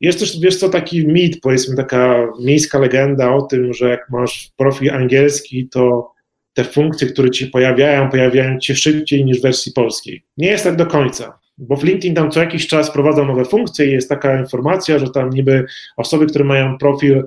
jest 0.00 0.18
też, 0.18 0.40
wiesz 0.40 0.56
co, 0.56 0.68
taki 0.68 1.06
mit, 1.06 1.40
powiedzmy 1.40 1.76
taka 1.76 2.28
miejska 2.40 2.78
legenda 2.78 3.34
o 3.34 3.42
tym, 3.42 3.72
że 3.72 3.88
jak 3.88 4.10
masz 4.10 4.50
profil 4.56 4.90
angielski, 4.90 5.68
to 5.68 6.12
te 6.54 6.64
funkcje, 6.64 7.08
które 7.08 7.30
ci 7.30 7.46
pojawiają, 7.46 8.10
pojawiają 8.10 8.58
ci 8.58 8.76
szybciej 8.76 9.24
niż 9.24 9.38
w 9.38 9.42
wersji 9.42 9.72
polskiej. 9.72 10.24
Nie 10.36 10.48
jest 10.48 10.64
tak 10.64 10.76
do 10.76 10.86
końca, 10.86 11.38
bo 11.58 11.76
w 11.76 11.84
LinkedIn 11.84 12.14
tam 12.14 12.30
co 12.30 12.40
jakiś 12.40 12.66
czas 12.66 12.90
wprowadza 12.90 13.24
nowe 13.24 13.44
funkcje 13.44 13.86
i 13.86 13.92
jest 13.92 14.08
taka 14.08 14.40
informacja, 14.40 14.98
że 14.98 15.10
tam 15.10 15.30
niby 15.30 15.64
osoby, 15.96 16.26
które 16.26 16.44
mają 16.44 16.78
profil 16.78 17.22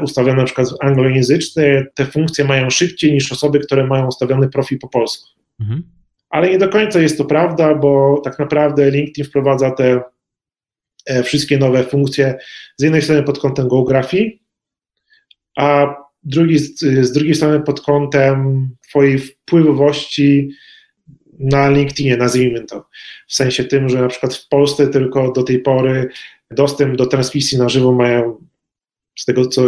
ustawiony 0.00 0.36
na 0.36 0.44
przykład 0.44 0.68
anglojęzyczny, 0.80 1.86
te 1.94 2.06
funkcje 2.06 2.44
mają 2.44 2.70
szybciej 2.70 3.12
niż 3.12 3.32
osoby, 3.32 3.60
które 3.60 3.86
mają 3.86 4.06
ustawiony 4.06 4.48
profil 4.48 4.78
po 4.78 4.88
polsku. 4.88 5.28
Mhm. 5.60 5.82
Ale 6.30 6.50
nie 6.50 6.58
do 6.58 6.68
końca 6.68 7.00
jest 7.00 7.18
to 7.18 7.24
prawda, 7.24 7.74
bo 7.74 8.20
tak 8.24 8.38
naprawdę 8.38 8.90
LinkedIn 8.90 9.24
wprowadza 9.24 9.70
te 9.70 10.00
e, 11.06 11.22
wszystkie 11.22 11.58
nowe 11.58 11.84
funkcje 11.84 12.38
z 12.76 12.82
jednej 12.82 13.02
strony 13.02 13.22
pod 13.22 13.38
kątem 13.38 13.68
geografii, 13.68 14.42
a 15.56 15.96
drugi, 16.22 16.58
z 16.58 17.12
drugiej 17.12 17.34
strony 17.34 17.60
pod 17.60 17.80
kątem 17.80 18.68
Twojej 18.88 19.18
wpływowości 19.18 20.50
na 21.38 21.70
LinkedInie, 21.70 22.16
nazwijmy 22.16 22.64
to. 22.64 22.88
W 23.26 23.34
sensie 23.34 23.64
tym, 23.64 23.88
że 23.88 24.00
na 24.00 24.08
przykład 24.08 24.34
w 24.34 24.48
Polsce 24.48 24.88
tylko 24.88 25.32
do 25.32 25.42
tej 25.42 25.58
pory 25.58 26.08
dostęp 26.50 26.96
do 26.96 27.06
transmisji 27.06 27.58
na 27.58 27.68
żywo 27.68 27.92
mają 27.92 28.38
z 29.16 29.24
tego 29.24 29.46
co 29.46 29.62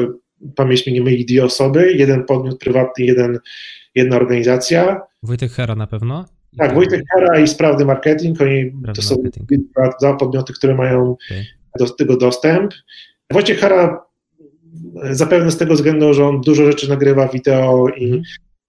pamięć 0.57 0.87
mnie 0.87 0.95
nie 0.95 1.03
myli 1.03 1.25
dwie 1.25 1.45
osoby, 1.45 1.93
jeden 1.93 2.25
podmiot 2.25 2.59
prywatny, 2.59 3.05
jeden, 3.05 3.39
jedna 3.95 4.17
organizacja. 4.17 5.01
Wojtek 5.23 5.53
Hera 5.53 5.75
na 5.75 5.87
pewno? 5.87 6.25
Tak, 6.59 6.75
Wojtek 6.75 7.03
Hera 7.15 7.41
i 7.41 7.49
Sprawdy 7.49 7.85
Marketing, 7.85 8.41
oni 8.41 8.73
to 8.95 9.03
są 9.03 9.17
dwa 10.01 10.17
podmioty, 10.17 10.53
które 10.53 10.75
mają 10.75 11.11
okay. 11.11 11.45
do 11.79 11.89
tego 11.91 12.17
dostęp. 12.17 12.75
Wojciech 13.33 13.59
Hera 13.59 14.05
zapewne 15.11 15.51
z 15.51 15.57
tego 15.57 15.75
względu, 15.75 16.15
że 16.15 16.27
on 16.27 16.41
dużo 16.41 16.67
rzeczy 16.67 16.89
nagrywa 16.89 17.29
wideo 17.29 17.89
i 17.89 18.07
mm. 18.07 18.23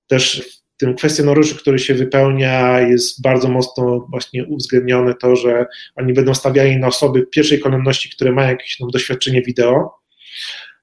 też 0.07 0.51
w 0.75 0.77
tym 0.77 0.95
kwestionariuszu, 0.95 1.55
który 1.55 1.79
się 1.79 1.93
wypełnia, 1.93 2.79
jest 2.79 3.21
bardzo 3.21 3.47
mocno 3.47 4.07
właśnie 4.09 4.45
uwzględnione 4.45 5.13
to, 5.13 5.35
że 5.35 5.65
oni 5.95 6.13
będą 6.13 6.33
stawiali 6.33 6.77
na 6.77 6.87
osoby 6.87 7.21
w 7.21 7.29
pierwszej 7.29 7.59
kolejności, 7.59 8.09
które 8.09 8.31
mają 8.31 8.49
jakieś 8.49 8.79
no, 8.79 8.87
doświadczenie 8.87 9.41
wideo. 9.41 9.91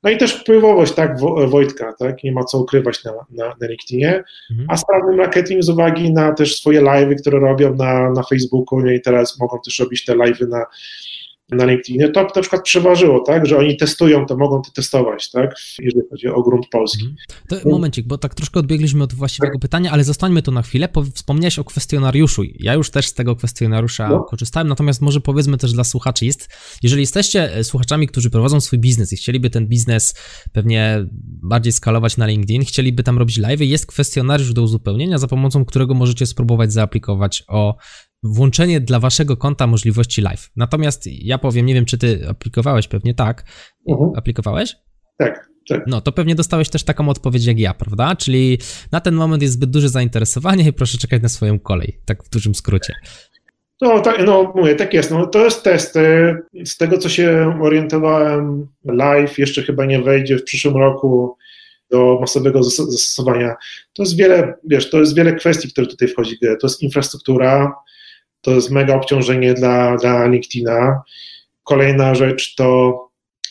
No 0.03 0.11
i 0.11 0.17
też 0.17 0.41
wpływowość, 0.41 0.93
tak, 0.93 1.21
Wojtka, 1.49 1.93
tak, 1.93 2.25
nie 2.25 2.33
ma 2.33 2.45
co 2.45 2.59
ukrywać 2.59 3.05
na, 3.05 3.13
na, 3.31 3.55
na 3.61 3.67
LinkedInie, 3.67 4.25
mhm. 4.51 4.71
a 4.71 4.77
sprawny 4.77 5.17
marketing 5.17 5.63
z 5.63 5.69
uwagi 5.69 6.13
na 6.13 6.33
też 6.33 6.57
swoje 6.57 6.83
live'y, 6.83 7.15
które 7.21 7.39
robią 7.39 7.75
na, 7.75 8.11
na 8.11 8.23
Facebooku, 8.23 8.81
no 8.81 8.91
i 8.91 9.01
teraz 9.01 9.39
mogą 9.39 9.59
też 9.65 9.79
robić 9.79 10.05
te 10.05 10.15
live'y 10.15 10.49
na, 10.49 10.67
na 11.53 11.65
LinkedInie, 11.65 12.09
to 12.09 12.23
na 12.23 12.41
przykład 12.41 12.63
przeważyło, 12.63 13.21
tak, 13.21 13.47
że 13.47 13.59
oni 13.59 13.77
testują, 13.77 14.27
to 14.27 14.37
mogą 14.37 14.63
to 14.63 14.71
testować, 14.71 15.31
tak, 15.31 15.55
jeżeli 15.79 16.09
chodzi 16.11 16.29
o 16.29 16.43
grunt 16.43 16.69
polski. 16.69 17.05
Mhm. 17.05 17.63
To 17.63 17.71
momencik, 17.71 18.07
bo 18.07 18.19
tak 18.19 18.35
troszkę 18.35 18.61
odbiegliśmy 18.61 19.05
od 19.05 19.15
właściwego 19.15 19.53
tak. 19.53 19.63
pytania, 19.63 19.91
ale 19.91 20.05
zostańmy 20.05 20.43
tu 20.43 20.53
na 20.53 20.63
chwilę. 20.63 20.89
Wspomniałeś 21.15 21.59
o 21.59 21.65
kwestionariuszu. 21.65 22.43
Ja 22.55 22.75
już 22.75 22.91
też 22.91 23.07
z 23.07 23.15
tego 23.15 23.37
kwestionariusza 23.37 24.09
no. 24.09 24.21
korzystałem, 24.21 24.69
natomiast 24.69 25.01
może 25.01 25.21
powiedzmy 25.21 25.59
też 25.59 25.73
dla 25.73 25.85
słuchaczy, 25.85 26.27
jest, 26.27 26.49
jeżeli 26.83 27.01
jesteście 27.03 27.57
e, 27.57 27.65
słuchaczami, 27.65 28.07
którzy 28.07 28.31
prowadzą 28.31 28.61
swój 28.61 28.79
biznes 28.79 29.13
i 29.13 29.17
chcieliby 29.17 29.51
ten 29.51 29.67
biznes 29.67 30.15
pewnie 30.53 31.07
bardziej 31.43 31.73
skalować 31.73 32.17
na 32.17 32.27
LinkedIn, 32.27 32.65
chcieliby 32.65 33.03
tam 33.03 33.19
robić 33.19 33.39
live, 33.39 33.61
jest 33.61 33.87
kwestionariusz 33.87 34.53
do 34.53 34.63
uzupełnienia, 34.63 35.19
za 35.19 35.29
pomocą 35.29 35.65
którego 35.65 35.95
możecie 35.95 36.27
spróbować 36.27 36.73
zaaplikować 36.73 37.45
o 37.49 37.77
włączenie 38.23 38.81
dla 38.81 39.01
waszego 39.01 39.37
konta 39.37 39.67
możliwości 39.67 40.23
live. 40.23 40.51
Natomiast 40.57 41.07
ja 41.07 41.39
powiem, 41.39 41.67
nie 41.67 41.75
wiem, 41.75 41.85
czy 41.85 41.99
ty 41.99 42.29
aplikowałeś, 42.29 42.89
pewnie 42.89 43.15
tak. 43.15 43.45
Mhm. 43.89 44.11
Aplikowałeś? 44.17 44.77
Tak, 45.19 45.49
tak. 45.69 45.85
No, 45.87 46.01
to 46.01 46.13
pewnie 46.13 46.35
dostałeś 46.35 46.69
też 46.69 46.83
taką 46.85 47.09
odpowiedź 47.09 47.47
jak 47.47 47.59
ja, 47.59 47.75
prawda? 47.75 48.17
Czyli 48.17 48.59
na 48.93 49.01
ten 49.01 49.15
moment 49.15 49.43
jest 49.43 49.55
zbyt 49.55 49.71
duże 49.71 49.89
zainteresowanie 49.89 50.69
i 50.69 50.73
proszę 50.73 50.99
czekać 50.99 51.23
na 51.23 51.29
swoją 51.29 51.59
kolej, 51.59 52.01
tak 52.05 52.25
w 52.25 52.31
dużym 52.31 52.55
skrócie. 52.55 52.95
No, 53.81 54.01
tak, 54.01 54.27
no 54.27 54.53
mówię, 54.57 54.75
tak 54.75 54.95
jest. 54.95 55.11
No, 55.11 55.27
to 55.27 55.45
jest 55.45 55.63
test. 55.63 55.99
Z 56.65 56.77
tego, 56.77 56.99
co 56.99 57.09
się 57.09 57.59
orientowałem, 57.63 58.67
live 58.85 59.39
jeszcze 59.39 59.63
chyba 59.63 59.85
nie 59.85 60.03
wejdzie 60.03 60.39
w 60.39 60.45
przyszłym 60.45 60.77
roku 60.77 61.37
do 61.91 62.19
masowego 62.21 62.63
zastosowania. 62.63 63.55
To 63.93 64.03
jest 64.03 64.17
wiele, 64.17 64.55
wiesz, 64.65 64.91
to 64.91 64.99
jest 64.99 65.17
wiele 65.17 65.35
kwestii, 65.35 65.73
które 65.73 65.87
tutaj 65.87 66.09
wchodzi. 66.09 66.39
To 66.39 66.67
jest 66.67 66.83
infrastruktura, 66.83 67.75
to 68.43 68.51
jest 68.51 68.71
mega 68.71 68.95
obciążenie 68.97 69.55
dla, 69.55 69.97
dla 69.97 70.27
LinkedIna. 70.27 71.03
Kolejna 71.65 72.15
rzecz 72.15 72.55
to 72.55 72.99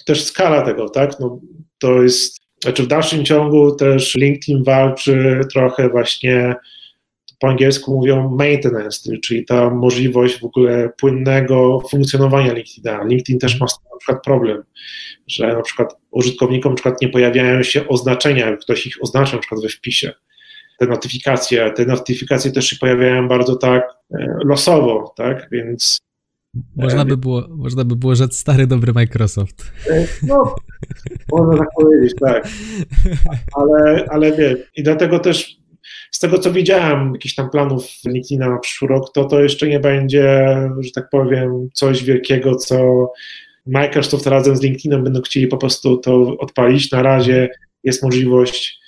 też 0.05 0.23
skala 0.23 0.61
tego, 0.61 0.89
tak? 0.89 1.19
No, 1.19 1.39
to 1.79 2.01
jest, 2.01 2.37
znaczy 2.63 2.83
w 2.83 2.87
dalszym 2.87 3.25
ciągu 3.25 3.75
też 3.75 4.15
LinkedIn 4.15 4.63
walczy 4.63 5.41
trochę 5.53 5.89
właśnie 5.89 6.55
po 7.41 7.47
angielsku 7.47 7.95
mówią 7.95 8.29
maintenance, 8.29 9.17
czyli 9.23 9.45
ta 9.45 9.69
możliwość 9.69 10.39
w 10.39 10.45
ogóle 10.45 10.89
płynnego 10.99 11.81
funkcjonowania 11.89 12.53
LinkedIna. 12.53 13.03
LinkedIn 13.03 13.39
też 13.39 13.59
ma 13.59 13.65
na 13.65 13.97
przykład 13.97 14.23
problem, 14.23 14.63
że 15.27 15.47
na 15.47 15.61
przykład 15.61 15.95
użytkownikom 16.11 16.71
na 16.71 16.75
przykład 16.75 17.01
nie 17.01 17.09
pojawiają 17.09 17.63
się 17.63 17.87
oznaczenia, 17.87 18.57
ktoś 18.57 18.87
ich 18.87 18.97
oznacza 19.01 19.35
na 19.35 19.39
przykład 19.39 19.61
we 19.61 19.69
wpisie. 19.69 20.13
Te 20.81 20.87
notyfikacje, 20.87 21.71
te 21.71 21.85
notyfikacje 21.85 22.51
też 22.51 22.65
się 22.65 22.75
pojawiają 22.75 23.27
bardzo 23.27 23.55
tak 23.55 23.83
e, 24.11 24.37
losowo, 24.45 25.13
tak, 25.17 25.47
więc 25.51 25.97
można 26.75 27.05
by, 27.05 27.17
było, 27.17 27.47
można 27.49 27.83
by 27.83 27.95
było 27.95 28.15
rzec 28.15 28.37
stary, 28.37 28.67
dobry 28.67 28.93
Microsoft. 28.93 29.71
E, 29.89 30.07
no, 30.23 30.55
można 31.31 31.57
tak 31.57 31.67
powiedzieć, 31.81 32.13
tak. 32.19 32.47
Ale, 33.55 34.05
ale 34.09 34.31
wie, 34.31 34.57
i 34.75 34.83
dlatego 34.83 35.19
też 35.19 35.57
z 36.11 36.19
tego, 36.19 36.39
co 36.39 36.51
widziałem, 36.51 37.13
jakichś 37.13 37.35
tam 37.35 37.49
planów 37.49 37.87
LinkedIna 38.05 38.49
na 38.49 38.59
przyszły 38.59 38.87
rok, 38.87 39.11
to 39.13 39.25
to 39.25 39.41
jeszcze 39.41 39.67
nie 39.67 39.79
będzie, 39.79 40.57
że 40.79 40.91
tak 40.91 41.09
powiem, 41.09 41.69
coś 41.73 42.03
wielkiego, 42.03 42.55
co 42.55 43.07
Microsoft 43.65 44.27
razem 44.27 44.57
z 44.57 44.61
LinkedInem 44.61 45.03
będą 45.03 45.21
chcieli 45.21 45.47
po 45.47 45.57
prostu 45.57 45.97
to 45.97 46.37
odpalić. 46.37 46.91
Na 46.91 47.03
razie 47.03 47.49
jest 47.83 48.03
możliwość 48.03 48.80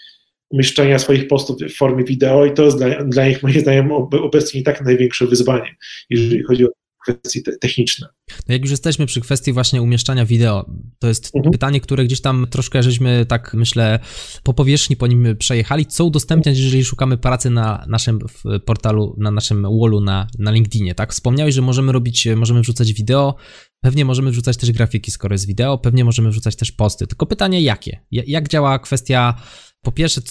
umieszczenia 0.54 1.00
swoich 1.00 1.28
postów 1.28 1.58
w 1.62 1.76
formie 1.76 2.04
wideo 2.04 2.46
i 2.46 2.54
to 2.54 2.64
jest 2.64 2.78
dla, 2.78 3.04
dla 3.04 3.28
nich 3.28 3.44
moim 3.44 3.60
zdaniem 3.60 3.92
obecnie 3.92 4.62
i 4.62 4.64
tak 4.64 4.86
największe 4.86 5.28
wyzwanie, 5.28 5.76
jeżeli 6.10 6.44
chodzi 6.44 6.66
o 6.66 6.70
kwestie 7.04 7.42
techniczne. 7.62 8.08
No 8.48 8.54
jak 8.54 8.62
już 8.62 8.72
jesteśmy 8.72 9.06
przy 9.06 9.22
kwestii 9.22 9.54
właśnie 9.54 9.82
umieszczania 9.82 10.26
wideo, 10.26 10.66
to 11.00 11.08
jest 11.08 11.36
mhm. 11.36 11.52
pytanie, 11.52 11.82
które 11.82 12.06
gdzieś 12.06 12.22
tam 12.22 12.48
troszkę 12.50 12.84
żeśmy 12.84 13.26
tak 13.26 13.54
myślę 13.54 14.00
po 14.44 14.54
powierzchni 14.54 14.98
po 14.98 15.08
nim 15.08 15.38
przejechali. 15.38 15.86
Co 15.86 16.06
udostępniać, 16.06 16.60
jeżeli 16.60 16.86
szukamy 16.86 17.18
pracy 17.18 17.50
na 17.50 17.86
naszym 17.88 18.20
portalu, 18.66 19.16
na 19.18 19.32
naszym 19.32 19.64
wallu 19.80 20.02
na, 20.02 20.28
na 20.40 20.52
LinkedInie, 20.52 20.96
tak? 20.96 21.14
Wspomniałeś, 21.14 21.56
że 21.56 21.62
możemy 21.62 21.92
robić, 21.92 22.28
możemy 22.36 22.62
wrzucać 22.62 22.94
wideo, 22.94 23.36
pewnie 23.82 24.06
możemy 24.06 24.32
wrzucać 24.32 24.58
też 24.58 24.72
grafiki, 24.72 25.12
skoro 25.12 25.34
jest 25.34 25.48
wideo, 25.48 25.78
pewnie 25.78 26.06
możemy 26.06 26.30
wrzucać 26.30 26.56
też 26.56 26.72
posty. 26.72 27.08
Tylko 27.08 27.26
pytanie 27.26 27.62
jakie? 27.62 28.06
Jak 28.12 28.50
działa 28.50 28.80
kwestia 28.80 29.42
po 29.82 29.92
pierwsze, 29.92 30.22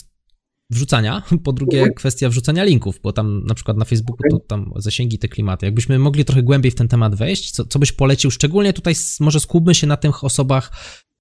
wrzucania, 0.73 1.23
po 1.45 1.53
drugie 1.53 1.79
mhm. 1.79 1.95
kwestia 1.95 2.29
wrzucania 2.29 2.65
linków, 2.65 3.01
bo 3.03 3.13
tam 3.13 3.45
na 3.47 3.55
przykład 3.55 3.77
na 3.77 3.85
Facebooku 3.85 4.31
to 4.31 4.39
tam 4.39 4.73
zasięgi 4.77 5.19
te 5.19 5.29
klimaty. 5.29 5.67
Jakbyśmy 5.67 5.99
mogli 5.99 6.25
trochę 6.25 6.43
głębiej 6.43 6.73
w 6.73 6.75
ten 6.75 6.89
temat 6.89 7.15
wejść, 7.15 7.51
co, 7.51 7.65
co 7.65 7.79
byś 7.79 7.93
polecił? 7.93 8.31
Szczególnie 8.31 8.73
tutaj 8.73 8.95
może 9.21 9.41
skupmy 9.41 9.75
się 9.75 9.87
na 9.87 9.97
tych 9.97 10.25
osobach, 10.25 10.73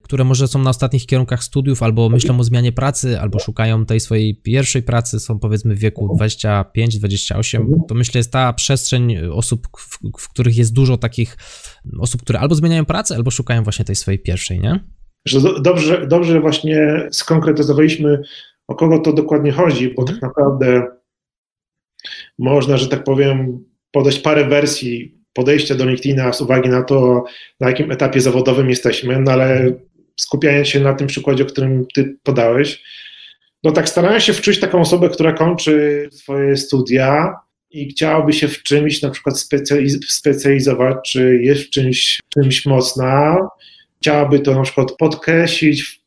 które 0.02 0.24
może 0.24 0.48
są 0.48 0.58
na 0.58 0.70
ostatnich 0.70 1.06
kierunkach 1.06 1.44
studiów, 1.44 1.82
albo 1.82 2.08
myślą 2.08 2.40
o 2.40 2.44
zmianie 2.44 2.72
pracy, 2.72 3.20
albo 3.20 3.38
szukają 3.38 3.86
tej 3.86 4.00
swojej 4.00 4.36
pierwszej 4.36 4.82
pracy, 4.82 5.20
są 5.20 5.38
powiedzmy 5.38 5.74
w 5.74 5.78
wieku 5.78 6.16
25-28, 6.20 7.56
mhm. 7.56 7.80
to 7.88 7.94
myślę 7.94 8.18
jest 8.18 8.32
ta 8.32 8.52
przestrzeń 8.52 9.16
osób, 9.32 9.68
w, 9.78 9.98
w, 10.18 10.28
których 10.28 10.56
jest 10.56 10.72
dużo 10.72 10.96
takich 10.96 11.36
osób, 12.00 12.22
które 12.22 12.40
albo 12.40 12.54
zmieniają 12.54 12.84
pracę, 12.84 13.16
albo 13.16 13.30
szukają 13.30 13.62
właśnie 13.62 13.84
tej 13.84 13.96
swojej 13.96 14.18
pierwszej, 14.18 14.60
nie? 14.60 14.80
Dobrze, 15.62 16.06
dobrze 16.06 16.40
właśnie 16.40 17.08
skonkretyzowaliśmy 17.10 18.22
o 18.72 18.74
kogo 18.74 18.98
to 18.98 19.12
dokładnie 19.12 19.52
chodzi, 19.52 19.94
bo 19.94 20.04
tak 20.04 20.22
naprawdę 20.22 20.86
można, 22.38 22.76
że 22.76 22.88
tak 22.88 23.04
powiem, 23.04 23.64
podać 23.90 24.18
parę 24.18 24.44
wersji 24.44 25.18
podejścia 25.32 25.74
do 25.74 25.84
LinkedIna 25.84 26.32
z 26.32 26.40
uwagi 26.40 26.68
na 26.68 26.82
to, 26.82 27.24
na 27.60 27.68
jakim 27.68 27.90
etapie 27.90 28.20
zawodowym 28.20 28.70
jesteśmy, 28.70 29.20
no 29.20 29.32
ale 29.32 29.72
skupiając 30.16 30.68
się 30.68 30.80
na 30.80 30.94
tym 30.94 31.06
przykładzie, 31.06 31.42
o 31.42 31.46
którym 31.46 31.86
ty 31.94 32.16
podałeś, 32.22 32.82
no 33.64 33.72
tak 33.72 33.88
starając 33.88 34.24
się 34.24 34.32
wczuć 34.32 34.60
taką 34.60 34.80
osobę, 34.80 35.08
która 35.08 35.32
kończy 35.32 36.08
swoje 36.12 36.56
studia 36.56 37.34
i 37.70 37.88
chciałaby 37.88 38.32
się 38.32 38.48
w 38.48 38.62
czymś 38.62 39.02
na 39.02 39.10
przykład 39.10 39.38
specjaliz 39.38 39.98
specjalizować, 40.08 40.96
czy 41.06 41.38
jest 41.42 41.62
w 41.62 41.70
czymś, 41.70 42.20
czymś 42.28 42.66
mocna, 42.66 43.38
chciałaby 44.00 44.40
to 44.40 44.54
na 44.54 44.62
przykład 44.62 44.92
podkreślić 44.92 45.82
w, 45.82 45.98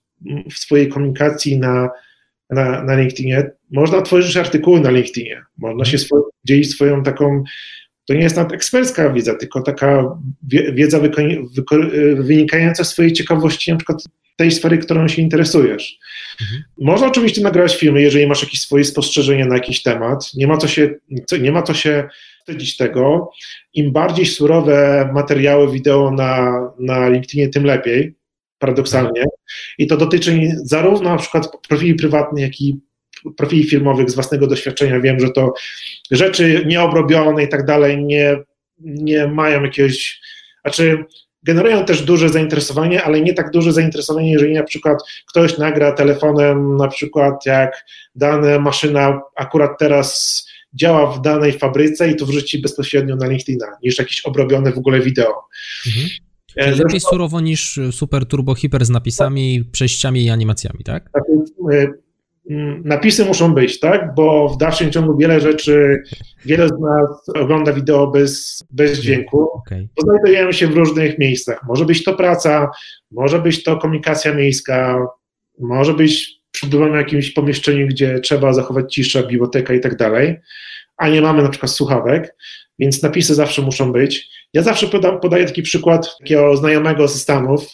w 0.54 0.58
swojej 0.58 0.90
komunikacji 0.90 1.60
na 1.60 1.90
na, 2.50 2.84
na 2.84 2.96
LinkedInie, 2.96 3.50
można 3.72 4.02
tworzyć 4.02 4.38
artykuły 4.38 4.80
na 4.80 4.90
LinkedInie, 4.90 5.42
można 5.58 5.86
się 5.86 5.98
swoj, 5.98 6.22
dzielić 6.44 6.72
swoją 6.72 7.04
taką, 7.04 7.44
to 8.08 8.14
nie 8.14 8.22
jest 8.22 8.36
nawet 8.36 8.54
ekspercka 8.54 9.10
wiedza, 9.10 9.36
tylko 9.36 9.62
taka 9.62 10.18
wiedza 10.74 11.00
wynikająca 12.16 12.84
z 12.84 12.90
swojej 12.90 13.14
ciekawości, 13.14 13.72
na 13.72 13.78
przykład 13.78 14.04
tej 14.36 14.52
sfery, 14.52 14.78
którą 14.78 15.08
się 15.08 15.22
interesujesz. 15.22 16.00
Mhm. 16.42 16.64
Można 16.78 17.08
oczywiście 17.08 17.42
nagrać 17.42 17.76
filmy, 17.76 18.02
jeżeli 18.02 18.28
masz 18.28 18.44
jakieś 18.44 18.62
swoje 18.62 18.86
spostrzeżenia 18.86 19.46
na 19.46 19.56
jakiś 19.56 19.84
temat. 19.84 20.34
Nie 20.34 20.48
ma 20.48 20.58
co 20.58 20.68
się, 20.68 20.90
nie 21.42 21.52
ma 21.52 21.62
co 21.62 21.74
się 21.74 22.08
wstydzić 22.40 22.78
tego. 22.78 23.32
Im 23.74 23.92
bardziej 23.92 24.26
surowe 24.26 25.10
materiały 25.14 25.72
wideo 25.72 26.12
na, 26.12 26.62
na 26.80 27.10
LinkedInie, 27.10 27.50
tym 27.50 27.66
lepiej 27.66 28.16
paradoksalnie. 28.60 29.24
I 29.78 29.88
to 29.88 29.98
dotyczy 29.98 30.52
zarówno 30.64 31.10
na 31.10 31.18
przykład 31.18 31.48
profili 31.68 31.96
prywatnych, 31.96 32.42
jak 32.42 32.62
i 32.62 32.80
profili 33.38 33.64
firmowych 33.64 34.10
z 34.10 34.16
własnego 34.16 34.48
doświadczenia. 34.48 35.00
Wiem, 35.00 35.20
że 35.20 35.30
to 35.30 35.54
rzeczy 36.12 36.64
nieobrobione 36.66 37.44
i 37.44 37.48
tak 37.48 37.66
dalej 37.66 38.04
nie, 38.04 38.38
nie 38.80 39.28
mają 39.28 39.64
jakiegoś, 39.64 40.22
znaczy 40.62 41.06
generują 41.44 41.86
też 41.86 42.02
duże 42.02 42.30
zainteresowanie, 42.30 43.04
ale 43.04 43.22
nie 43.22 43.34
tak 43.34 43.52
duże 43.52 43.74
zainteresowanie, 43.74 44.32
jeżeli 44.32 44.54
na 44.54 44.64
przykład 44.64 45.00
ktoś 45.28 45.58
nagra 45.58 45.92
telefonem, 45.92 46.78
na 46.78 46.88
przykład 46.88 47.46
jak 47.46 47.86
dana 48.16 48.60
maszyna 48.60 49.22
akurat 49.36 49.72
teraz 49.80 50.42
działa 50.74 51.12
w 51.12 51.22
danej 51.22 51.54
fabryce 51.54 52.10
i 52.10 52.16
to 52.16 52.26
wrzuci 52.26 52.62
bezpośrednio 52.62 53.16
na 53.16 53.28
LinkedIna, 53.28 53.66
niż 53.84 54.00
jakieś 54.00 54.22
obrobione 54.22 54.72
w 54.72 54.78
ogóle 54.78 55.00
wideo. 55.00 55.44
Mhm. 55.88 56.08
Zresztą, 56.58 56.84
lepiej 56.84 57.00
surowo 57.00 57.42
niż 57.42 57.80
super 57.92 58.26
turbo 58.26 58.56
hiper 58.56 58.86
z 58.86 58.90
napisami, 58.90 59.60
tak. 59.60 59.72
przejściami 59.72 60.24
i 60.24 60.30
animacjami, 60.30 60.84
tak? 60.84 61.10
tak 61.10 61.24
mm, 62.50 62.82
napisy 62.86 63.26
muszą 63.26 63.54
być, 63.54 63.80
tak? 63.80 64.16
Bo 64.16 64.50
w 64.50 64.58
dalszym 64.58 64.92
ciągu 64.92 65.18
wiele 65.18 65.40
rzeczy, 65.42 66.04
wiele 66.46 66.68
z 66.68 66.72
nas 66.72 67.30
ogląda 67.36 67.74
wideo 67.74 68.08
bez, 68.08 68.64
bez 68.72 69.00
dźwięku. 69.00 69.50
Okay. 69.52 69.88
Znajdujemy 70.04 70.54
się 70.54 70.68
w 70.68 70.78
różnych 70.78 71.20
miejscach. 71.20 71.62
Może 71.68 71.86
być 71.86 72.04
to 72.04 72.14
praca, 72.14 72.72
może 73.12 73.40
być 73.40 73.64
to 73.64 73.78
komunikacja 73.78 74.34
miejska, 74.34 75.08
może 75.60 75.94
być 75.94 76.42
przebywamy 76.52 76.92
w 76.92 76.96
jakimś 76.96 77.32
pomieszczeniu, 77.32 77.88
gdzie 77.88 78.20
trzeba 78.20 78.54
zachować 78.54 78.94
ciszę, 78.94 79.28
biblioteka 79.28 79.74
i 79.74 79.80
tak 79.80 79.96
dalej, 79.96 80.36
a 80.98 81.10
nie 81.10 81.22
mamy 81.22 81.44
na 81.44 81.50
przykład 81.50 81.72
słuchawek, 81.72 82.36
więc 82.80 83.04
napisy 83.04 83.36
zawsze 83.36 83.62
muszą 83.62 83.92
być. 83.92 84.30
Ja 84.54 84.62
zawsze 84.62 84.88
podam, 84.88 85.20
podaję 85.20 85.46
taki 85.46 85.62
przykład 85.62 86.18
takiego 86.20 86.58
znajomego 86.58 87.08
z 87.08 87.22
Stanów, 87.22 87.68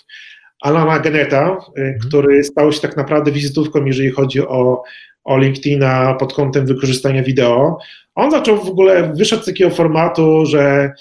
Alana 0.61 0.99
Geneta, 0.99 1.57
y, 1.77 1.81
mhm. 1.81 1.99
który 1.99 2.43
stał 2.43 2.71
się 2.71 2.81
tak 2.81 2.97
naprawdę 2.97 3.31
wizytówką, 3.31 3.85
jeżeli 3.85 4.09
chodzi 4.11 4.41
o, 4.41 4.83
o 5.23 5.37
LinkedIna 5.37 6.13
pod 6.13 6.33
kątem 6.33 6.65
wykorzystania 6.65 7.23
wideo. 7.23 7.77
On 8.15 8.31
zaczął 8.31 8.57
w 8.57 8.69
ogóle, 8.69 9.13
wyszedł 9.15 9.43
z 9.43 9.45
takiego 9.45 9.69
formatu, 9.69 10.45
że 10.45 10.91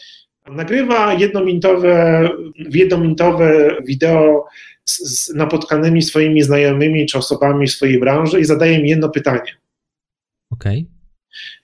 nagrywa 0.50 1.14
jednominutowe, 1.14 2.28
jednominutowe 2.70 3.76
wideo 3.84 4.46
z, 4.84 4.98
z 4.98 5.34
napotkanymi 5.34 6.02
swoimi 6.02 6.42
znajomymi 6.42 7.06
czy 7.06 7.18
osobami 7.18 7.66
w 7.66 7.72
swojej 7.72 8.00
branży 8.00 8.40
i 8.40 8.44
zadaje 8.44 8.78
im 8.78 8.86
jedno 8.86 9.08
pytanie. 9.08 9.56
Okej. 10.50 10.86
Okay. 10.88 10.99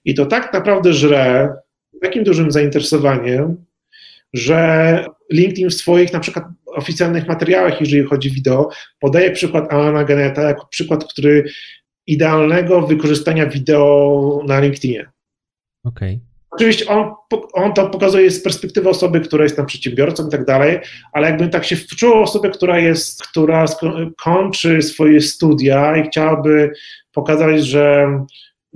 I 0.04 0.14
to 0.14 0.26
tak 0.26 0.52
naprawdę 0.52 0.92
żre 0.92 1.52
takim 2.02 2.24
dużym 2.24 2.50
zainteresowaniem, 2.50 3.64
że 4.32 5.04
LinkedIn 5.32 5.70
w 5.70 5.74
swoich 5.74 6.12
na 6.12 6.20
przykład 6.20 6.44
oficjalnych 6.66 7.28
materiałach, 7.28 7.80
jeżeli 7.80 8.04
chodzi 8.04 8.30
o 8.30 8.32
wideo, 8.32 8.70
podaje 9.00 9.30
przykład 9.30 9.72
Alana 9.72 10.04
Geneta 10.04 10.42
jako 10.42 10.66
przykład, 10.66 11.04
który 11.04 11.44
idealnego 12.06 12.82
wykorzystania 12.82 13.46
wideo 13.46 14.42
na 14.46 14.60
LinkedInie. 14.60 15.08
Okej. 15.84 16.14
Okay. 16.14 16.26
Oczywiście 16.50 16.88
on, 16.88 17.10
on 17.52 17.72
to 17.72 17.90
pokazuje 17.90 18.30
z 18.30 18.42
perspektywy 18.42 18.88
osoby, 18.88 19.20
która 19.20 19.42
jest 19.42 19.56
tam 19.56 19.66
przedsiębiorcą 19.66 20.28
i 20.28 20.30
tak 20.30 20.44
dalej, 20.44 20.78
ale 21.12 21.30
jakbym 21.30 21.50
tak 21.50 21.64
się 21.64 21.76
wczuł 21.76 22.14
osobę, 22.14 22.50
która 22.50 22.78
jest, 22.78 23.22
która 23.22 23.64
kończy 24.18 24.82
swoje 24.82 25.20
studia 25.20 25.96
i 25.96 26.02
chciałaby 26.02 26.72
pokazać, 27.12 27.66
że 27.66 28.08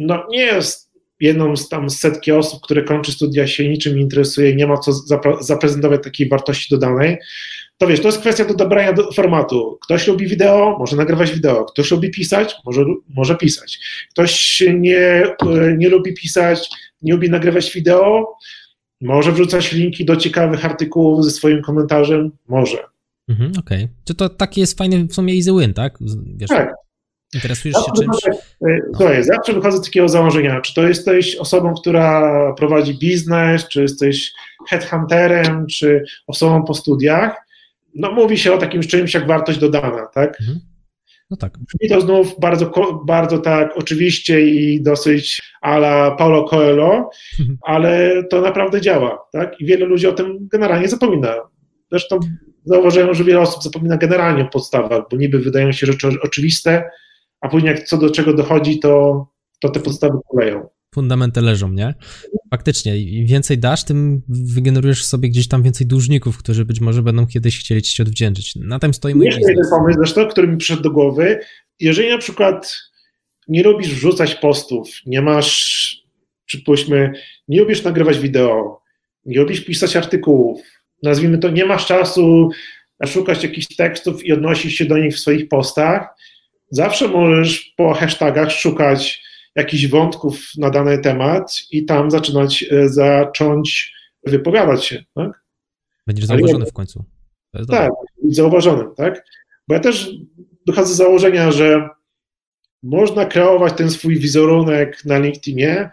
no 0.01 0.27
nie 0.31 0.43
jest 0.43 0.91
jedną 1.21 1.57
z 1.57 1.69
tam 1.69 1.91
setki 1.91 2.33
osób, 2.33 2.63
które 2.63 2.83
kończy 2.83 3.13
studia, 3.13 3.47
się 3.47 3.69
niczym 3.69 3.97
nie 3.97 4.03
interesuje, 4.03 4.57
nie 4.57 4.67
ma 4.67 4.77
co 4.77 4.93
zaprezentować 5.41 6.03
takiej 6.03 6.29
wartości 6.29 6.75
dodanej, 6.75 7.19
to 7.79 7.87
wiesz, 7.87 8.01
to 8.01 8.09
jest 8.09 8.21
kwestia 8.21 8.45
do 8.45 8.55
dobrania 8.55 8.93
do 8.93 9.13
formatu. 9.13 9.79
Ktoś 9.83 10.07
lubi 10.07 10.27
wideo, 10.27 10.77
może 10.79 10.97
nagrywać 10.97 11.33
wideo. 11.33 11.65
Ktoś 11.65 11.91
lubi 11.91 12.11
pisać, 12.11 12.55
może, 12.65 12.85
może 13.09 13.37
pisać. 13.37 13.79
Ktoś 14.11 14.63
nie, 14.79 15.23
nie 15.77 15.89
lubi 15.89 16.15
pisać, 16.15 16.71
nie 17.03 17.13
lubi 17.13 17.31
nagrywać 17.31 17.73
wideo, 17.73 18.37
może 19.01 19.33
wrzucać 19.33 19.73
linki 19.73 20.05
do 20.05 20.17
ciekawych 20.17 20.65
artykułów 20.65 21.25
ze 21.25 21.31
swoim 21.31 21.63
komentarzem, 21.63 22.31
może. 22.49 22.79
Mhm, 23.29 23.51
Okej. 23.51 23.85
Okay. 23.85 23.97
Czy 24.05 24.15
to 24.15 24.29
taki 24.29 24.61
jest 24.61 24.79
fajny 24.79 25.05
w 25.05 25.15
sumie 25.15 25.35
easy 25.35 25.53
win, 25.53 25.75
tak? 25.75 25.99
Wiesz, 26.37 26.49
tak. 26.49 26.75
Interesujesz 27.35 27.77
się 27.77 27.93
czymś? 27.97 28.17
No. 28.61 28.69
Słuchaj, 28.97 29.25
zawsze 29.25 29.53
wychodzę 29.53 29.79
z 29.79 29.85
takiego 29.85 30.09
założenia, 30.09 30.61
czy 30.61 30.75
to 30.75 30.89
jesteś 30.89 31.37
osobą, 31.37 31.75
która 31.75 32.53
prowadzi 32.55 32.99
biznes, 32.99 33.69
czy 33.69 33.83
jesteś 33.83 34.33
headhunterem, 34.69 35.67
czy 35.67 36.05
osobą 36.27 36.65
po 36.65 36.75
studiach, 36.75 37.37
no 37.95 38.13
mówi 38.13 38.39
się 38.39 38.53
o 38.53 38.59
takim 38.59 38.83
czymś 38.83 39.15
jak 39.15 39.27
wartość 39.27 39.59
dodana, 39.59 40.07
tak? 40.15 40.41
Mhm. 40.41 40.61
No 41.31 41.37
tak. 41.37 41.59
Brzmi 41.59 41.89
to 41.89 42.01
znów 42.01 42.41
bardzo, 42.41 42.73
bardzo 43.05 43.39
tak 43.39 43.77
oczywiście 43.77 44.41
i 44.41 44.83
dosyć 44.83 45.43
ala 45.61 46.11
Paulo 46.11 46.45
Coelho, 46.45 47.11
mhm. 47.41 47.59
ale 47.63 48.23
to 48.31 48.41
naprawdę 48.41 48.81
działa, 48.81 49.19
tak? 49.33 49.61
I 49.61 49.65
wiele 49.65 49.87
ludzi 49.87 50.07
o 50.07 50.13
tym 50.13 50.49
generalnie 50.53 50.89
zapomina. 50.89 51.35
Zresztą 51.91 52.21
zauważyłem, 52.65 53.15
że 53.15 53.25
wiele 53.25 53.41
osób 53.41 53.63
zapomina 53.63 53.97
generalnie 53.97 54.43
o 54.43 54.49
podstawach, 54.49 55.03
bo 55.11 55.17
niby 55.17 55.39
wydają 55.39 55.73
się 55.73 55.87
rzeczy 55.87 56.09
oczywiste, 56.23 56.91
a 57.41 57.49
później 57.49 57.75
jak 57.75 57.85
co 57.85 57.99
do 57.99 58.11
czego 58.11 58.35
dochodzi, 58.35 58.79
to, 58.79 59.27
to 59.61 59.69
te 59.69 59.81
podstawy 59.81 60.19
kuleją 60.27 60.69
fundamenty 60.95 61.41
leżą, 61.41 61.73
nie? 61.73 61.95
Faktycznie, 62.51 62.99
im 62.99 63.27
więcej 63.27 63.59
dasz, 63.59 63.85
tym 63.85 64.23
wygenerujesz 64.29 65.05
sobie 65.05 65.29
gdzieś 65.29 65.49
tam 65.49 65.63
więcej 65.63 65.87
dłużników, 65.87 66.39
którzy 66.39 66.65
być 66.65 66.81
może 66.81 67.03
będą 67.03 67.27
kiedyś 67.27 67.61
chcieli 67.61 67.83
ci 67.83 67.95
się 67.95 68.03
odwdzięczyć. 68.03 68.57
Na 68.57 68.79
tym 68.79 68.95
stoi 68.95 69.15
mój 69.15 69.27
Jeszcze 69.27 69.41
jeden 69.51 69.71
pomysł 69.71 69.99
zresztą, 69.99 70.27
który 70.27 70.49
mi 70.49 70.57
przyszedł 70.57 70.83
do 70.83 70.91
głowy. 70.91 71.41
Jeżeli 71.81 72.11
na 72.11 72.19
przykład 72.19 72.77
nie 73.49 73.63
lubisz 73.63 73.95
wrzucać 73.95 74.35
postów, 74.35 74.89
nie 75.07 75.23
masz, 75.23 75.91
przypuśćmy, 76.47 77.13
nie 77.49 77.61
lubisz 77.61 77.83
nagrywać 77.85 78.19
wideo, 78.19 78.83
nie 79.25 79.41
lubisz 79.41 79.65
pisać 79.65 79.97
artykułów, 79.97 80.61
nazwijmy 81.03 81.39
to, 81.39 81.51
nie 81.51 81.65
masz 81.65 81.87
czasu 81.87 82.51
szukać 83.07 83.43
jakichś 83.43 83.77
tekstów 83.77 84.25
i 84.25 84.33
odnosić 84.33 84.77
się 84.77 84.85
do 84.85 84.99
nich 84.99 85.15
w 85.15 85.19
swoich 85.19 85.49
postach, 85.49 86.09
zawsze 86.71 87.09
możesz 87.09 87.75
po 87.77 87.95
hashtagach 87.95 88.51
szukać 88.51 89.23
jakichś 89.57 89.87
wątków 89.87 90.41
na 90.59 90.71
dany 90.71 90.99
temat 90.99 91.63
i 91.71 91.85
tam 91.85 92.11
zaczynać, 92.11 92.65
e, 92.71 92.89
zacząć 92.89 93.95
wypowiadać 94.27 94.85
się. 94.85 95.05
Tak? 95.15 95.45
Będziesz 96.07 96.27
zauważony 96.27 96.67
w 96.67 96.73
końcu. 96.73 97.05
Tak, 97.69 97.91
być 98.23 98.37
zauważonym, 98.37 98.95
tak? 98.97 99.25
Bo 99.69 99.75
ja 99.75 99.81
też 99.81 100.11
wychodzę 100.67 100.95
z 100.95 100.97
założenia, 100.97 101.53
że 101.53 101.89
można 102.83 103.25
kreować 103.25 103.73
ten 103.77 103.91
swój 103.91 104.19
wizerunek 104.19 105.05
na 105.05 105.19
LinkedInie 105.19 105.91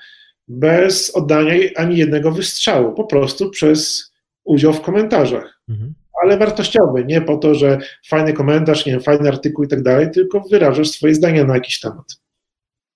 bez 0.48 1.16
oddania 1.16 1.54
ani 1.76 1.98
jednego 1.98 2.32
wystrzału, 2.32 2.94
po 2.94 3.04
prostu 3.04 3.50
przez 3.50 4.12
udział 4.44 4.74
w 4.74 4.82
komentarzach. 4.82 5.62
Mhm. 5.70 5.94
Ale 6.28 6.38
wartościowy, 6.38 7.06
nie 7.06 7.22
po 7.22 7.38
to, 7.38 7.56
że 7.56 7.78
fajny 8.08 8.34
komentarz, 8.34 8.86
nie 8.86 8.92
wiem, 8.92 9.02
fajny 9.02 9.30
artykuł 9.30 9.66
i 9.66 9.68
tak 9.68 9.84
dalej, 9.84 10.12
tylko 10.12 10.42
wyrażasz 10.52 10.90
swoje 10.90 11.16
zdania 11.16 11.44
na 11.44 11.54
jakiś 11.54 11.80
temat. 11.80 12.06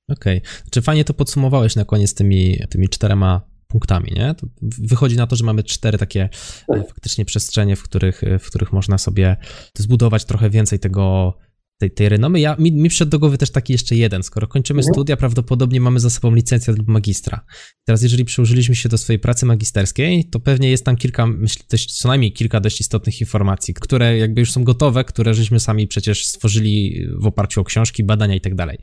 Okej. 0.10 0.38
Okay. 0.38 0.70
Czy 0.72 0.82
fajnie 0.82 1.04
to 1.04 1.14
podsumowałeś 1.14 1.76
na 1.76 1.86
koniec 1.86 2.14
tymi, 2.14 2.60
tymi 2.70 2.90
czterema 2.90 3.42
punktami, 3.68 4.12
nie? 4.16 4.36
To 4.36 4.48
wychodzi 4.62 5.18
na 5.18 5.28
to, 5.28 5.36
że 5.36 5.46
mamy 5.46 5.64
cztery 5.64 5.98
takie 5.98 6.30
tak. 6.68 6.88
faktycznie 6.88 7.26
przestrzenie, 7.26 7.76
w 7.76 7.84
których, 7.84 8.22
w 8.40 8.48
których 8.48 8.74
można 8.74 8.98
sobie 8.98 9.38
zbudować 9.78 10.26
trochę 10.26 10.50
więcej 10.50 10.80
tego, 10.80 11.34
tej, 11.82 11.92
tej 11.92 12.10
renomy. 12.10 12.40
Ja, 12.40 12.56
mi, 12.60 12.72
mi 12.72 12.90
przyszedł 12.90 13.12
do 13.12 13.20
głowy 13.20 13.38
też 13.38 13.52
taki 13.52 13.74
jeszcze 13.74 13.96
jeden. 13.96 14.24
Skoro 14.24 14.48
kończymy 14.48 14.80
mhm. 14.80 14.94
studia, 14.94 15.18
prawdopodobnie 15.18 15.82
mamy 15.82 16.00
za 16.00 16.10
sobą 16.10 16.36
licencję 16.36 16.74
lub 16.74 16.88
magistra. 16.88 17.46
Teraz, 17.86 18.02
jeżeli 18.02 18.26
przyłożyliśmy 18.26 18.76
się 18.76 18.90
do 18.90 18.98
swojej 18.98 19.20
pracy 19.20 19.46
magisterskiej, 19.46 20.26
to 20.26 20.40
pewnie 20.40 20.70
jest 20.70 20.86
tam 20.86 20.96
kilka, 20.96 21.28
myślę, 21.28 21.66
dość, 21.72 21.98
co 21.98 22.08
najmniej 22.08 22.34
kilka 22.34 22.60
dość 22.60 22.82
istotnych 22.82 23.22
informacji, 23.22 23.74
które 23.74 24.18
jakby 24.18 24.42
już 24.42 24.52
są 24.52 24.64
gotowe, 24.64 25.04
które 25.04 25.34
żeśmy 25.34 25.60
sami 25.60 25.88
przecież 25.88 26.26
stworzyli 26.26 27.06
w 27.20 27.26
oparciu 27.26 27.62
o 27.62 27.64
książki, 27.64 28.04
badania 28.04 28.36
i 28.36 28.42
tak 28.42 28.56
dalej. 28.56 28.78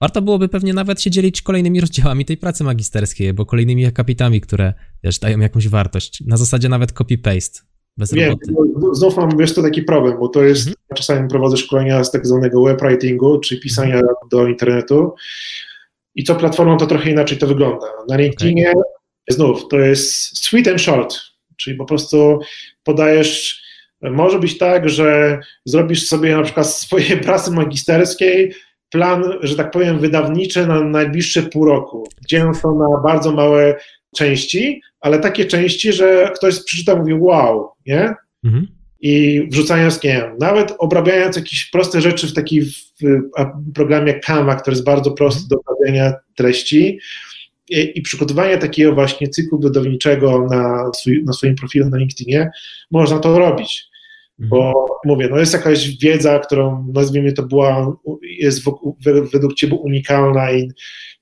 Warto 0.00 0.22
byłoby 0.22 0.48
pewnie 0.48 0.74
nawet 0.74 1.02
się 1.02 1.10
dzielić 1.10 1.42
kolejnymi 1.42 1.80
rozdziałami 1.80 2.24
tej 2.24 2.36
pracy 2.36 2.64
magisterskiej, 2.64 3.32
bo 3.32 3.46
kolejnymi 3.46 3.86
akapitami, 3.86 4.40
które 4.40 4.74
wiesz, 5.04 5.18
dają 5.18 5.40
jakąś 5.40 5.68
wartość. 5.68 6.22
Na 6.26 6.36
zasadzie 6.36 6.68
nawet 6.68 6.92
copy-paste. 6.92 7.71
Bez 7.96 8.14
Wiem, 8.14 8.36
roboty. 8.50 8.96
znów 8.96 9.16
mam, 9.16 9.36
wiesz, 9.36 9.54
to 9.54 9.62
taki 9.62 9.82
problem, 9.82 10.18
bo 10.18 10.28
to 10.28 10.42
jest, 10.42 10.68
mhm. 10.68 10.76
czasami 10.94 11.28
prowadzę 11.28 11.56
szkolenia 11.56 12.04
z 12.04 12.10
tak 12.10 12.26
zwanego 12.26 12.62
webwritingu, 12.62 13.40
czyli 13.40 13.60
pisania 13.60 13.94
mhm. 13.94 14.14
do 14.30 14.46
internetu 14.46 15.14
i 16.14 16.24
co 16.24 16.34
platformą 16.34 16.76
to 16.76 16.86
trochę 16.86 17.10
inaczej 17.10 17.38
to 17.38 17.46
wygląda. 17.46 17.86
Na 18.08 18.16
LinkedInie 18.16 18.70
okay. 18.70 18.82
znów 19.28 19.68
to 19.68 19.78
jest 19.78 20.38
sweet 20.44 20.68
and 20.68 20.80
short, 20.80 21.18
czyli 21.56 21.76
po 21.76 21.84
prostu 21.84 22.38
podajesz, 22.84 23.62
może 24.02 24.38
być 24.38 24.58
tak, 24.58 24.88
że 24.88 25.38
zrobisz 25.64 26.08
sobie 26.08 26.36
na 26.36 26.42
przykład 26.42 26.66
swojej 26.84 27.20
pracy 27.20 27.50
magisterskiej 27.50 28.54
plan, 28.90 29.24
że 29.42 29.56
tak 29.56 29.70
powiem, 29.70 29.98
wydawniczy 29.98 30.66
na 30.66 30.80
najbliższe 30.80 31.42
pół 31.42 31.64
roku. 31.64 32.08
Dzieją 32.28 32.54
się 32.54 32.68
na 32.68 33.00
bardzo 33.02 33.32
małe 33.32 33.76
części, 34.16 34.82
ale 35.02 35.18
takie 35.18 35.44
części, 35.44 35.92
że 35.92 36.30
ktoś 36.36 36.64
przeczyta 36.64 36.96
mówi 36.96 37.14
wow, 37.14 37.68
nie? 37.86 38.14
Mhm. 38.44 38.66
I 39.00 39.42
wrzucając, 39.50 40.02
nie 40.02 40.12
wiem, 40.12 40.36
nawet 40.40 40.74
obrabiając 40.78 41.36
jakieś 41.36 41.70
proste 41.70 42.00
rzeczy 42.00 42.28
w 42.28 42.32
takim 42.32 42.64
programie 43.74 44.20
Canva, 44.20 44.56
który 44.56 44.74
jest 44.74 44.84
bardzo 44.84 45.10
prosty 45.10 45.48
do 45.48 45.56
obrabiania 45.60 46.12
treści 46.34 46.98
i, 47.70 47.92
i 47.94 48.02
przygotowania 48.02 48.58
takiego 48.58 48.94
właśnie 48.94 49.28
cyklu 49.28 49.60
wydawniczego 49.60 50.46
na, 50.50 50.90
swój, 50.94 51.24
na 51.24 51.32
swoim 51.32 51.54
profilu 51.54 51.88
na 51.88 51.96
LinkedInie, 51.96 52.50
można 52.90 53.18
to 53.18 53.38
robić. 53.38 53.84
Bo 54.38 54.66
mhm. 54.66 54.86
mówię, 55.04 55.28
no 55.30 55.38
jest 55.38 55.52
jakaś 55.52 55.98
wiedza, 55.98 56.38
którą 56.38 56.92
nazwijmy 56.94 57.32
to 57.32 57.42
była, 57.42 57.96
jest 58.22 58.64
według 59.32 59.54
Ciebie 59.54 59.74
unikalna 59.74 60.52
i 60.52 60.70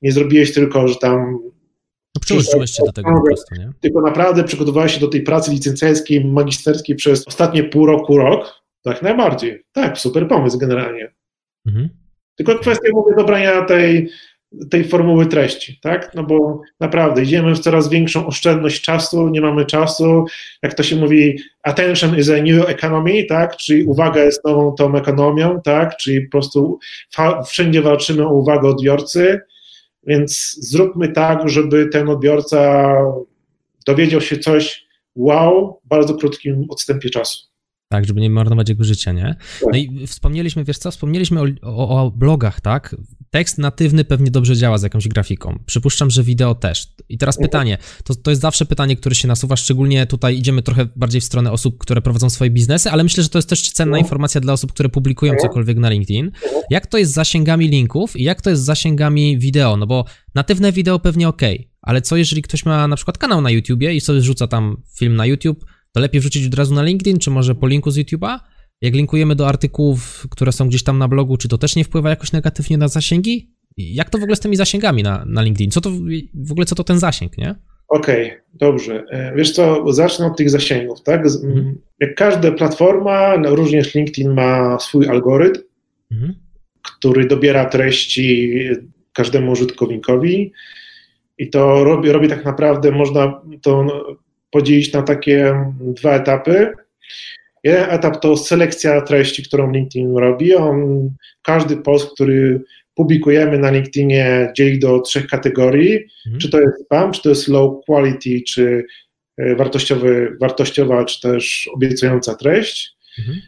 nie 0.02 0.12
zrobiłeś 0.12 0.54
tylko, 0.54 0.88
że 0.88 0.96
tam 0.96 1.38
no, 2.14 2.20
Przyłożyłeś 2.20 2.70
się 2.70 2.82
do 2.86 2.92
tego 2.92 3.10
po 3.12 3.26
prostu, 3.26 3.54
nie? 3.54 3.72
Tylko 3.80 4.00
naprawdę 4.00 4.44
przygotowałeś 4.44 4.94
się 4.94 5.00
do 5.00 5.08
tej 5.08 5.22
pracy 5.22 5.50
licencjackiej, 5.50 6.24
magisterskiej 6.24 6.96
przez 6.96 7.28
ostatnie 7.28 7.64
pół 7.64 7.86
roku, 7.86 8.18
rok, 8.18 8.62
tak 8.82 9.02
najbardziej. 9.02 9.64
Tak, 9.72 9.98
super 9.98 10.28
pomysł 10.28 10.58
generalnie. 10.58 11.12
Mhm. 11.66 11.88
Tylko 12.36 12.58
kwestia, 12.58 12.88
mówię, 12.92 13.14
dobrania 13.16 13.64
tej 13.64 14.10
tej 14.70 14.84
formuły 14.84 15.26
treści, 15.26 15.78
tak? 15.82 16.14
No 16.14 16.22
bo 16.22 16.60
naprawdę 16.80 17.22
idziemy 17.22 17.54
w 17.54 17.58
coraz 17.58 17.88
większą 17.88 18.26
oszczędność 18.26 18.82
czasu, 18.82 19.28
nie 19.28 19.40
mamy 19.40 19.66
czasu, 19.66 20.24
jak 20.62 20.74
to 20.74 20.82
się 20.82 20.96
mówi, 20.96 21.38
attention 21.62 22.18
is 22.18 22.30
a 22.30 22.42
new 22.42 22.68
economy, 22.68 23.24
tak? 23.24 23.56
Czyli 23.56 23.84
uwaga 23.84 24.24
jest 24.24 24.44
nową 24.44 24.74
tą 24.74 24.96
ekonomią, 24.96 25.60
tak? 25.64 25.96
Czyli 25.96 26.20
po 26.20 26.30
prostu 26.30 26.78
wszędzie 27.46 27.82
walczymy 27.82 28.26
o 28.26 28.32
uwagę 28.34 28.68
odbiorcy, 28.68 29.40
więc 30.06 30.56
zróbmy 30.60 31.12
tak, 31.12 31.48
żeby 31.48 31.86
ten 31.86 32.08
odbiorca 32.08 32.94
dowiedział 33.86 34.20
się 34.20 34.38
coś 34.38 34.86
wow 35.16 35.80
w 35.84 35.88
bardzo 35.88 36.14
krótkim 36.14 36.66
odstępie 36.68 37.10
czasu. 37.10 37.49
Tak, 37.92 38.04
żeby 38.04 38.20
nie 38.20 38.30
marnować 38.30 38.68
jego 38.68 38.84
życia, 38.84 39.12
nie? 39.12 39.36
No 39.72 39.78
i 39.78 40.06
wspomnieliśmy, 40.06 40.64
wiesz 40.64 40.78
co, 40.78 40.90
wspomnieliśmy 40.90 41.40
o, 41.40 41.46
o, 41.62 41.88
o, 41.88 42.10
blogach, 42.10 42.60
tak? 42.60 42.96
Tekst 43.30 43.58
natywny 43.58 44.04
pewnie 44.04 44.30
dobrze 44.30 44.56
działa 44.56 44.78
z 44.78 44.82
jakąś 44.82 45.08
grafiką. 45.08 45.58
Przypuszczam, 45.66 46.10
że 46.10 46.22
wideo 46.22 46.54
też. 46.54 46.86
I 47.08 47.18
teraz 47.18 47.36
mhm. 47.36 47.48
pytanie, 47.48 47.78
to, 48.04 48.14
to 48.14 48.30
jest 48.30 48.42
zawsze 48.42 48.66
pytanie, 48.66 48.96
które 48.96 49.14
się 49.14 49.28
nasuwa, 49.28 49.56
szczególnie 49.56 50.06
tutaj 50.06 50.38
idziemy 50.38 50.62
trochę 50.62 50.86
bardziej 50.96 51.20
w 51.20 51.24
stronę 51.24 51.52
osób, 51.52 51.78
które 51.78 52.02
prowadzą 52.02 52.30
swoje 52.30 52.50
biznesy, 52.50 52.90
ale 52.90 53.02
myślę, 53.02 53.22
że 53.22 53.28
to 53.28 53.38
jest 53.38 53.48
też 53.48 53.70
cenna 53.70 53.96
mhm. 53.96 54.04
informacja 54.04 54.40
dla 54.40 54.52
osób, 54.52 54.72
które 54.72 54.88
publikują 54.88 55.32
mhm. 55.32 55.48
cokolwiek 55.48 55.78
na 55.78 55.90
LinkedIn. 55.90 56.30
Jak 56.70 56.86
to 56.86 56.98
jest 56.98 57.12
z 57.12 57.14
zasięgami 57.14 57.68
linków 57.68 58.16
i 58.16 58.22
jak 58.22 58.42
to 58.42 58.50
jest 58.50 58.62
z 58.62 58.64
zasięgami 58.64 59.38
wideo? 59.38 59.76
No 59.76 59.86
bo 59.86 60.04
natywne 60.34 60.72
wideo 60.72 60.98
pewnie 60.98 61.28
ok, 61.28 61.42
ale 61.82 62.02
co 62.02 62.16
jeżeli 62.16 62.42
ktoś 62.42 62.64
ma 62.64 62.88
na 62.88 62.96
przykład 62.96 63.18
kanał 63.18 63.40
na 63.40 63.50
YouTubie 63.50 63.94
i 63.94 64.00
sobie 64.00 64.20
rzuca 64.20 64.46
tam 64.46 64.82
film 64.98 65.16
na 65.16 65.26
YouTube, 65.26 65.64
to 65.92 66.00
lepiej 66.00 66.20
wrzucić 66.20 66.46
od 66.46 66.54
razu 66.54 66.74
na 66.74 66.82
LinkedIn, 66.82 67.18
czy 67.18 67.30
może 67.30 67.54
po 67.54 67.66
linku 67.66 67.90
z 67.90 67.98
YouTube'a? 67.98 68.38
Jak 68.80 68.94
linkujemy 68.94 69.34
do 69.34 69.48
artykułów, 69.48 70.26
które 70.30 70.52
są 70.52 70.68
gdzieś 70.68 70.82
tam 70.82 70.98
na 70.98 71.08
blogu, 71.08 71.36
czy 71.36 71.48
to 71.48 71.58
też 71.58 71.76
nie 71.76 71.84
wpływa 71.84 72.10
jakoś 72.10 72.32
negatywnie 72.32 72.78
na 72.78 72.88
zasięgi? 72.88 73.54
Jak 73.76 74.10
to 74.10 74.18
w 74.18 74.22
ogóle 74.22 74.36
z 74.36 74.40
tymi 74.40 74.56
zasięgami 74.56 75.02
na, 75.02 75.24
na 75.26 75.42
LinkedIn? 75.42 75.70
Co 75.70 75.80
to 75.80 75.90
w 76.34 76.52
ogóle, 76.52 76.66
co 76.66 76.74
to 76.74 76.84
ten 76.84 76.98
zasięg, 76.98 77.38
nie? 77.38 77.54
Okej, 77.88 78.26
okay, 78.26 78.42
dobrze. 78.54 79.04
E, 79.10 79.34
wiesz 79.36 79.52
co, 79.52 79.92
zacznę 79.92 80.26
od 80.26 80.36
tych 80.36 80.50
zasięgów, 80.50 81.02
tak? 81.02 81.26
Mhm. 81.26 81.78
Jak 82.00 82.14
każda 82.14 82.52
platforma, 82.52 83.38
no, 83.38 83.54
również 83.54 83.94
LinkedIn 83.94 84.34
ma 84.34 84.78
swój 84.78 85.08
algorytm, 85.08 85.62
mhm. 86.12 86.34
który 86.82 87.26
dobiera 87.26 87.64
treści 87.64 88.52
każdemu 89.12 89.52
użytkownikowi 89.52 90.52
i 91.38 91.50
to 91.50 91.84
robi, 91.84 92.12
robi 92.12 92.28
tak 92.28 92.44
naprawdę, 92.44 92.90
można 92.90 93.42
to 93.62 93.86
podzielić 94.50 94.92
na 94.92 95.02
takie 95.02 95.54
dwa 95.80 96.14
etapy. 96.14 96.72
Jeden 97.64 97.90
etap 97.90 98.20
to 98.20 98.36
selekcja 98.36 99.00
treści, 99.00 99.42
którą 99.42 99.72
LinkedIn 99.72 100.16
robi. 100.16 100.54
On, 100.54 101.10
każdy 101.42 101.76
post, 101.76 102.14
który 102.14 102.60
publikujemy 102.94 103.58
na 103.58 103.70
LinkedInie, 103.70 104.52
dzieli 104.56 104.78
do 104.78 105.00
trzech 105.00 105.26
kategorii. 105.26 105.94
Mhm. 106.26 106.40
Czy 106.40 106.50
to 106.50 106.60
jest 106.60 106.84
spam, 106.84 107.12
czy 107.12 107.22
to 107.22 107.28
jest 107.28 107.48
low 107.48 107.84
quality, 107.84 108.40
czy 108.46 108.84
e, 109.38 109.54
wartościowy, 109.54 110.36
wartościowa, 110.40 111.04
czy 111.04 111.20
też 111.20 111.70
obiecująca 111.74 112.34
treść. 112.34 112.96
Mhm. 113.18 113.40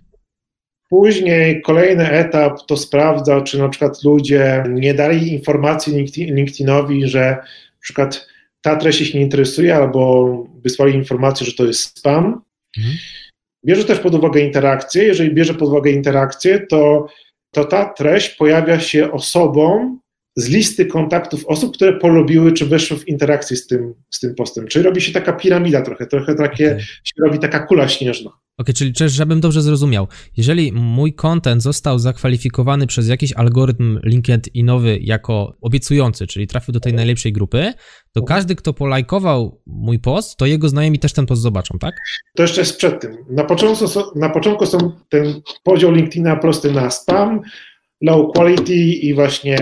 Później 0.91 1.63
kolejny 1.63 2.11
etap 2.11 2.67
to 2.67 2.77
sprawdza, 2.77 3.41
czy 3.41 3.59
na 3.59 3.69
przykład 3.69 4.05
ludzie 4.05 4.65
nie 4.69 4.95
dali 4.95 5.33
informacji 5.33 6.07
LinkedInowi, 6.17 7.09
że 7.09 7.21
na 7.21 7.81
przykład 7.81 8.29
ta 8.63 8.77
treść 8.77 9.01
ich 9.01 9.15
nie 9.15 9.21
interesuje, 9.21 9.77
albo 9.77 10.29
wysłali 10.65 10.95
informację, 10.95 11.47
że 11.47 11.53
to 11.53 11.65
jest 11.65 11.99
spam. 11.99 12.43
Mhm. 12.79 12.97
Bierze 13.67 13.85
też 13.85 13.99
pod 13.99 14.15
uwagę 14.15 14.41
interakcję. 14.41 15.05
Jeżeli 15.05 15.35
bierze 15.35 15.55
pod 15.55 15.69
uwagę 15.69 15.91
interakcję, 15.91 16.67
to, 16.67 17.07
to 17.55 17.65
ta 17.65 17.85
treść 17.85 18.29
pojawia 18.29 18.81
się 18.81 19.13
osobom 19.13 20.01
z 20.37 20.49
listy 20.49 20.87
kontaktów 20.87 21.47
osób, 21.47 21.75
które 21.75 21.93
polubiły 21.93 22.53
czy 22.53 22.67
weszły 22.67 22.99
w 22.99 23.09
interakcję 23.09 23.57
z 23.57 23.67
tym, 23.67 23.95
z 24.11 24.21
tym 24.21 24.35
postem. 24.35 24.67
Czyli 24.67 24.85
robi 24.85 25.01
się 25.01 25.13
taka 25.13 25.33
piramida 25.33 25.83
trochę, 25.83 26.07
trochę 26.07 26.35
takie, 26.35 26.67
okay. 26.67 26.81
się 26.81 27.15
robi 27.25 27.39
taka 27.39 27.67
kula 27.67 27.89
śnieżna. 27.89 28.31
Ok, 28.59 28.67
czyli 28.77 28.93
żebym 29.07 29.41
dobrze 29.41 29.63
zrozumiał, 29.63 30.09
jeżeli 30.37 30.73
mój 30.73 31.15
content 31.15 31.63
został 31.63 31.99
zakwalifikowany 31.99 32.87
przez 32.87 33.09
jakiś 33.09 33.33
algorytm 33.33 33.99
LinkedInowy 34.05 34.99
jako 35.03 35.57
obiecujący, 35.61 36.27
czyli 36.27 36.47
trafił 36.47 36.73
do 36.73 36.81
tej 36.81 36.95
najlepszej 36.95 37.33
grupy, 37.33 37.73
to 38.13 38.21
mhm. 38.21 38.27
każdy, 38.27 38.57
kto 38.57 38.73
polajkował 38.75 39.63
mój 39.67 39.99
post, 39.99 40.37
to 40.37 40.47
jego 40.47 40.69
znajomi 40.69 40.99
też 40.99 41.13
ten 41.13 41.27
post 41.27 41.43
zobaczą, 41.43 41.79
tak? 41.79 41.95
To 42.37 42.43
jeszcze 42.43 42.61
jest 42.61 42.77
przed 42.77 43.01
tym. 43.01 43.17
Na 43.31 43.45
początku, 43.45 43.85
na 44.15 44.29
początku 44.29 44.67
są 44.67 44.79
ten 45.09 45.41
podział 45.63 45.93
LinkedIna 45.93 46.37
prosty 46.37 46.73
na 46.73 46.91
spam, 46.91 47.41
low 48.03 48.33
quality 48.33 48.75
i 48.75 49.15
właśnie 49.15 49.57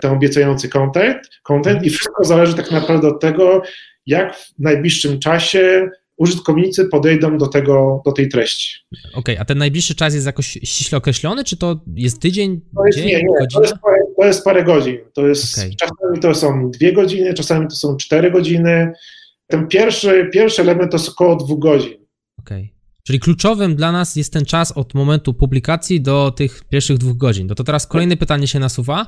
ten 0.00 0.10
obiecujący 0.12 0.68
content, 0.68 1.18
content 1.42 1.86
i 1.86 1.90
wszystko 1.90 2.24
zależy 2.24 2.54
tak 2.54 2.70
naprawdę 2.70 3.08
od 3.08 3.20
tego, 3.20 3.62
jak 4.06 4.36
w 4.36 4.52
najbliższym 4.58 5.18
czasie 5.18 5.90
użytkownicy 6.16 6.84
podejdą 6.84 7.38
do, 7.38 7.46
tego, 7.46 8.02
do 8.04 8.12
tej 8.12 8.28
treści. 8.28 8.74
Okej, 8.92 9.14
okay, 9.14 9.40
a 9.40 9.44
ten 9.44 9.58
najbliższy 9.58 9.94
czas 9.94 10.14
jest 10.14 10.26
jakoś 10.26 10.46
ściśle 10.46 10.98
określony, 10.98 11.44
czy 11.44 11.56
to 11.56 11.80
jest 11.96 12.20
tydzień, 12.20 12.60
to 12.76 12.86
jest, 12.86 12.98
dzień, 12.98 13.08
nie, 13.08 13.16
nie? 13.16 13.46
To 13.54 13.62
jest, 13.62 13.74
parę, 13.82 13.98
to 14.18 14.26
jest 14.26 14.44
parę 14.44 14.64
godzin. 14.64 14.98
To 15.12 15.28
jest, 15.28 15.58
okay. 15.58 15.70
Czasami 15.80 16.20
to 16.20 16.34
są 16.34 16.70
dwie 16.70 16.92
godziny, 16.92 17.34
czasami 17.34 17.68
to 17.68 17.74
są 17.74 17.96
cztery 17.96 18.30
godziny. 18.30 18.92
Ten 19.46 19.68
pierwszy, 19.68 20.30
pierwszy 20.32 20.62
element 20.62 20.90
to 20.90 20.96
jest 20.96 21.08
około 21.08 21.36
dwóch 21.36 21.58
godzin. 21.58 21.94
Okej. 22.38 22.62
Okay. 22.62 22.81
Czyli 23.06 23.20
kluczowym 23.20 23.76
dla 23.76 23.92
nas 23.92 24.16
jest 24.16 24.32
ten 24.32 24.44
czas 24.44 24.72
od 24.72 24.94
momentu 24.94 25.34
publikacji 25.34 26.00
do 26.00 26.30
tych 26.30 26.64
pierwszych 26.64 26.98
dwóch 26.98 27.16
godzin. 27.16 27.46
No 27.46 27.54
to 27.54 27.64
teraz 27.64 27.86
kolejne 27.86 28.16
pytanie 28.16 28.46
się 28.46 28.58
nasuwa. 28.58 29.06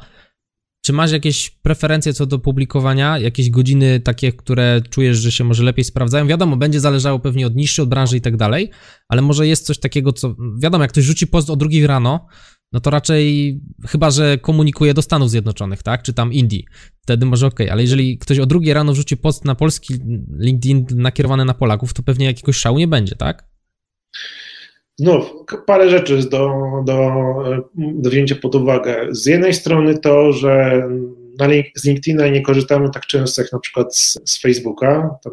Czy 0.84 0.92
masz 0.92 1.12
jakieś 1.12 1.50
preferencje 1.50 2.14
co 2.14 2.26
do 2.26 2.38
publikowania, 2.38 3.18
jakieś 3.18 3.50
godziny 3.50 4.00
takie, 4.00 4.32
które 4.32 4.82
czujesz, 4.90 5.18
że 5.18 5.32
się 5.32 5.44
może 5.44 5.64
lepiej 5.64 5.84
sprawdzają? 5.84 6.26
Wiadomo, 6.26 6.56
będzie 6.56 6.80
zależało 6.80 7.18
pewnie 7.18 7.46
od 7.46 7.54
niszy, 7.54 7.82
od 7.82 7.88
branży 7.88 8.16
i 8.16 8.20
tak 8.20 8.36
dalej, 8.36 8.70
ale 9.08 9.22
może 9.22 9.46
jest 9.46 9.66
coś 9.66 9.78
takiego, 9.78 10.12
co. 10.12 10.36
Wiadomo, 10.58 10.84
jak 10.84 10.90
ktoś 10.90 11.04
rzuci 11.04 11.26
post 11.26 11.50
o 11.50 11.56
drugiej 11.56 11.86
rano, 11.86 12.26
no 12.72 12.80
to 12.80 12.90
raczej 12.90 13.60
chyba, 13.86 14.10
że 14.10 14.38
komunikuje 14.38 14.94
do 14.94 15.02
Stanów 15.02 15.30
Zjednoczonych, 15.30 15.82
tak? 15.82 16.02
Czy 16.02 16.12
tam 16.12 16.32
Indii. 16.32 16.64
Wtedy 17.02 17.26
może 17.26 17.46
ok, 17.46 17.60
ale 17.70 17.82
jeżeli 17.82 18.18
ktoś 18.18 18.38
o 18.38 18.46
drugiej 18.46 18.74
rano 18.74 18.92
wrzuci 18.92 19.16
post 19.16 19.44
na 19.44 19.54
polski 19.54 19.94
LinkedIn 20.38 20.86
nakierowany 20.90 21.44
na 21.44 21.54
Polaków, 21.54 21.94
to 21.94 22.02
pewnie 22.02 22.26
jakiegoś 22.26 22.56
szału 22.56 22.78
nie 22.78 22.88
będzie, 22.88 23.16
tak? 23.16 23.53
Znów, 24.96 25.32
parę 25.66 25.90
rzeczy 25.90 26.28
do, 26.30 26.52
do, 26.86 27.10
do 27.74 28.10
wzięcia 28.10 28.34
pod 28.34 28.54
uwagę. 28.54 29.08
Z 29.10 29.26
jednej 29.26 29.54
strony 29.54 29.98
to, 29.98 30.32
że 30.32 30.82
z 31.74 31.84
LinkedIna 31.84 32.28
nie 32.28 32.42
korzystamy 32.42 32.90
tak 32.90 33.06
często 33.06 33.42
jak 33.42 33.52
na 33.52 33.58
przykład 33.58 33.96
z, 33.96 34.18
z 34.24 34.40
Facebooka. 34.40 35.10
Tam 35.24 35.32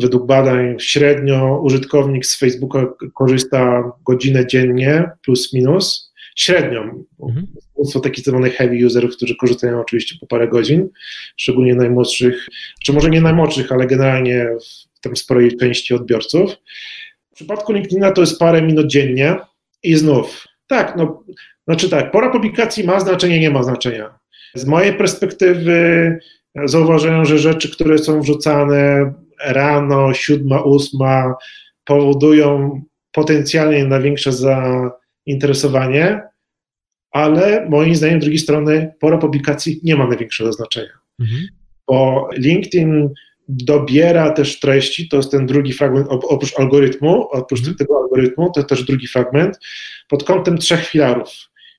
według 0.00 0.26
badań 0.26 0.76
średnio 0.78 1.60
użytkownik 1.62 2.26
z 2.26 2.38
Facebooka 2.38 2.86
korzysta 3.14 3.92
godzinę 4.04 4.46
dziennie, 4.46 5.10
plus 5.22 5.52
minus. 5.52 6.12
Średnio. 6.36 6.80
Mhm. 7.22 7.46
Mnóstwo 7.76 8.00
takich 8.00 8.24
zwanych 8.24 8.54
heavy 8.54 8.86
userów, 8.86 9.16
którzy 9.16 9.36
korzystają 9.36 9.80
oczywiście 9.80 10.16
po 10.20 10.26
parę 10.26 10.48
godzin, 10.48 10.88
szczególnie 11.36 11.74
najmłodszych, 11.74 12.46
czy 12.84 12.92
może 12.92 13.10
nie 13.10 13.20
najmłodszych, 13.20 13.72
ale 13.72 13.86
generalnie 13.86 14.48
w 14.96 15.00
tam 15.00 15.16
sporej 15.16 15.56
części 15.56 15.94
odbiorców. 15.94 16.50
W 17.36 17.38
przypadku 17.38 17.72
LinkedIna 17.72 18.12
to 18.12 18.20
jest 18.20 18.38
parę 18.38 18.62
minut 18.62 18.86
dziennie 18.86 19.36
i 19.82 19.96
znów, 19.96 20.44
tak, 20.66 20.96
no, 20.96 21.24
znaczy 21.66 21.90
tak, 21.90 22.10
pora 22.10 22.30
publikacji 22.30 22.84
ma 22.84 23.00
znaczenie, 23.00 23.40
nie 23.40 23.50
ma 23.50 23.62
znaczenia. 23.62 24.18
Z 24.54 24.64
mojej 24.64 24.94
perspektywy 24.94 26.18
zauważają, 26.64 27.24
że 27.24 27.38
rzeczy, 27.38 27.70
które 27.70 27.98
są 27.98 28.20
wrzucane 28.20 29.12
rano, 29.44 30.14
siódma, 30.14 30.62
ósma, 30.62 31.34
powodują 31.84 32.80
potencjalnie 33.12 33.84
największe 33.84 34.30
zainteresowanie, 35.26 36.22
ale 37.10 37.66
moim 37.68 37.94
zdaniem, 37.94 38.20
z 38.20 38.24
drugiej 38.24 38.38
strony, 38.38 38.92
pora 39.00 39.18
publikacji 39.18 39.80
nie 39.82 39.96
ma 39.96 40.06
największego 40.06 40.52
znaczenia. 40.52 40.92
Mhm. 41.20 41.40
Bo 41.86 42.28
LinkedIn 42.32 43.08
dobiera 43.48 44.30
też 44.30 44.60
treści, 44.60 45.08
to 45.08 45.16
jest 45.16 45.30
ten 45.30 45.46
drugi 45.46 45.72
fragment, 45.72 46.06
oprócz 46.10 46.58
algorytmu, 46.58 47.28
oprócz 47.30 47.60
mhm. 47.60 47.76
tego 47.76 47.98
algorytmu, 47.98 48.50
to 48.50 48.60
jest 48.60 48.68
też 48.68 48.84
drugi 48.84 49.06
fragment, 49.06 49.58
pod 50.08 50.24
kątem 50.24 50.58
trzech 50.58 50.86
filarów, 50.86 51.28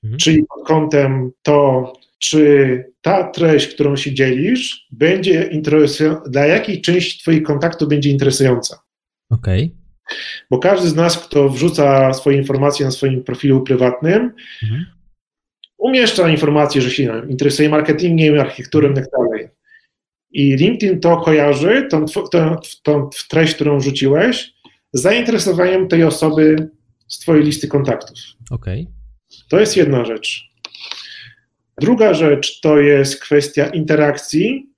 mhm. 0.04 0.18
czyli 0.18 0.44
pod 0.44 0.66
kątem 0.66 1.30
to, 1.42 1.92
czy 2.18 2.84
ta 3.02 3.24
treść, 3.24 3.74
którą 3.74 3.96
się 3.96 4.14
dzielisz, 4.14 4.86
będzie 4.90 5.42
interesująca, 5.42 6.30
dla 6.30 6.46
jakiej 6.46 6.80
części 6.80 7.22
Twoich 7.22 7.42
kontaktów 7.42 7.88
będzie 7.88 8.10
interesująca. 8.10 8.78
Okej. 9.30 9.64
Okay. 9.64 9.78
Bo 10.50 10.58
każdy 10.58 10.88
z 10.88 10.94
nas, 10.94 11.18
kto 11.18 11.48
wrzuca 11.48 12.14
swoje 12.14 12.36
informacje 12.36 12.86
na 12.86 12.92
swoim 12.92 13.24
profilu 13.24 13.62
prywatnym, 13.62 14.32
mhm. 14.62 14.86
umieszcza 15.78 16.28
informacje, 16.28 16.82
że 16.82 16.90
się 16.90 17.22
interesuje 17.28 17.68
marketingiem, 17.68 18.40
architekturą. 18.40 18.94
I 20.30 20.56
LinkedIn 20.56 21.00
to 21.00 21.16
kojarzy, 21.16 21.86
tą, 21.90 22.04
tą, 22.32 22.56
tą 22.82 23.10
treść, 23.28 23.54
którą 23.54 23.80
rzuciłeś, 23.80 24.54
z 24.92 25.02
zainteresowaniem 25.02 25.88
tej 25.88 26.04
osoby 26.04 26.68
z 27.08 27.18
Twojej 27.18 27.44
listy 27.44 27.68
kontaktów. 27.68 28.18
Okej. 28.50 28.82
Okay. 28.82 28.94
To 29.48 29.60
jest 29.60 29.76
jedna 29.76 30.04
rzecz. 30.04 30.48
Druga 31.80 32.14
rzecz 32.14 32.60
to 32.60 32.78
jest 32.78 33.20
kwestia 33.20 33.66
interakcji, 33.66 34.70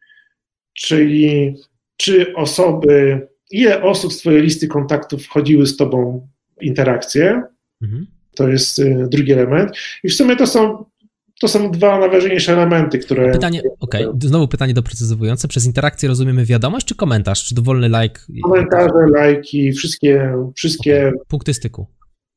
czyli 0.72 1.54
czy 1.96 2.34
osoby, 2.34 3.26
ile 3.50 3.82
osób 3.82 4.12
z 4.12 4.18
Twojej 4.18 4.42
listy 4.42 4.68
kontaktów 4.68 5.24
wchodziły 5.24 5.66
z 5.66 5.76
Tobą 5.76 6.28
w 6.60 6.62
interakcję. 6.62 7.42
Mhm. 7.82 8.06
To 8.34 8.48
jest 8.48 8.78
y, 8.78 9.06
drugi 9.08 9.32
element. 9.32 9.76
I 10.04 10.08
w 10.08 10.14
sumie 10.14 10.36
to 10.36 10.46
są 10.46 10.84
to 11.40 11.48
są 11.48 11.70
dwa 11.70 11.98
najważniejsze 11.98 12.52
elementy, 12.52 12.98
które. 12.98 13.32
Pytanie, 13.32 13.62
okej, 13.80 14.06
okay. 14.06 14.28
znowu 14.28 14.48
pytanie 14.48 14.74
doprecyzowujące. 14.74 15.48
Przez 15.48 15.66
interakcję 15.66 16.08
rozumiemy 16.08 16.44
wiadomość 16.44 16.86
czy 16.86 16.94
komentarz, 16.94 17.44
czy 17.44 17.54
dowolny 17.54 17.88
like? 17.88 18.20
Komentarze, 18.42 19.06
lajki, 19.14 19.72
wszystkie. 19.72 20.34
wszystkie 20.56 21.08
okay. 21.08 21.20
Punkty 21.28 21.54
styku. 21.54 21.86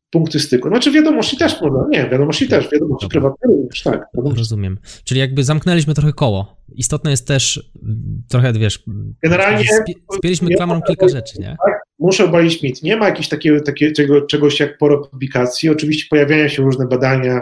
Punkty 0.09 0.39
styku. 0.39 0.67
Znaczy 0.67 0.91
wiadomości 0.91 1.37
też 1.37 1.61
można, 1.61 1.85
nie, 1.89 2.09
wiadomości 2.09 2.47
też, 2.47 2.71
wiadomości 2.71 3.05
Dobra. 3.05 3.21
prywatne 3.21 3.55
również, 3.55 3.83
tak. 3.83 4.05
Wiadomości. 4.15 4.39
Rozumiem. 4.39 4.77
Czyli 5.03 5.19
jakby 5.19 5.43
zamknęliśmy 5.43 5.93
trochę 5.93 6.13
koło. 6.13 6.57
Istotne 6.75 7.11
jest 7.11 7.27
też 7.27 7.71
trochę, 8.29 8.53
wiesz, 8.53 8.83
generalnie 9.23 9.65
spieliśmy 10.17 10.55
klamrą 10.55 10.81
kilka 10.81 11.07
rzeczy, 11.07 11.39
nie? 11.39 11.55
Tak, 11.65 11.81
muszę 11.99 12.25
obalić 12.25 12.63
mit. 12.63 12.83
Nie 12.83 12.97
ma 12.97 13.05
jakiegoś 13.05 13.29
takiego, 13.29 13.61
takiego 13.61 14.21
czegoś 14.21 14.59
jak 14.59 14.77
poro 14.77 14.97
publikacji. 14.97 15.69
Oczywiście 15.69 16.07
pojawiają 16.09 16.47
się 16.47 16.63
różne 16.63 16.87
badania, 16.87 17.41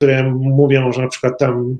które 0.00 0.34
mówią, 0.34 0.92
że 0.92 1.02
na 1.02 1.08
przykład 1.08 1.38
tam 1.38 1.76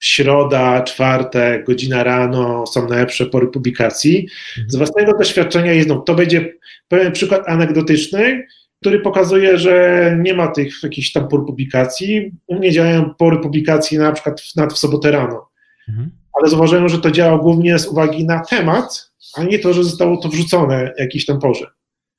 środa, 0.00 0.82
czwartek, 0.82 1.66
godzina 1.66 2.04
rano 2.04 2.66
są 2.66 2.88
najlepsze 2.88 3.26
pory 3.26 3.46
publikacji. 3.46 4.28
Mhm. 4.50 4.70
Z 4.70 4.76
własnego 4.76 5.18
doświadczenia 5.18 5.72
jest, 5.72 5.88
no, 5.88 6.00
to 6.00 6.14
będzie 6.14 6.52
pewien 6.88 7.12
przykład 7.12 7.48
anegdotyczny, 7.48 8.46
który 8.80 9.00
pokazuje, 9.00 9.58
że 9.58 10.16
nie 10.22 10.34
ma 10.34 10.48
tych 10.48 10.82
jakichś 10.82 11.12
tam 11.12 11.28
por 11.28 11.46
publikacji. 11.46 12.32
U 12.46 12.54
mnie 12.54 12.72
działają 12.72 13.14
pory 13.14 13.38
publikacji 13.38 13.98
na 13.98 14.12
przykład 14.12 14.42
nawet 14.56 14.72
w 14.72 14.78
sobotę 14.78 15.10
rano. 15.10 15.48
Mhm. 15.88 16.10
Ale 16.40 16.50
zauważyłem, 16.50 16.88
że 16.88 16.98
to 16.98 17.10
działa 17.10 17.38
głównie 17.38 17.78
z 17.78 17.86
uwagi 17.86 18.24
na 18.24 18.40
temat, 18.40 19.10
a 19.36 19.44
nie 19.44 19.58
to, 19.58 19.74
że 19.74 19.84
zostało 19.84 20.16
to 20.16 20.28
wrzucone 20.28 20.92
w 20.96 21.00
jakiś 21.00 21.26
tam 21.26 21.40
porze. 21.40 21.66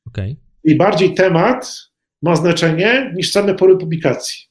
Okay. 0.08 0.36
I 0.64 0.76
bardziej 0.76 1.14
temat 1.14 1.78
ma 2.22 2.36
znaczenie 2.36 3.14
niż 3.16 3.32
same 3.32 3.56
pory 3.56 3.78
publikacji. 3.78 4.45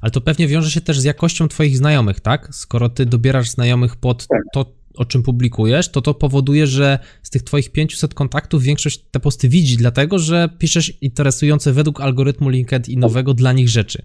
Ale 0.00 0.10
to 0.10 0.20
pewnie 0.20 0.48
wiąże 0.48 0.70
się 0.70 0.80
też 0.80 1.00
z 1.00 1.04
jakością 1.04 1.48
Twoich 1.48 1.76
znajomych, 1.76 2.20
tak? 2.20 2.48
Skoro 2.52 2.88
Ty 2.88 3.06
dobierasz 3.06 3.50
znajomych 3.50 3.96
pod 3.96 4.26
tak. 4.26 4.42
to, 4.54 4.74
o 4.94 5.04
czym 5.04 5.22
publikujesz, 5.22 5.90
to 5.90 6.02
to 6.02 6.14
powoduje, 6.14 6.66
że 6.66 6.98
z 7.22 7.30
tych 7.30 7.42
Twoich 7.42 7.72
500 7.72 8.14
kontaktów 8.14 8.62
większość 8.62 9.04
te 9.10 9.20
posty 9.20 9.48
widzi, 9.48 9.76
dlatego 9.76 10.18
że 10.18 10.48
piszesz 10.58 11.02
interesujące 11.02 11.72
według 11.72 12.00
algorytmu 12.00 12.48
LinkedInowego 12.48 13.34
dla 13.34 13.52
nich 13.52 13.68
rzeczy. 13.68 14.02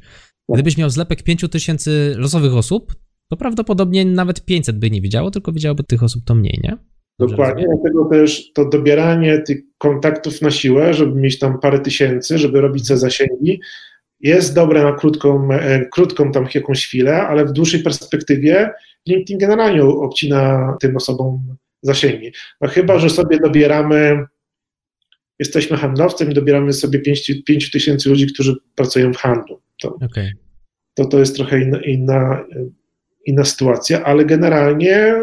Gdybyś 0.54 0.78
miał 0.78 0.90
zlepek 0.90 1.24
5000 1.24 1.92
losowych 2.18 2.56
osób, 2.56 2.96
to 3.30 3.38
prawdopodobnie 3.38 4.06
nawet 4.06 4.46
500 4.46 4.80
by 4.80 4.92
nie 4.92 5.02
widziało, 5.02 5.32
tylko 5.32 5.52
widziałoby 5.52 5.84
tych 5.84 6.04
osób 6.04 6.24
to 6.26 6.36
mniej, 6.36 6.60
nie? 6.64 6.78
Dokładnie, 7.20 7.66
dlatego 7.74 8.06
też 8.06 8.52
to 8.54 8.70
dobieranie 8.70 9.40
tych 9.40 9.62
kontaktów 9.78 10.42
na 10.42 10.52
siłę, 10.52 10.94
żeby 10.94 11.22
mieć 11.22 11.40
tam 11.40 11.60
parę 11.60 11.80
tysięcy, 11.80 12.38
żeby 12.38 12.62
robić 12.62 12.88
te 12.88 12.98
zasięgi, 12.98 13.60
jest 14.24 14.56
dobre 14.56 14.84
na 14.84 14.92
krótką, 14.92 15.52
e, 15.52 15.86
krótką 15.86 16.32
tam 16.32 16.48
jakąś 16.56 16.88
chwilę, 16.88 17.22
ale 17.22 17.46
w 17.46 17.52
dłuższej 17.52 17.84
perspektywie 17.84 18.70
LinkedIn 19.08 19.38
generalnie 19.38 19.84
obcina 19.84 20.76
tym 20.82 20.96
osobom 20.96 21.56
zasięgi. 21.82 22.32
No 22.62 22.70
chyba, 22.70 23.00
że 23.00 23.10
sobie 23.10 23.40
dobieramy, 23.40 24.26
jesteśmy 25.40 25.78
handlowcem 25.78 26.32
i 26.32 26.34
dobieramy 26.34 26.74
sobie 26.74 27.00
5 27.46 27.72
tysięcy 27.72 28.10
ludzi, 28.10 28.28
którzy 28.34 28.56
pracują 28.76 29.14
w 29.14 29.18
handlu. 29.18 29.62
To, 29.82 29.96
okay. 29.96 30.32
to, 30.94 31.06
to 31.06 31.20
jest 31.20 31.36
trochę 31.36 31.62
inna, 31.62 31.82
inna, 31.82 32.46
inna 33.26 33.46
sytuacja, 33.46 34.04
ale 34.04 34.26
generalnie 34.26 35.16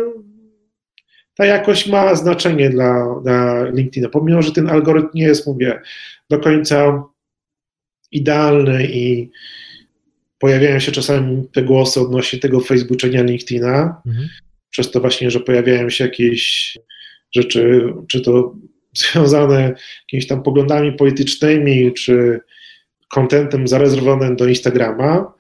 ta 1.35 1.47
jakość 1.47 1.89
ma 1.89 2.15
znaczenie 2.15 2.71
dla, 2.71 3.21
dla 3.23 3.65
LinkedIna, 3.65 4.09
pomimo, 4.09 4.43
że 4.43 4.53
ten 4.53 4.69
algorytm 4.69 5.11
nie 5.15 5.23
jest, 5.23 5.47
mówię, 5.47 5.81
do 6.31 6.39
końca 6.39 7.05
idealny 8.13 8.87
i 8.87 9.31
pojawiają 10.39 10.79
się 10.79 10.93
czasami 10.93 11.49
te 11.53 11.63
głosy 11.63 12.01
odnośnie 12.01 12.39
tego 12.39 12.61
Facebooczenia 12.61 13.23
LinkedIna, 13.23 14.03
mhm. 14.07 14.29
przez 14.71 14.91
to 14.91 15.01
właśnie, 15.01 15.31
że 15.31 15.41
pojawiają 15.41 15.91
się 15.91 16.05
jakieś 16.05 16.79
rzeczy, 17.33 17.93
czy 18.09 18.21
to 18.21 18.55
związane 19.13 19.75
jakimiś 20.03 20.27
tam 20.27 20.43
poglądami 20.43 20.93
politycznymi, 20.93 21.93
czy 21.93 22.41
kontentem 23.09 23.69
zarezerwowanym 23.69 24.37
do 24.37 24.47
Instagrama, 24.47 25.33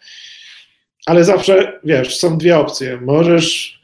ale 1.07 1.25
zawsze, 1.25 1.81
wiesz, 1.85 2.19
są 2.19 2.39
dwie 2.39 2.59
opcje. 2.59 3.01
Możesz 3.01 3.81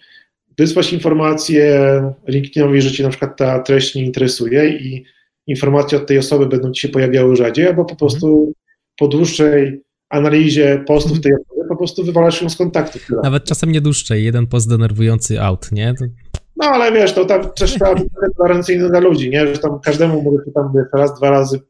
wysłać 0.58 0.92
informację 0.92 2.02
LinkedInowi, 2.28 2.82
że 2.82 2.92
ci 2.92 3.02
na 3.02 3.08
przykład 3.08 3.36
ta 3.36 3.58
treść 3.58 3.94
nie 3.94 4.04
interesuje 4.04 4.68
i 4.68 5.04
informacje 5.46 5.98
od 5.98 6.06
tej 6.06 6.18
osoby 6.18 6.46
będą 6.46 6.72
ci 6.72 6.80
się 6.80 6.88
pojawiały 6.88 7.36
rzadziej, 7.36 7.66
albo 7.66 7.84
po 7.84 7.92
mhm. 7.92 7.98
prostu 7.98 8.52
dłuższej 9.00 9.82
analizie 10.10 10.84
postów 10.86 11.20
tej 11.20 11.32
osoby 11.32 11.56
po 11.68 11.76
prostu 11.76 12.04
wywalasz 12.04 12.42
ją 12.42 12.50
z 12.50 12.56
kontaktu. 12.56 12.98
Nawet 13.22 13.44
czasem 13.44 13.72
nie 13.72 13.80
dłuższej, 13.80 14.24
jeden 14.24 14.46
post 14.46 14.68
denerwujący 14.68 15.42
out, 15.42 15.72
nie? 15.72 15.94
To... 15.94 16.04
No 16.56 16.66
ale 16.66 16.92
wiesz, 16.92 17.12
to 17.12 17.24
tam 17.24 17.50
też 17.50 17.70
trzeba 17.70 17.94
być 17.94 18.04
tolerancyjny 18.36 18.88
dla 18.88 19.00
ludzi, 19.00 19.30
nie? 19.30 19.46
Że 19.46 19.58
tam 19.58 19.80
każdemu 19.80 20.22
mogę 20.22 20.44
się 20.44 20.52
tam 20.52 20.72
raz, 20.92 21.18
dwa 21.18 21.30
razy 21.30 21.60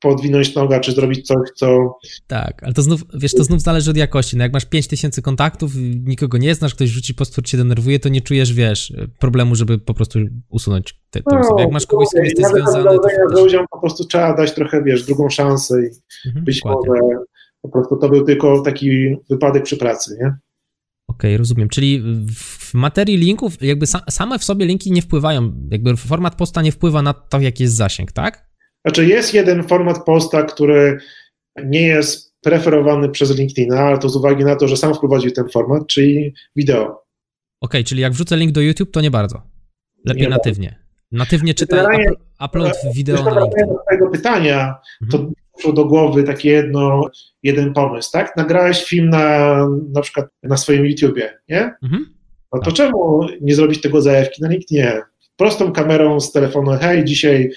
podwinąć 0.00 0.54
noga, 0.54 0.80
czy 0.80 0.92
zrobić 0.92 1.26
coś, 1.26 1.50
co... 1.54 1.98
Tak, 2.26 2.62
ale 2.62 2.72
to 2.72 2.82
znów, 2.82 3.00
wiesz, 3.14 3.34
to 3.34 3.44
znów 3.44 3.60
zależy 3.60 3.90
od 3.90 3.96
jakości. 3.96 4.36
No 4.36 4.42
jak 4.42 4.52
masz 4.52 4.64
5000 4.64 5.22
kontaktów, 5.22 5.72
nikogo 6.04 6.38
nie 6.38 6.54
znasz, 6.54 6.74
ktoś 6.74 6.88
rzuci 6.88 7.14
post, 7.14 7.32
który 7.32 7.44
cię 7.44 7.58
denerwuje, 7.58 7.98
to 7.98 8.08
nie 8.08 8.20
czujesz, 8.20 8.52
wiesz, 8.52 8.92
problemu, 9.18 9.54
żeby 9.54 9.78
po 9.78 9.94
prostu 9.94 10.18
usunąć 10.48 11.00
tę 11.10 11.20
no, 11.26 11.40
osobę. 11.40 11.62
Jak 11.62 11.72
masz 11.72 11.86
kogoś, 11.86 12.08
z 12.08 12.12
kim 12.12 12.24
jesteś 12.24 12.46
związany... 12.46 12.84
To 12.84 13.42
ludziom 13.42 13.66
po 13.70 13.80
prostu 13.80 14.04
trzeba 14.04 14.36
dać 14.36 14.54
trochę, 14.54 14.82
wiesz, 14.82 15.06
drugą 15.06 15.30
szansę 15.30 15.74
i 15.82 15.88
mhm, 16.28 16.44
być 16.44 16.60
dokładnie. 16.60 16.90
może 16.90 17.24
po 17.62 17.68
prostu 17.68 17.96
to 17.96 18.08
był 18.08 18.24
tylko 18.24 18.62
taki 18.62 19.16
wypadek 19.30 19.62
przy 19.62 19.76
pracy, 19.76 20.16
nie? 20.20 20.36
Okej, 21.08 21.30
okay, 21.30 21.38
rozumiem. 21.38 21.68
Czyli 21.68 22.02
w 22.34 22.74
materii 22.74 23.16
linków, 23.16 23.62
jakby 23.62 23.86
same 24.10 24.38
w 24.38 24.44
sobie 24.44 24.66
linki 24.66 24.92
nie 24.92 25.02
wpływają, 25.02 25.52
jakby 25.70 25.96
format 25.96 26.34
posta 26.34 26.62
nie 26.62 26.72
wpływa 26.72 27.02
na 27.02 27.12
to, 27.12 27.40
jaki 27.40 27.62
jest 27.62 27.74
zasięg, 27.74 28.12
tak? 28.12 28.52
Znaczy 28.86 29.06
jest 29.06 29.34
jeden 29.34 29.62
format 29.62 30.04
posta, 30.04 30.42
który 30.42 30.98
nie 31.64 31.82
jest 31.82 32.34
preferowany 32.40 33.08
przez 33.08 33.38
LinkedIna, 33.38 33.80
ale 33.80 33.98
to 33.98 34.08
z 34.08 34.16
uwagi 34.16 34.44
na 34.44 34.56
to, 34.56 34.68
że 34.68 34.76
sam 34.76 34.94
wprowadził 34.94 35.30
ten 35.30 35.48
format, 35.48 35.86
czyli 35.86 36.34
wideo. 36.56 36.84
Okej, 36.84 37.04
okay, 37.60 37.84
czyli 37.84 38.02
jak 38.02 38.12
wrzucę 38.12 38.36
link 38.36 38.52
do 38.52 38.60
YouTube, 38.60 38.90
to 38.90 39.00
nie 39.00 39.10
bardzo. 39.10 39.42
Lepiej 40.04 40.22
nie 40.22 40.28
natywnie. 40.28 40.82
Natywnie 41.12 41.54
czytaj 41.54 42.06
up, 42.06 42.46
upload 42.46 42.72
wideo 42.94 43.22
na 43.22 43.40
LinkedIn. 43.40 43.66
do 43.66 43.78
tego 43.90 44.10
pytania, 44.10 44.74
to 45.10 45.16
mhm. 45.16 45.34
Przyszło 45.52 45.72
do 45.72 45.84
głowy 45.84 46.24
taki 46.24 46.48
jedno, 46.48 47.10
jeden 47.42 47.72
pomysł, 47.72 48.10
tak? 48.12 48.36
Nagrałeś 48.36 48.84
film 48.84 49.10
na, 49.10 49.56
na 49.92 50.00
przykład 50.00 50.26
na 50.42 50.56
swoim 50.56 50.86
YouTubie, 50.86 51.38
nie? 51.48 51.74
Mhm. 51.82 52.06
No 52.52 52.60
to 52.60 52.64
tak. 52.64 52.74
czemu 52.74 53.26
nie 53.40 53.54
zrobić 53.54 53.80
tego 53.80 54.02
zajawki 54.02 54.42
na 54.42 54.48
LinkedInie? 54.48 55.02
Prostą 55.36 55.72
kamerą 55.72 56.20
z 56.20 56.32
telefonu, 56.32 56.70
hej, 56.80 57.04
dzisiaj 57.04 57.50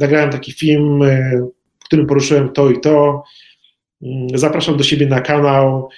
nagrałem 0.00 0.30
taki 0.30 0.52
film, 0.52 1.02
y, 1.02 1.42
w 1.80 1.84
którym 1.84 2.06
poruszyłem 2.06 2.48
to 2.48 2.70
i 2.70 2.80
to. 2.80 3.22
Mm, 4.02 4.28
zapraszam 4.34 4.76
do 4.76 4.84
siebie 4.84 5.06
na 5.06 5.20
kanał. 5.20 5.88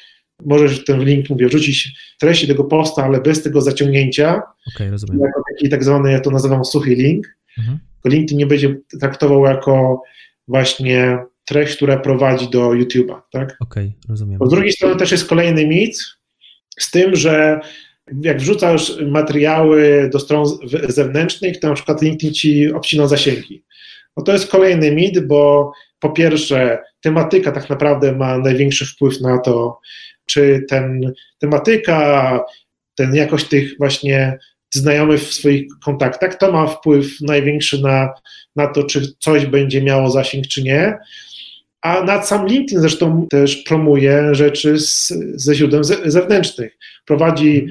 Możesz 0.45 0.85
ten 0.85 1.05
link, 1.05 1.31
mówię, 1.31 1.47
wrzucić 1.49 1.99
treści 2.19 2.49
tego 2.49 2.65
posta, 2.65 3.05
ale 3.05 3.21
bez 3.21 3.43
tego 3.43 3.61
zaciągnięcia. 3.61 4.43
Okay, 4.75 4.91
rozumiem. 4.91 5.21
Jako 5.21 5.43
taki 5.55 5.69
tak 5.69 5.85
zwany, 5.85 6.13
ja 6.13 6.21
to 6.21 6.31
nazywam 6.31 6.65
suchy 6.65 6.95
link. 6.95 7.37
Mhm. 7.59 7.79
LinkedIn 8.05 8.39
nie 8.39 8.47
będzie 8.47 8.77
traktował 9.01 9.45
jako 9.45 10.03
właśnie 10.49 11.19
treść, 11.47 11.77
która 11.77 11.97
prowadzi 11.97 12.51
do 12.51 12.69
YouTube'a, 12.69 13.21
tak? 13.31 13.57
Okej, 13.61 13.87
okay, 13.87 13.93
rozumiem. 14.09 14.41
z 14.47 14.51
drugiej 14.51 14.73
strony 14.73 14.97
też 14.97 15.13
jest 15.13 15.29
kolejny 15.29 15.67
mit 15.67 15.99
z 16.79 16.91
tym, 16.91 17.17
że 17.17 17.61
jak 18.21 18.39
wrzucasz 18.39 19.01
materiały 19.01 20.11
do 20.13 20.21
stron 20.21 20.47
zewnętrznych, 20.89 21.61
to 21.61 21.69
na 21.69 21.75
przykład 21.75 22.03
LinkedIn 22.03 22.35
ci 22.35 22.73
obcina 22.73 23.07
zasięgi. 23.07 23.65
No 24.17 24.23
to 24.23 24.33
jest 24.33 24.51
kolejny 24.51 24.93
mit, 24.93 25.27
bo 25.27 25.73
po 25.99 26.11
pierwsze, 26.11 26.79
tematyka 27.01 27.53
tak 27.53 27.71
naprawdę 27.71 28.13
ma 28.13 28.39
największy 28.39 28.87
wpływ 28.87 29.21
na 29.21 29.39
to, 29.39 29.81
czy 30.27 30.65
ten 30.69 31.13
tematyka, 31.39 32.41
ten 32.95 33.15
jakość 33.15 33.49
tych 33.49 33.79
właśnie 33.79 34.39
znajomych 34.71 35.21
w 35.21 35.35
swoich 35.35 35.67
kontaktach, 35.85 36.39
to 36.39 36.53
ma 36.53 36.67
wpływ 36.67 37.21
największy 37.21 37.83
na, 37.83 38.13
na 38.57 38.67
to, 38.67 38.85
czy 38.85 39.13
coś 39.19 39.47
będzie 39.47 39.83
miało 39.83 40.11
zasięg, 40.11 40.47
czy 40.47 40.63
nie. 40.63 40.99
A 41.83 42.05
nad 42.05 42.29
sam 42.29 42.47
LinkedIn 42.47 42.81
zresztą 42.81 43.27
też 43.31 43.57
promuje 43.57 44.35
rzeczy 44.35 44.79
z, 44.79 45.13
ze 45.35 45.55
źródeł 45.55 45.85
zewnętrznych. 45.85 46.79
Prowadzi 47.05 47.67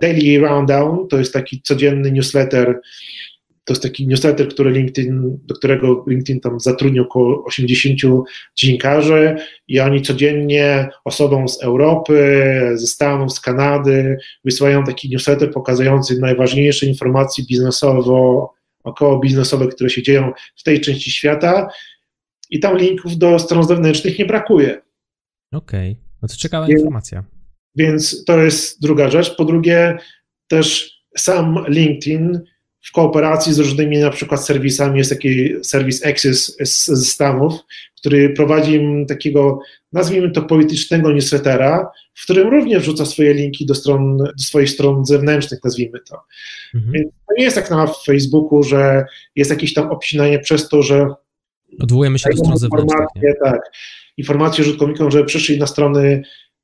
Daily 0.00 0.40
Roundown, 0.40 1.08
to 1.08 1.18
jest 1.18 1.32
taki 1.32 1.62
codzienny 1.62 2.12
newsletter. 2.12 2.80
To 3.64 3.72
jest 3.72 3.82
taki 3.82 4.06
newsletter, 4.06 4.48
który 4.48 4.70
LinkedIn, 4.70 5.38
do 5.44 5.54
którego 5.54 6.04
LinkedIn 6.06 6.40
tam 6.40 6.60
zatrudnił 6.60 7.02
około 7.02 7.44
80 7.44 8.00
dziennikarzy 8.56 9.36
i 9.68 9.80
oni 9.80 10.02
codziennie 10.02 10.88
osobom 11.04 11.48
z 11.48 11.62
Europy, 11.62 12.44
ze 12.74 12.86
Stanów, 12.86 13.32
z 13.32 13.40
Kanady 13.40 14.18
wysyłają 14.44 14.84
taki 14.84 15.10
newsletter 15.10 15.50
pokazujący 15.52 16.18
najważniejsze 16.20 16.86
informacje 16.86 17.44
biznesowo, 17.44 18.52
około 18.84 19.18
biznesowe, 19.18 19.66
które 19.66 19.90
się 19.90 20.02
dzieją 20.02 20.32
w 20.56 20.62
tej 20.62 20.80
części 20.80 21.10
świata 21.10 21.68
i 22.50 22.60
tam 22.60 22.78
linków 22.78 23.18
do 23.18 23.38
stron 23.38 23.64
zewnętrznych 23.64 24.18
nie 24.18 24.26
brakuje. 24.26 24.82
Okej, 25.52 25.92
okay. 25.92 26.04
no 26.22 26.28
to 26.28 26.36
ciekawa 26.36 26.66
więc, 26.66 26.80
informacja. 26.80 27.24
Więc 27.74 28.24
to 28.24 28.38
jest 28.38 28.82
druga 28.82 29.10
rzecz. 29.10 29.36
Po 29.36 29.44
drugie, 29.44 29.98
też 30.48 30.92
sam 31.16 31.64
LinkedIn 31.68 32.40
w 32.80 32.92
kooperacji 32.92 33.54
z 33.54 33.58
różnymi 33.58 33.98
na 33.98 34.10
przykład 34.10 34.44
serwisami, 34.44 34.98
jest 34.98 35.10
taki 35.10 35.50
serwis 35.62 36.06
Access 36.06 36.56
ze 36.86 37.04
Stanów, 37.04 37.52
który 37.98 38.30
prowadzi 38.30 38.80
takiego, 39.08 39.58
nazwijmy 39.92 40.30
to 40.30 40.42
politycznego 40.42 41.12
newslettera, 41.12 41.90
w 42.14 42.22
którym 42.24 42.48
również 42.48 42.82
wrzuca 42.82 43.06
swoje 43.06 43.34
linki 43.34 43.66
do, 43.66 43.74
stron, 43.74 44.18
do 44.18 44.32
swoich 44.38 44.70
stron 44.70 45.06
zewnętrznych, 45.06 45.60
nazwijmy 45.64 46.00
to. 46.00 46.22
Mhm. 46.74 46.92
Więc 46.92 47.06
to 47.28 47.34
nie 47.38 47.44
jest 47.44 47.56
tak 47.56 47.70
na 47.70 47.86
Facebooku, 47.86 48.62
że 48.62 49.04
jest 49.36 49.50
jakieś 49.50 49.74
tam 49.74 49.90
obcinanie 49.90 50.38
przez 50.38 50.68
to, 50.68 50.82
że 50.82 51.06
Odwołujemy 51.78 52.18
się 52.18 52.30
do 52.30 52.36
stron 52.36 52.58
zewnętrznych. 52.58 53.34
Tak, 53.44 53.60
informacje 54.16 54.64
użytkownikom, 54.64 55.10
że 55.10 55.24
przyszli 55.24 55.58
na 55.58 55.66
strony, 55.66 56.22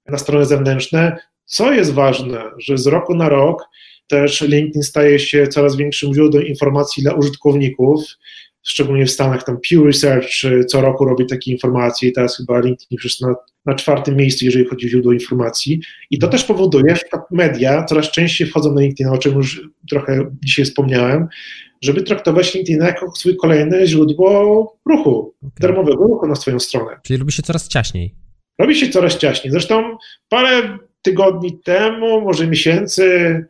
na 0.08 0.18
strony 0.18 0.46
zewnętrzne. 0.46 1.16
Co 1.44 1.72
jest 1.72 1.92
ważne, 1.92 2.42
że 2.58 2.78
z 2.78 2.86
roku 2.86 3.14
na 3.14 3.28
rok 3.28 3.64
też 4.06 4.40
LinkedIn 4.40 4.82
staje 4.82 5.18
się 5.18 5.46
coraz 5.46 5.76
większym 5.76 6.14
źródłem 6.14 6.46
informacji 6.46 7.02
dla 7.02 7.14
użytkowników, 7.14 8.04
szczególnie 8.62 9.06
w 9.06 9.10
Stanach, 9.10 9.44
tam 9.44 9.58
Pew 9.70 9.84
Research 9.84 10.28
co 10.68 10.80
roku 10.80 11.04
robi 11.04 11.26
takie 11.26 11.52
informacje 11.52 12.08
i 12.08 12.12
teraz 12.12 12.36
chyba 12.36 12.60
LinkedIn 12.60 12.98
już 13.04 13.20
na, 13.20 13.34
na 13.66 13.74
czwartym 13.74 14.16
miejscu, 14.16 14.44
jeżeli 14.44 14.66
chodzi 14.66 14.86
o 14.86 14.88
źródło 14.88 15.12
informacji. 15.12 15.80
I 16.10 16.18
to 16.18 16.28
też 16.28 16.44
powoduje, 16.44 16.96
że 16.96 17.02
media 17.30 17.84
coraz 17.84 18.10
częściej 18.10 18.46
wchodzą 18.46 18.74
na 18.74 18.80
LinkedIn, 18.80 19.06
o 19.06 19.18
czym 19.18 19.34
już 19.34 19.60
trochę 19.90 20.30
dzisiaj 20.44 20.64
wspomniałem, 20.64 21.28
żeby 21.86 22.02
traktować 22.02 22.54
LinkedIn 22.54 22.82
jako 22.82 23.10
swój 23.16 23.36
kolejne 23.36 23.86
źródło 23.86 24.78
ruchu, 24.86 25.34
okay. 25.38 25.50
darmowego 25.60 26.04
ruchu 26.04 26.26
na 26.26 26.34
swoją 26.34 26.60
stronę. 26.60 26.96
Czyli 27.02 27.18
robi 27.18 27.32
się 27.32 27.42
coraz 27.42 27.68
ciaśniej. 27.68 28.14
Robi 28.58 28.74
się 28.74 28.88
coraz 28.88 29.18
ciaśniej. 29.18 29.50
Zresztą 29.50 29.96
parę 30.28 30.78
tygodni 31.02 31.58
temu, 31.64 32.20
może 32.20 32.46
miesięcy, 32.46 33.44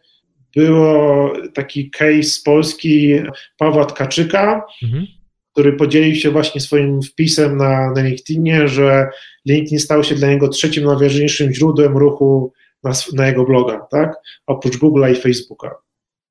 było 0.57 1.33
taki 1.55 1.91
case 1.91 2.23
z 2.23 2.43
Polski 2.43 3.15
Pawła 3.59 3.85
Tkaczyka, 3.85 4.65
mhm. 4.83 5.07
który 5.53 5.73
podzielił 5.73 6.15
się 6.15 6.31
właśnie 6.31 6.61
swoim 6.61 7.03
wpisem 7.03 7.57
na, 7.57 7.93
na 7.93 8.03
LinkedInie, 8.03 8.69
że 8.69 9.09
LinkedIn 9.47 9.79
stał 9.79 10.05
się 10.05 10.15
dla 10.15 10.29
niego 10.29 10.49
trzecim 10.49 10.85
najważniejszym 10.85 11.53
źródłem 11.53 11.97
ruchu 11.97 12.53
na, 12.83 12.93
na 13.13 13.27
jego 13.27 13.45
bloga, 13.45 13.87
tak? 13.91 14.15
Oprócz 14.47 14.79
Google'a 14.79 15.13
i 15.13 15.17
Facebooka. 15.17 15.75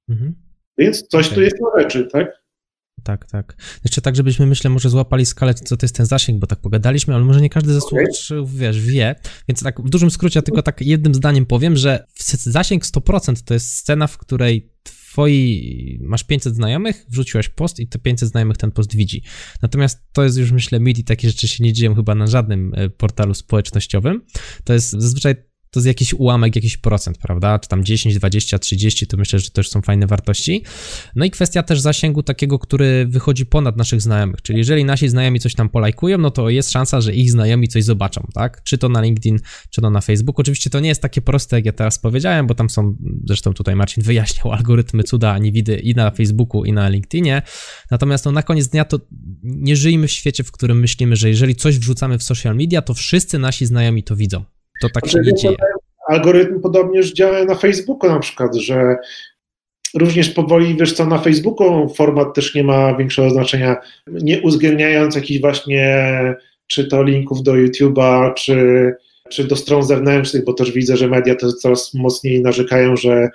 Mhm. 0.09 0.44
Więc 0.77 1.07
coś 1.07 1.25
okay. 1.25 1.35
tu 1.35 1.41
jest 1.41 1.55
na 1.61 1.81
rzeczy, 1.81 2.07
tak? 2.11 2.45
tak, 3.05 3.25
tak. 3.25 3.55
Jeszcze 3.83 4.01
tak, 4.01 4.15
żebyśmy, 4.15 4.45
myślę, 4.45 4.69
może 4.69 4.89
złapali 4.89 5.25
skalę, 5.25 5.53
co 5.53 5.77
to 5.77 5.85
jest 5.85 5.95
ten 5.95 6.05
zasięg, 6.05 6.39
bo 6.39 6.47
tak 6.47 6.59
pogadaliśmy, 6.59 7.15
ale 7.15 7.23
może 7.23 7.41
nie 7.41 7.49
każdy 7.49 7.73
ze 7.73 7.81
słuchaczy, 7.81 8.43
wiesz, 8.45 8.81
wie. 8.81 9.15
Więc 9.47 9.63
tak 9.63 9.81
w 9.81 9.89
dużym 9.89 10.11
skrócie, 10.11 10.41
tylko 10.41 10.61
tak 10.61 10.81
jednym 10.81 11.15
zdaniem 11.15 11.45
powiem, 11.45 11.75
że 11.75 12.05
zasięg 12.33 12.83
100% 12.85 13.43
to 13.45 13.53
jest 13.53 13.75
scena, 13.75 14.07
w 14.07 14.17
której 14.17 14.73
twoi, 14.83 15.99
masz 16.01 16.23
500 16.23 16.55
znajomych, 16.55 17.05
wrzuciłeś 17.09 17.49
post 17.49 17.79
i 17.79 17.87
te 17.87 17.99
500 17.99 18.29
znajomych 18.29 18.57
ten 18.57 18.71
post 18.71 18.95
widzi. 18.95 19.23
Natomiast 19.61 19.99
to 20.13 20.23
jest 20.23 20.37
już, 20.37 20.51
myślę, 20.51 20.79
mit 20.79 20.99
i 20.99 21.03
takie 21.03 21.27
rzeczy 21.27 21.47
się 21.47 21.63
nie 21.63 21.73
dzieją 21.73 21.95
chyba 21.95 22.15
na 22.15 22.27
żadnym 22.27 22.73
e, 22.75 22.89
portalu 22.89 23.33
społecznościowym. 23.33 24.21
To 24.63 24.73
jest 24.73 24.91
zazwyczaj 24.91 25.35
to 25.75 25.79
jest 25.79 25.87
jakiś 25.87 26.13
ułamek, 26.13 26.55
jakiś 26.55 26.77
procent, 26.77 27.17
prawda? 27.17 27.59
Czy 27.59 27.69
tam 27.69 27.83
10, 27.83 28.15
20, 28.15 28.59
30, 28.59 29.07
to 29.07 29.17
myślę, 29.17 29.39
że 29.39 29.49
też 29.49 29.69
są 29.69 29.81
fajne 29.81 30.07
wartości. 30.07 30.63
No 31.15 31.25
i 31.25 31.31
kwestia 31.31 31.63
też 31.63 31.79
zasięgu 31.79 32.23
takiego, 32.23 32.59
który 32.59 33.05
wychodzi 33.05 33.45
ponad 33.45 33.77
naszych 33.77 34.01
znajomych, 34.01 34.41
czyli 34.41 34.59
jeżeli 34.59 34.85
nasi 34.85 35.09
znajomi 35.09 35.39
coś 35.39 35.55
tam 35.55 35.69
polajkują, 35.69 36.17
no 36.17 36.31
to 36.31 36.49
jest 36.49 36.71
szansa, 36.71 37.01
że 37.01 37.13
ich 37.13 37.31
znajomi 37.31 37.67
coś 37.67 37.83
zobaczą, 37.83 38.27
tak? 38.33 38.63
Czy 38.63 38.77
to 38.77 38.89
na 38.89 39.01
LinkedIn, 39.01 39.39
czy 39.69 39.81
to 39.81 39.89
na 39.89 40.01
Facebook. 40.01 40.39
Oczywiście 40.39 40.69
to 40.69 40.79
nie 40.79 40.89
jest 40.89 41.01
takie 41.01 41.21
proste, 41.21 41.55
jak 41.55 41.65
ja 41.65 41.71
teraz 41.71 41.99
powiedziałem, 41.99 42.47
bo 42.47 42.55
tam 42.55 42.69
są, 42.69 42.95
zresztą 43.25 43.53
tutaj 43.53 43.75
Marcin 43.75 44.03
wyjaśniał 44.03 44.51
algorytmy 44.57 45.03
cuda, 45.03 45.37
nie 45.37 45.51
widy 45.51 45.75
i 45.75 45.95
na 45.95 46.11
Facebooku, 46.11 46.65
i 46.65 46.73
na 46.73 46.89
LinkedInie. 46.89 47.41
Natomiast 47.91 48.25
no, 48.25 48.31
na 48.31 48.43
koniec 48.43 48.67
dnia 48.67 48.85
to 48.85 48.99
nie 49.43 49.75
żyjmy 49.75 50.07
w 50.07 50.11
świecie, 50.11 50.43
w 50.43 50.51
którym 50.51 50.79
myślimy, 50.79 51.15
że 51.15 51.29
jeżeli 51.29 51.55
coś 51.55 51.79
wrzucamy 51.79 52.17
w 52.17 52.23
social 52.23 52.55
media, 52.55 52.81
to 52.81 52.93
wszyscy 52.93 53.39
nasi 53.39 53.65
znajomi 53.65 54.03
to 54.03 54.15
widzą. 54.15 54.54
To 54.81 54.89
tak 54.89 55.07
się 55.07 55.19
nie 55.19 55.33
dzieje. 55.33 55.55
Algorytm 56.07 56.61
podobnież 56.61 57.13
działa 57.13 57.43
na 57.43 57.55
Facebooku 57.55 58.09
na 58.09 58.19
przykład, 58.19 58.55
że 58.55 58.95
również 59.93 60.29
powoli, 60.29 60.75
wiesz 60.75 60.93
co, 60.93 61.05
na 61.05 61.17
Facebooku 61.17 61.89
format 61.89 62.33
też 62.33 62.55
nie 62.55 62.63
ma 62.63 62.95
większego 62.95 63.29
znaczenia, 63.29 63.75
nie 64.07 64.41
uwzględniając 64.41 65.15
jakichś 65.15 65.41
właśnie 65.41 66.09
czy 66.67 66.87
to 66.87 67.03
linków 67.03 67.43
do 67.43 67.53
YouTube'a, 67.53 68.33
czy, 68.33 68.93
czy 69.29 69.43
do 69.43 69.55
stron 69.55 69.83
zewnętrznych, 69.83 70.45
bo 70.45 70.53
też 70.53 70.71
widzę, 70.71 70.97
że 70.97 71.07
media 71.07 71.35
to 71.35 71.53
coraz 71.53 71.93
mocniej 71.93 72.41
narzekają, 72.41 72.97
że, 72.97 73.29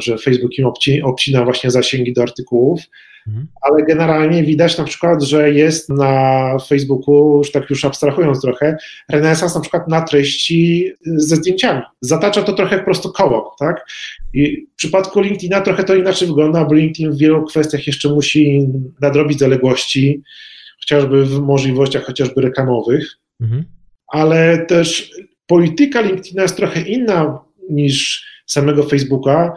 że 0.00 0.18
Facebook 0.18 0.58
im 0.58 0.66
obcina 1.04 1.44
właśnie 1.44 1.70
zasięgi 1.70 2.12
do 2.12 2.22
artykułów. 2.22 2.80
Mhm. 3.28 3.46
Ale 3.62 3.82
generalnie 3.82 4.42
widać 4.42 4.78
na 4.78 4.84
przykład, 4.84 5.22
że 5.22 5.50
jest 5.50 5.88
na 5.88 6.56
Facebooku, 6.68 7.38
już 7.38 7.52
tak 7.52 7.70
już 7.70 7.84
abstrahując 7.84 8.40
trochę, 8.40 8.76
renesans 9.08 9.54
na 9.54 9.60
przykład 9.60 9.88
na 9.88 10.02
treści 10.02 10.90
ze 11.04 11.36
zdjęciami. 11.36 11.82
Zatacza 12.00 12.42
to 12.42 12.52
trochę 12.52 12.84
prosto 12.84 13.10
koło, 13.10 13.56
tak? 13.58 13.86
I 14.34 14.66
w 14.72 14.76
przypadku 14.76 15.20
LinkedIna 15.20 15.60
trochę 15.60 15.84
to 15.84 15.94
inaczej 15.94 16.28
wygląda, 16.28 16.64
bo 16.64 16.74
LinkedIn 16.74 17.12
w 17.12 17.18
wielu 17.18 17.44
kwestiach 17.44 17.86
jeszcze 17.86 18.08
musi 18.08 18.68
nadrobić 19.00 19.38
zaległości, 19.38 20.22
chociażby 20.80 21.24
w 21.24 21.40
możliwościach 21.40 22.04
chociażby 22.04 22.40
reklamowych, 22.40 23.18
mhm. 23.40 23.64
ale 24.06 24.66
też 24.66 25.10
polityka 25.46 26.00
LinkedIna 26.00 26.42
jest 26.42 26.56
trochę 26.56 26.80
inna 26.80 27.38
niż 27.70 28.26
samego 28.46 28.82
Facebooka. 28.82 29.54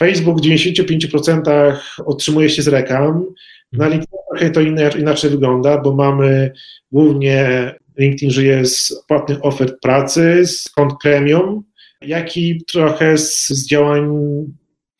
Facebook 0.00 0.38
w 0.38 0.42
95% 0.42 1.76
otrzymuje 2.04 2.50
się 2.50 2.62
z 2.62 2.68
reklam. 2.68 3.26
Na 3.72 3.84
mhm. 3.84 3.92
LinkedIn 3.92 4.18
trochę 4.30 4.50
to 4.50 4.60
inaczej 4.98 5.30
wygląda, 5.30 5.78
bo 5.78 5.94
mamy 5.94 6.52
głównie 6.92 7.74
LinkedIn 7.98 8.30
żyje 8.30 8.66
z 8.66 9.04
płatnych 9.08 9.44
ofert 9.44 9.74
pracy, 9.82 10.46
z 10.46 10.68
kont 10.68 10.92
premium, 11.02 11.62
jak 12.02 12.36
i 12.36 12.64
trochę 12.72 13.18
z, 13.18 13.48
z 13.48 13.68
działań 13.68 14.08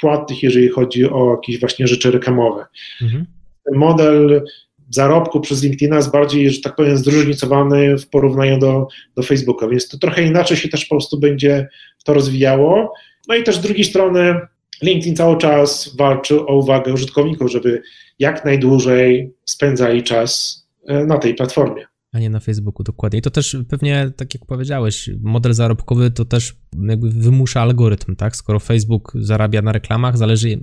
płatnych, 0.00 0.42
jeżeli 0.42 0.68
chodzi 0.68 1.10
o 1.10 1.30
jakieś 1.30 1.60
właśnie 1.60 1.86
rzeczy 1.86 2.10
reklamowe. 2.10 2.66
Mhm. 3.02 3.26
Model 3.74 4.42
zarobku 4.90 5.40
przez 5.40 5.62
LinkedIna 5.62 5.96
jest 5.96 6.12
bardziej, 6.12 6.50
że 6.50 6.60
tak 6.60 6.76
powiem, 6.76 6.96
zróżnicowany 6.96 7.98
w 7.98 8.08
porównaniu 8.08 8.58
do, 8.58 8.86
do 9.16 9.22
Facebooka, 9.22 9.68
więc 9.68 9.88
to 9.88 9.98
trochę 9.98 10.22
inaczej 10.22 10.56
się 10.56 10.68
też 10.68 10.84
po 10.84 10.94
prostu 10.94 11.20
będzie 11.20 11.68
to 12.04 12.14
rozwijało. 12.14 12.94
No 13.28 13.34
i 13.34 13.42
też 13.42 13.56
z 13.56 13.60
drugiej 13.60 13.84
strony 13.84 14.40
LinkedIn 14.82 15.16
cały 15.16 15.36
czas 15.36 15.96
walczy 15.96 16.46
o 16.46 16.56
uwagę 16.56 16.92
użytkowników, 16.92 17.50
żeby 17.50 17.82
jak 18.18 18.44
najdłużej 18.44 19.32
spędzali 19.44 20.02
czas 20.02 20.62
e, 20.86 21.04
na 21.04 21.18
tej 21.18 21.34
platformie 21.34 21.89
a 22.12 22.18
nie 22.18 22.30
na 22.30 22.40
Facebooku, 22.40 22.84
dokładnie. 22.84 23.18
I 23.18 23.22
to 23.22 23.30
też 23.30 23.56
pewnie, 23.68 24.12
tak 24.16 24.34
jak 24.34 24.46
powiedziałeś, 24.46 25.10
model 25.20 25.54
zarobkowy 25.54 26.10
to 26.10 26.24
też 26.24 26.56
jakby 26.88 27.10
wymusza 27.10 27.60
algorytm, 27.60 28.16
tak? 28.16 28.36
Skoro 28.36 28.60
Facebook 28.60 29.12
zarabia 29.20 29.62
na 29.62 29.72
reklamach, 29.72 30.18
zależy 30.18 30.60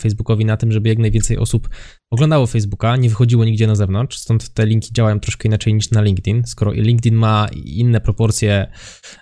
Facebookowi 0.00 0.44
na 0.44 0.56
tym, 0.56 0.72
żeby 0.72 0.88
jak 0.88 0.98
najwięcej 0.98 1.38
osób 1.38 1.68
oglądało 2.10 2.46
Facebooka, 2.46 2.96
nie 2.96 3.08
wychodziło 3.08 3.44
nigdzie 3.44 3.66
na 3.66 3.74
zewnątrz, 3.74 4.18
stąd 4.18 4.48
te 4.48 4.66
linki 4.66 4.92
działają 4.92 5.20
troszkę 5.20 5.48
inaczej 5.48 5.74
niż 5.74 5.90
na 5.90 6.02
LinkedIn. 6.02 6.42
Skoro 6.46 6.72
LinkedIn 6.72 7.14
ma 7.14 7.48
inne 7.64 8.00
proporcje 8.00 8.70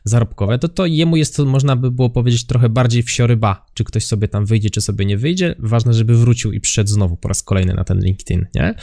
zarobkowe, 0.05 0.59
to 0.59 0.69
to 0.69 0.87
jemu 0.87 1.17
jest, 1.17 1.39
można 1.39 1.77
by 1.77 1.91
było 1.91 2.11
powiedzieć, 2.11 2.47
trochę 2.47 2.69
bardziej 2.69 3.03
wsioryba, 3.03 3.67
czy 3.75 3.85
ktoś 3.85 4.05
sobie 4.05 4.29
tam 4.29 4.47
wyjdzie, 4.47 4.71
czy 4.71 4.81
sobie 4.81 5.05
nie 5.05 5.17
wyjdzie. 5.17 5.55
Ważne, 5.59 5.95
żeby 5.95 6.17
wrócił 6.17 6.53
i 6.53 6.61
przyszedł 6.61 6.91
znowu 6.91 7.17
po 7.17 7.29
raz 7.29 7.43
kolejny 7.43 7.75
na 7.75 7.85
ten 7.85 8.01
LinkedIn, 8.01 8.47
nie? 8.55 8.75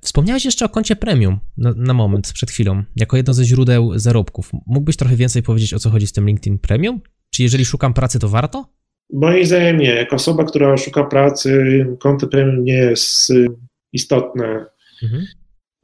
Wspomniałeś 0.00 0.44
jeszcze 0.44 0.64
o 0.64 0.68
koncie 0.68 0.96
premium 0.96 1.40
na, 1.56 1.72
na 1.76 1.94
moment, 1.94 2.29
przed 2.32 2.50
chwilą, 2.50 2.82
jako 2.96 3.16
jedno 3.16 3.34
ze 3.34 3.44
źródeł 3.44 3.98
zarobków. 3.98 4.50
Mógłbyś 4.66 4.96
trochę 4.96 5.16
więcej 5.16 5.42
powiedzieć, 5.42 5.74
o 5.74 5.78
co 5.78 5.90
chodzi 5.90 6.06
z 6.06 6.12
tym 6.12 6.26
LinkedIn 6.26 6.58
Premium? 6.58 7.00
Czy 7.30 7.42
jeżeli 7.42 7.64
szukam 7.64 7.94
pracy, 7.94 8.18
to 8.18 8.28
warto? 8.28 8.66
Moim 9.12 9.46
zdaniem 9.46 9.78
nie. 9.78 9.94
Jako 9.94 10.16
osoba, 10.16 10.44
która 10.44 10.76
szuka 10.76 11.04
pracy, 11.04 11.86
konto 12.00 12.26
premium 12.26 12.64
nie 12.64 12.72
jest 12.72 13.30
y, 13.30 13.46
istotne. 13.92 14.66
Mhm. 15.02 15.26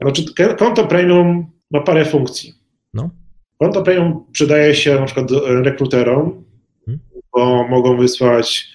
Znaczy, 0.00 0.24
konto 0.58 0.86
premium 0.86 1.46
ma 1.70 1.80
parę 1.80 2.04
funkcji. 2.04 2.54
No. 2.94 3.10
Konto 3.58 3.82
premium 3.82 4.24
przydaje 4.32 4.74
się 4.74 4.94
na 4.94 5.04
przykład 5.04 5.30
rekruterom, 5.46 6.44
mhm. 6.88 6.98
bo 7.32 7.68
mogą 7.68 7.96
wysłać 7.96 8.68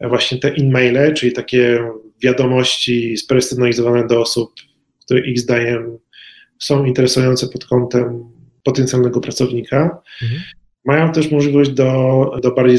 właśnie 0.00 0.38
te 0.38 0.48
e-maile, 0.48 1.14
czyli 1.14 1.32
takie 1.32 1.80
wiadomości 2.22 3.16
spersonalizowane 3.16 4.06
do 4.06 4.20
osób, 4.20 4.52
które 5.04 5.20
ich 5.20 5.40
zdaniem 5.40 5.98
są 6.58 6.84
interesujące 6.84 7.48
pod 7.48 7.64
kątem 7.66 8.24
potencjalnego 8.64 9.20
pracownika. 9.20 10.02
Mhm. 10.22 10.40
Mają 10.84 11.12
też 11.12 11.30
możliwość 11.30 11.70
do, 11.70 12.30
do 12.42 12.54
bardziej 12.54 12.78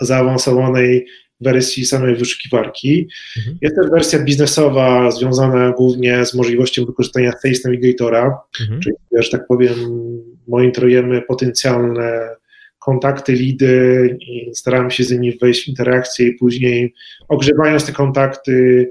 zaawansowanej 0.00 1.06
wersji 1.40 1.86
samej 1.86 2.16
wyszukiwarki. 2.16 3.08
Mhm. 3.36 3.58
Jest 3.62 3.76
też 3.76 3.90
wersja 3.90 4.18
biznesowa 4.18 5.10
związana 5.10 5.72
głównie 5.72 6.26
z 6.26 6.34
możliwością 6.34 6.84
wykorzystania 6.84 7.32
Sales 7.42 7.64
Navigatora, 7.64 8.40
mhm. 8.60 8.80
czyli, 8.80 8.94
że 9.18 9.30
tak 9.30 9.46
powiem, 9.46 9.74
monitorujemy 10.48 11.22
potencjalne 11.22 12.36
kontakty, 12.78 13.32
lidy 13.32 14.16
i 14.20 14.54
staramy 14.54 14.90
się 14.90 15.04
z 15.04 15.10
nimi 15.10 15.38
wejść 15.38 15.64
w 15.64 15.68
interakcję 15.68 16.26
i 16.26 16.34
później 16.34 16.94
ogrzewając 17.28 17.86
te 17.86 17.92
kontakty 17.92 18.90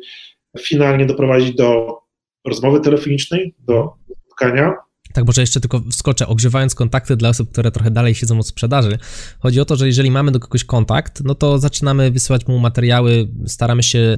finalnie 0.59 1.05
doprowadzić 1.05 1.55
do 1.55 1.97
rozmowy 2.45 2.79
telefonicznej, 2.79 3.53
do 3.59 3.93
spotkania. 4.33 4.73
Tak, 5.13 5.25
może 5.25 5.41
jeszcze 5.41 5.59
tylko 5.59 5.81
wskoczę, 5.91 6.27
ogrzewając 6.27 6.75
kontakty 6.75 7.15
dla 7.15 7.29
osób, 7.29 7.51
które 7.51 7.71
trochę 7.71 7.91
dalej 7.91 8.15
siedzą 8.15 8.39
od 8.39 8.47
sprzedaży. 8.47 8.97
Chodzi 9.39 9.59
o 9.59 9.65
to, 9.65 9.75
że 9.75 9.87
jeżeli 9.87 10.11
mamy 10.11 10.31
do 10.31 10.39
kogoś 10.39 10.63
kontakt, 10.63 11.21
no 11.23 11.35
to 11.35 11.59
zaczynamy 11.59 12.11
wysyłać 12.11 12.47
mu 12.47 12.59
materiały, 12.59 13.27
staramy 13.45 13.83
się 13.83 14.17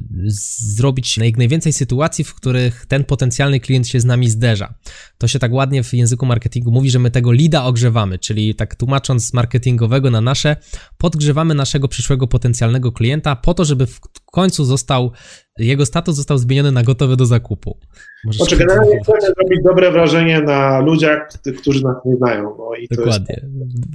zrobić 0.76 1.18
jak 1.18 1.36
najwięcej 1.36 1.72
sytuacji, 1.72 2.24
w 2.24 2.34
których 2.34 2.86
ten 2.86 3.04
potencjalny 3.04 3.60
klient 3.60 3.88
się 3.88 4.00
z 4.00 4.04
nami 4.04 4.30
zderza. 4.30 4.74
To 5.18 5.28
się 5.28 5.38
tak 5.38 5.52
ładnie 5.52 5.82
w 5.82 5.94
języku 5.94 6.26
marketingu 6.26 6.72
mówi, 6.72 6.90
że 6.90 6.98
my 6.98 7.10
tego 7.10 7.32
lida 7.32 7.64
ogrzewamy, 7.64 8.18
czyli 8.18 8.54
tak 8.54 8.74
tłumacząc 8.74 9.26
z 9.26 9.32
marketingowego 9.32 10.10
na 10.10 10.20
nasze, 10.20 10.56
podgrzewamy 10.98 11.54
naszego 11.54 11.88
przyszłego 11.88 12.26
potencjalnego 12.26 12.92
klienta 12.92 13.36
po 13.36 13.54
to, 13.54 13.64
żeby 13.64 13.86
w 13.86 14.00
końcu 14.32 14.64
został 14.64 15.12
jego 15.58 15.86
status 15.86 16.16
został 16.16 16.38
zmieniony 16.38 16.72
na 16.72 16.82
gotowy 16.82 17.16
do 17.16 17.26
zakupu. 17.26 17.78
Możesz 18.24 18.40
znaczy, 18.40 18.56
generalnie 18.56 19.00
chcemy 19.00 19.20
zrobić 19.20 19.62
dobre 19.64 19.90
wrażenie 19.90 20.40
na 20.40 20.80
ludziach, 20.80 21.28
którzy 21.58 21.84
nas 21.84 21.96
nie 22.04 22.16
znają. 22.16 22.42
No 22.42 22.70
i 22.80 22.88
Dokładnie. 22.88 23.40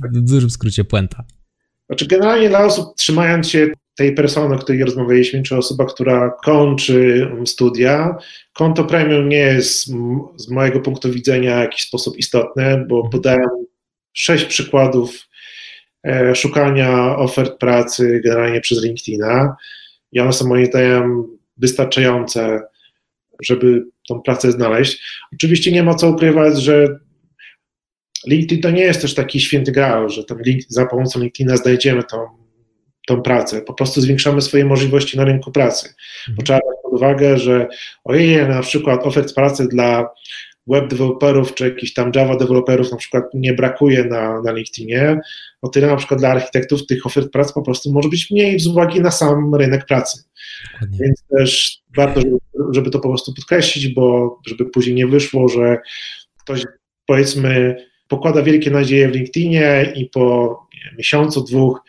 Jest... 0.04 0.18
W 0.18 0.22
dużym 0.22 0.50
skrócie 0.50 0.84
puenta. 0.84 1.24
Znaczy, 1.90 2.08
generalnie 2.08 2.50
dla 2.50 2.66
osób 2.66 2.96
trzymając 2.98 3.50
się 3.50 3.68
tej 3.96 4.16
persony, 4.16 4.56
o 4.56 4.58
której 4.58 4.84
rozmawialiśmy, 4.84 5.44
czy 5.44 5.58
osoba, 5.58 5.86
która 5.86 6.30
kończy 6.44 7.32
studia, 7.46 8.16
konto 8.54 8.84
premium 8.84 9.30
nie 9.30 9.38
jest 9.38 9.86
z 10.36 10.50
mojego 10.50 10.80
punktu 10.80 11.12
widzenia 11.12 11.58
w 11.58 11.62
jakiś 11.62 11.82
sposób 11.82 12.18
istotne, 12.18 12.86
bo 12.90 12.96
mhm. 12.96 13.12
podałem 13.12 13.50
sześć 14.14 14.46
przykładów 14.46 15.28
e, 16.04 16.36
szukania 16.36 17.18
ofert 17.18 17.60
pracy 17.60 18.22
generalnie 18.24 18.62
przez 18.62 18.84
LinkedIna 18.84 19.56
i 20.12 20.20
one 20.20 20.34
są 20.34 20.48
moim 20.48 20.66
zdaniem 20.66 21.24
wystarczające, 21.58 22.62
żeby 23.44 23.86
tą 24.14 24.22
pracę 24.22 24.52
znaleźć. 24.52 25.02
Oczywiście 25.34 25.72
nie 25.72 25.84
ma 25.84 25.94
co 25.94 26.10
ukrywać, 26.10 26.62
że 26.62 27.00
LinkedIn 28.28 28.62
to 28.62 28.72
nie 28.72 28.82
jest 28.82 29.02
też 29.02 29.16
taki 29.16 29.40
święty 29.40 29.72
graal, 29.72 30.10
że 30.10 30.24
tam 30.24 30.38
za 30.68 30.86
pomocą 30.86 31.20
LinkedIna 31.20 31.58
znajdziemy 31.58 32.04
tą, 32.04 32.18
tą 33.08 33.22
pracę. 33.22 33.62
Po 33.62 33.74
prostu 33.74 34.02
zwiększamy 34.02 34.42
swoje 34.42 34.66
możliwości 34.66 35.18
na 35.18 35.26
rynku 35.26 35.52
pracy. 35.52 35.88
Mhm. 35.88 36.36
Bo 36.36 36.44
trzeba 36.44 36.60
pod 36.84 36.94
uwagę, 36.94 37.38
że 37.38 37.68
ojej, 38.04 38.48
na 38.48 38.62
przykład 38.62 39.06
ofert 39.06 39.34
pracy 39.34 39.68
dla 39.68 40.10
web 40.68 40.88
deweloperów 40.88 41.54
czy 41.54 41.64
jakichś 41.64 41.94
tam 41.94 42.12
Java 42.16 42.38
deweloperów 42.38 42.92
na 42.92 42.98
przykład 42.98 43.24
nie 43.34 43.54
brakuje 43.54 44.04
na, 44.04 44.42
na 44.42 44.52
LinkedInie, 44.52 45.20
o 45.62 45.70
tyle 45.70 45.88
na 45.88 45.96
przykład 45.96 46.20
dla 46.20 46.30
architektów 46.30 46.86
tych 46.86 47.06
ofert 47.06 47.32
pracy 47.32 47.54
po 47.54 47.62
prostu 47.62 47.92
może 47.92 48.10
być 48.10 48.32
mniej 48.32 48.60
z 48.60 48.68
uwagi 48.68 49.02
na 49.02 49.12
sam 49.12 49.56
rynek 49.56 49.86
pracy. 49.86 50.24
Dokładnie. 50.74 50.98
Więc 51.02 51.24
też 51.38 51.82
warto, 51.96 52.22
żeby, 52.22 52.38
żeby 52.72 52.90
to 52.90 53.00
po 53.00 53.10
prostu 53.10 53.34
podkreślić, 53.34 53.88
bo 53.88 54.40
żeby 54.48 54.66
później 54.66 54.96
nie 54.96 55.08
wyszło, 55.08 55.48
że 55.48 55.78
ktoś 56.40 56.64
powiedzmy 57.06 57.76
pokłada 58.08 58.44
wielkie 58.44 58.72
nadzieje 58.72 59.10
w 59.10 59.16
LinkedInie 59.16 59.94
i 59.96 60.06
po 60.06 60.60
miesiącu, 60.98 61.44
dwóch 61.44 61.82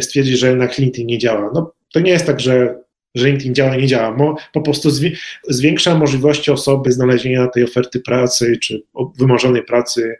stwierdzi, 0.00 0.36
że 0.36 0.48
jednak 0.48 0.78
LinkedIn 0.78 1.06
nie 1.06 1.18
działa. 1.18 1.50
No, 1.54 1.72
to 1.92 2.00
nie 2.00 2.10
jest 2.10 2.26
tak, 2.26 2.40
że, 2.40 2.83
że 3.14 3.26
LinkedIn 3.26 3.54
działa, 3.54 3.76
nie 3.76 3.86
działa. 3.86 4.36
Po 4.52 4.60
prostu 4.60 4.90
zwiększa 5.48 5.94
możliwości 5.94 6.50
osoby 6.50 6.92
znalezienia 6.92 7.46
tej 7.46 7.64
oferty 7.64 8.00
pracy 8.00 8.58
czy 8.62 8.82
wymarzonej 9.18 9.62
pracy 9.62 10.16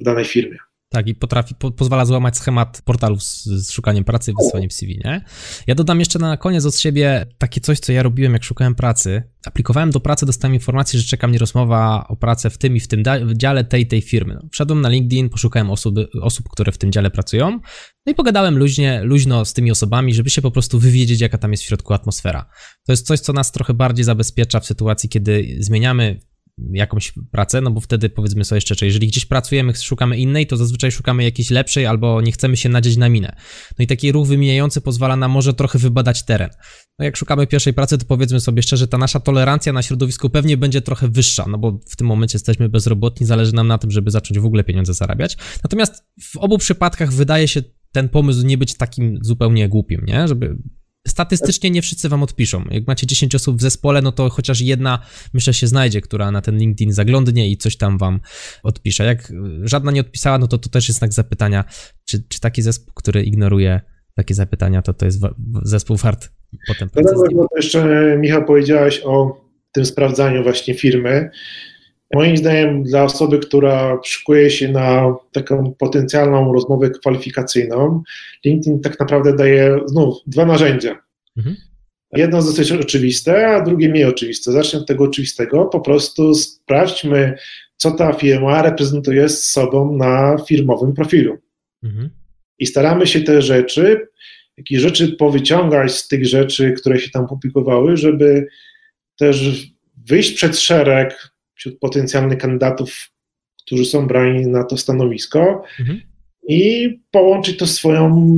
w 0.00 0.04
danej 0.04 0.24
firmie. 0.24 0.58
Tak, 0.90 1.08
i 1.08 1.14
potrafi, 1.14 1.54
po, 1.54 1.70
pozwala 1.70 2.04
złamać 2.04 2.36
schemat 2.36 2.82
portalów 2.84 3.22
z, 3.22 3.44
z 3.44 3.70
szukaniem 3.70 4.04
pracy 4.04 4.32
wysłaniem 4.42 4.70
CV, 4.70 5.00
nie? 5.04 5.24
Ja 5.66 5.74
dodam 5.74 5.98
jeszcze 5.98 6.18
na 6.18 6.36
koniec 6.36 6.64
od 6.64 6.76
siebie 6.76 7.26
takie 7.38 7.60
coś, 7.60 7.80
co 7.80 7.92
ja 7.92 8.02
robiłem, 8.02 8.32
jak 8.32 8.44
szukałem 8.44 8.74
pracy. 8.74 9.22
Aplikowałem 9.46 9.90
do 9.90 10.00
pracy, 10.00 10.26
dostałem 10.26 10.54
informację, 10.54 11.00
że 11.00 11.06
czeka 11.06 11.28
mnie 11.28 11.38
rozmowa 11.38 12.06
o 12.08 12.16
pracę 12.16 12.50
w 12.50 12.58
tym 12.58 12.76
i 12.76 12.80
w 12.80 12.88
tym 12.88 13.02
dziale 13.34 13.64
tej 13.64 13.86
tej 13.86 14.02
firmy. 14.02 14.34
No, 14.34 14.48
wszedłem 14.52 14.80
na 14.80 14.88
LinkedIn, 14.88 15.28
poszukałem 15.28 15.70
osób, 15.70 15.94
osób, 16.22 16.48
które 16.48 16.72
w 16.72 16.78
tym 16.78 16.92
dziale 16.92 17.10
pracują, 17.10 17.60
no 18.06 18.12
i 18.12 18.14
pogadałem 18.14 18.58
luźnie, 18.58 19.00
luźno 19.04 19.44
z 19.44 19.52
tymi 19.52 19.70
osobami, 19.70 20.14
żeby 20.14 20.30
się 20.30 20.42
po 20.42 20.50
prostu 20.50 20.78
wywiedzieć, 20.78 21.20
jaka 21.20 21.38
tam 21.38 21.50
jest 21.50 21.62
w 21.62 21.66
środku 21.66 21.94
atmosfera. 21.94 22.50
To 22.86 22.92
jest 22.92 23.06
coś, 23.06 23.20
co 23.20 23.32
nas 23.32 23.52
trochę 23.52 23.74
bardziej 23.74 24.04
zabezpiecza 24.04 24.60
w 24.60 24.66
sytuacji, 24.66 25.08
kiedy 25.08 25.56
zmieniamy 25.60 26.20
jakąś 26.72 27.12
pracę, 27.30 27.60
no 27.60 27.70
bo 27.70 27.80
wtedy 27.80 28.08
powiedzmy 28.08 28.44
sobie 28.44 28.60
szczerze, 28.60 28.86
jeżeli 28.86 29.08
gdzieś 29.08 29.24
pracujemy, 29.24 29.74
szukamy 29.74 30.18
innej, 30.18 30.46
to 30.46 30.56
zazwyczaj 30.56 30.92
szukamy 30.92 31.24
jakiejś 31.24 31.50
lepszej 31.50 31.86
albo 31.86 32.20
nie 32.20 32.32
chcemy 32.32 32.56
się 32.56 32.68
nadzieć 32.68 32.96
na 32.96 33.08
minę. 33.08 33.36
No 33.78 33.82
i 33.82 33.86
taki 33.86 34.12
ruch 34.12 34.28
wymieniający 34.28 34.80
pozwala 34.80 35.16
nam 35.16 35.30
może 35.30 35.54
trochę 35.54 35.78
wybadać 35.78 36.22
teren. 36.22 36.50
No 36.98 37.04
jak 37.04 37.16
szukamy 37.16 37.46
pierwszej 37.46 37.74
pracy, 37.74 37.98
to 37.98 38.04
powiedzmy 38.06 38.40
sobie 38.40 38.62
szczerze, 38.62 38.88
ta 38.88 38.98
nasza 38.98 39.20
tolerancja 39.20 39.72
na 39.72 39.82
środowisku 39.82 40.30
pewnie 40.30 40.56
będzie 40.56 40.80
trochę 40.80 41.08
wyższa, 41.08 41.44
no 41.48 41.58
bo 41.58 41.80
w 41.88 41.96
tym 41.96 42.06
momencie 42.06 42.36
jesteśmy 42.36 42.68
bezrobotni, 42.68 43.26
zależy 43.26 43.54
nam 43.54 43.66
na 43.66 43.78
tym, 43.78 43.90
żeby 43.90 44.10
zacząć 44.10 44.38
w 44.38 44.46
ogóle 44.46 44.64
pieniądze 44.64 44.94
zarabiać. 44.94 45.36
Natomiast 45.62 46.04
w 46.22 46.36
obu 46.36 46.58
przypadkach 46.58 47.12
wydaje 47.12 47.48
się 47.48 47.62
ten 47.92 48.08
pomysł 48.08 48.46
nie 48.46 48.58
być 48.58 48.74
takim 48.74 49.18
zupełnie 49.22 49.68
głupim, 49.68 50.04
nie? 50.06 50.28
Żeby 50.28 50.56
statystycznie 51.08 51.70
nie 51.70 51.82
wszyscy 51.82 52.08
wam 52.08 52.22
odpiszą. 52.22 52.64
Jak 52.70 52.86
macie 52.86 53.06
10 53.06 53.34
osób 53.34 53.58
w 53.58 53.60
zespole, 53.60 54.02
no 54.02 54.12
to 54.12 54.30
chociaż 54.30 54.60
jedna, 54.60 54.98
myślę, 55.34 55.54
się 55.54 55.66
znajdzie, 55.66 56.00
która 56.00 56.30
na 56.30 56.40
ten 56.40 56.58
LinkedIn 56.58 56.92
zaglądnie 56.92 57.50
i 57.50 57.56
coś 57.56 57.76
tam 57.76 57.98
wam 57.98 58.20
odpisze. 58.62 59.04
Jak 59.04 59.32
żadna 59.62 59.92
nie 59.92 60.00
odpisała, 60.00 60.38
no 60.38 60.48
to 60.48 60.58
to 60.58 60.68
też 60.68 60.88
jest 60.88 60.98
znak 60.98 61.12
zapytania, 61.12 61.64
czy, 62.04 62.22
czy 62.28 62.40
taki 62.40 62.62
zespół, 62.62 62.92
który 62.94 63.22
ignoruje 63.22 63.80
takie 64.14 64.34
zapytania, 64.34 64.82
to 64.82 64.94
to 64.94 65.04
jest 65.04 65.22
zespół 65.62 65.96
wart 65.96 66.28
potem. 66.66 66.88
No, 66.96 67.24
no, 67.34 67.46
jeszcze, 67.56 68.16
Michał, 68.18 68.44
powiedziałeś 68.44 69.02
o 69.04 69.40
tym 69.72 69.86
sprawdzaniu 69.86 70.42
właśnie 70.42 70.74
firmy. 70.74 71.30
Moim 72.14 72.36
zdaniem 72.36 72.82
dla 72.82 73.04
osoby, 73.04 73.38
która 73.38 73.98
szykuje 74.04 74.50
się 74.50 74.68
na 74.68 75.16
taką 75.32 75.74
potencjalną 75.78 76.52
rozmowę 76.52 76.90
kwalifikacyjną, 76.90 78.02
LinkedIn 78.44 78.80
tak 78.80 79.00
naprawdę 79.00 79.36
daje 79.36 79.78
znów 79.86 80.16
dwa 80.26 80.46
narzędzia. 80.46 81.02
Mhm. 81.36 81.56
Jedno 82.16 82.36
jest 82.36 82.48
dosyć 82.48 82.72
oczywiste, 82.72 83.48
a 83.48 83.60
drugie 83.60 83.88
mniej 83.88 84.04
oczywiste. 84.04 84.52
Zacznę 84.52 84.78
od 84.78 84.86
tego 84.86 85.04
oczywistego. 85.04 85.64
Po 85.64 85.80
prostu 85.80 86.34
sprawdźmy, 86.34 87.34
co 87.76 87.90
ta 87.90 88.12
firma 88.12 88.62
reprezentuje 88.62 89.28
z 89.28 89.44
sobą 89.44 89.96
na 89.96 90.36
firmowym 90.48 90.94
profilu. 90.94 91.38
Mhm. 91.82 92.10
I 92.58 92.66
staramy 92.66 93.06
się 93.06 93.20
te 93.20 93.42
rzeczy, 93.42 94.08
jakieś 94.56 94.80
rzeczy 94.80 95.08
powyciągać 95.08 95.92
z 95.92 96.08
tych 96.08 96.26
rzeczy, 96.26 96.72
które 96.72 96.98
się 96.98 97.10
tam 97.10 97.26
publikowały, 97.26 97.96
żeby 97.96 98.46
też 99.16 99.66
wyjść 100.06 100.32
przed 100.32 100.58
szereg 100.58 101.32
wśród 101.58 101.78
potencjalnych 101.78 102.38
kandydatów, 102.38 103.10
którzy 103.66 103.84
są 103.84 104.06
brani 104.06 104.46
na 104.46 104.64
to 104.64 104.76
stanowisko 104.76 105.64
mhm. 105.80 106.00
i 106.48 106.90
połączyć 107.10 107.56
to 107.56 107.66
z 107.66 107.74
swoją 107.74 108.28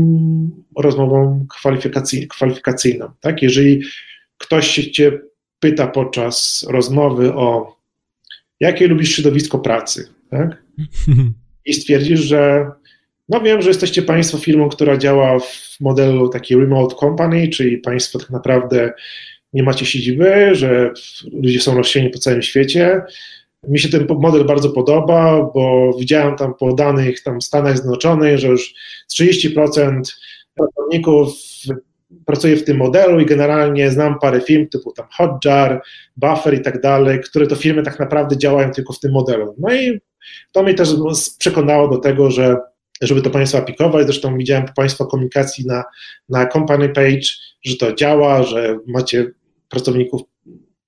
rozmową 0.77 1.47
kwalifikacy, 1.51 2.27
kwalifikacyjną. 2.27 3.11
Tak? 3.21 3.43
Jeżeli 3.43 3.83
ktoś 4.39 4.67
się 4.67 4.91
cię 4.91 5.21
pyta 5.61 5.87
podczas 5.87 6.67
rozmowy 6.71 7.35
o 7.35 7.77
jakie 8.61 8.89
lubisz 8.89 9.15
środowisko 9.15 9.59
pracy, 9.59 10.09
tak? 10.31 10.63
I 11.67 11.75
stwierdzisz, 11.75 12.21
że 12.21 12.71
no 13.29 13.41
wiem, 13.41 13.63
że 13.63 13.69
jesteście 13.69 14.03
Państwo 14.03 14.39
firmą, 14.39 14.69
która 14.69 14.97
działa 14.97 15.39
w 15.39 15.77
modelu 15.81 16.29
takiej 16.29 16.59
remote 16.59 16.97
company, 16.97 17.49
czyli 17.49 17.79
Państwo 17.79 18.19
tak 18.19 18.31
naprawdę 18.31 18.93
nie 19.53 19.63
macie 19.63 19.87
siedziby, 19.87 20.55
że 20.55 20.93
ludzie 21.33 21.61
są 21.61 21.77
rozsiani 21.77 22.11
po 22.11 22.19
całym 22.19 22.43
świecie. 22.43 23.03
Mi 23.69 23.79
się 23.79 23.89
ten 23.89 24.07
model 24.19 24.45
bardzo 24.45 24.71
podoba, 24.71 25.51
bo 25.55 25.93
widziałem 25.99 26.37
tam 26.37 26.55
po 26.55 26.73
danych 26.73 27.23
tam 27.23 27.41
Stanach 27.41 27.77
Zjednoczonych, 27.77 28.39
że 28.39 28.49
już 28.49 28.75
30% 29.13 30.01
pracowników 30.55 31.35
pracuje 32.27 32.57
w 32.57 32.65
tym 32.65 32.77
modelu 32.77 33.21
i 33.21 33.27
generalnie 33.27 33.91
znam 33.91 34.19
parę 34.19 34.41
firm 34.41 34.69
typu 34.69 34.93
tam 34.93 35.07
Hotjar, 35.11 35.83
Buffer 36.17 36.55
i 36.55 36.61
tak 36.61 36.81
dalej, 36.81 37.21
które 37.21 37.47
to 37.47 37.57
firmy 37.57 37.83
tak 37.83 37.99
naprawdę 37.99 38.39
działają 38.39 38.71
tylko 38.71 38.93
w 38.93 39.01
tym 39.01 39.13
modelu. 39.13 39.55
No 39.59 39.75
i 39.75 40.01
to 40.53 40.63
mnie 40.63 40.75
też 40.75 40.89
przekonało 41.39 41.89
do 41.89 41.99
tego, 41.99 42.31
że 42.31 42.57
żeby 43.01 43.23
to 43.23 43.31
Państwo 43.31 43.59
aplikować, 43.59 44.07
zresztą 44.07 44.37
widziałem 44.37 44.67
po 44.67 44.73
Państwa 44.73 45.07
komunikacji 45.07 45.67
na, 45.67 45.85
na 46.29 46.47
company 46.47 46.89
page, 46.89 47.29
że 47.65 47.77
to 47.77 47.93
działa, 47.95 48.43
że 48.43 48.79
macie 48.87 49.31
pracowników 49.71 50.23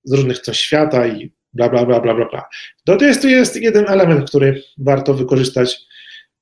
z 0.03 0.13
różnych 0.13 0.37
stron 0.37 0.55
świata 0.55 1.07
i 1.07 1.31
bla, 1.53 1.69
bla, 1.69 1.85
bla, 1.85 1.99
bla, 1.99 2.13
bla, 2.13 2.25
bla. 2.25 2.45
To 2.85 3.05
jest, 3.05 3.21
to 3.21 3.27
jest 3.27 3.55
jeden 3.55 3.85
element, 3.87 4.29
który 4.29 4.63
warto 4.77 5.13
wykorzystać 5.13 5.79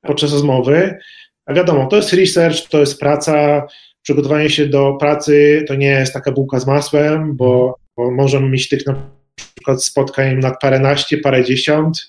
podczas 0.01 0.31
rozmowy. 0.31 0.97
A 1.45 1.53
wiadomo, 1.53 1.87
to 1.87 1.95
jest 1.95 2.13
research, 2.13 2.69
to 2.69 2.79
jest 2.79 2.99
praca, 2.99 3.67
przygotowanie 4.01 4.49
się 4.49 4.65
do 4.65 4.93
pracy 4.99 5.65
to 5.67 5.75
nie 5.75 5.87
jest 5.87 6.13
taka 6.13 6.31
bułka 6.31 6.59
z 6.59 6.67
masłem, 6.67 7.35
bo, 7.35 7.75
bo 7.97 8.11
możemy 8.11 8.49
mieć 8.49 8.69
tych 8.69 8.85
na 8.85 8.95
przykład 9.55 9.83
spotkań 9.83 10.37
nad 10.37 10.61
paręnaście, 10.61 11.17
parędziesiąt 11.17 12.07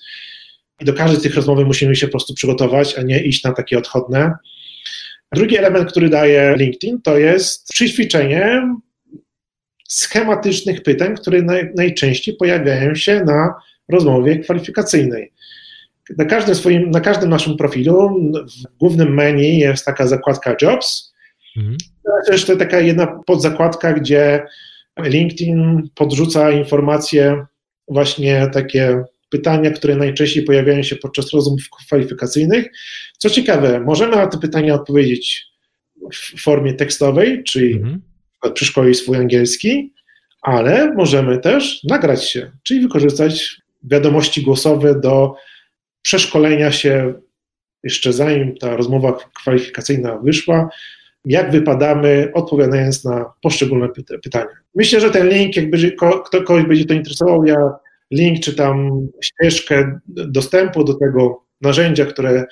i 0.81 0.85
do 0.85 0.93
każdej 0.93 1.19
z 1.19 1.23
tych 1.23 1.35
rozmowy 1.35 1.65
musimy 1.65 1.95
się 1.95 2.07
po 2.07 2.11
prostu 2.11 2.33
przygotować, 2.33 2.97
a 2.97 3.01
nie 3.01 3.23
iść 3.23 3.43
na 3.43 3.51
takie 3.51 3.77
odchodne. 3.77 4.33
Drugi 5.35 5.57
element, 5.57 5.91
który 5.91 6.09
daje 6.09 6.55
LinkedIn, 6.57 7.01
to 7.01 7.17
jest 7.17 7.67
przećwiczenie 7.67 8.75
schematycznych 9.93 10.83
pytań, 10.83 11.15
które 11.15 11.41
naj, 11.41 11.71
najczęściej 11.75 12.35
pojawiają 12.35 12.95
się 12.95 13.23
na 13.23 13.53
rozmowie 13.89 14.39
kwalifikacyjnej. 14.39 15.31
Na 16.17 16.25
każdym, 16.25 16.55
swoim, 16.55 16.91
na 16.91 16.99
każdym 16.99 17.29
naszym 17.29 17.57
profilu 17.57 18.09
w 18.33 18.77
głównym 18.79 19.13
menu 19.13 19.59
jest 19.59 19.85
taka 19.85 20.07
zakładka 20.07 20.55
Jobs. 20.61 21.13
Mhm. 21.57 21.77
Też 22.27 22.45
to 22.45 22.55
taka 22.55 22.79
jedna 22.79 23.07
podzakładka, 23.07 23.93
gdzie 23.93 24.45
LinkedIn 24.99 25.89
podrzuca 25.95 26.51
informacje, 26.51 27.45
właśnie 27.87 28.49
takie 28.53 29.03
pytania, 29.29 29.71
które 29.71 29.95
najczęściej 29.95 30.43
pojawiają 30.43 30.83
się 30.83 30.95
podczas 30.95 31.33
rozmów 31.33 31.61
kwalifikacyjnych. 31.85 32.65
Co 33.17 33.29
ciekawe, 33.29 33.79
możemy 33.79 34.15
na 34.15 34.27
te 34.27 34.37
pytania 34.37 34.73
odpowiedzieć 34.73 35.45
w 36.13 36.43
formie 36.43 36.73
tekstowej, 36.73 37.43
czyli 37.43 37.73
mhm 37.73 38.12
przeszkolić 38.51 38.97
swój 38.97 39.17
angielski, 39.17 39.93
ale 40.41 40.93
możemy 40.93 41.37
też 41.37 41.83
nagrać 41.83 42.29
się, 42.29 42.51
czyli 42.63 42.81
wykorzystać 42.81 43.61
wiadomości 43.83 44.41
głosowe 44.41 44.99
do 44.99 45.35
przeszkolenia 46.01 46.71
się 46.71 47.13
jeszcze 47.83 48.13
zanim 48.13 48.57
ta 48.57 48.75
rozmowa 48.75 49.17
kwalifikacyjna 49.41 50.17
wyszła, 50.17 50.69
jak 51.25 51.51
wypadamy, 51.51 52.31
odpowiadając 52.33 53.05
na 53.05 53.33
poszczególne 53.41 53.89
pytania. 54.23 54.45
Myślę, 54.75 54.99
że 54.99 55.11
ten 55.11 55.29
link, 55.29 55.55
jakby 55.55 55.91
kto 56.25 56.43
kogoś 56.43 56.63
będzie 56.63 56.85
to 56.85 56.93
interesował, 56.93 57.45
ja 57.45 57.57
link 58.11 58.39
czy 58.39 58.55
tam 58.55 59.07
ścieżkę 59.21 59.99
dostępu 60.07 60.83
do 60.83 60.93
tego 60.93 61.43
narzędzia, 61.61 62.05
które 62.05 62.45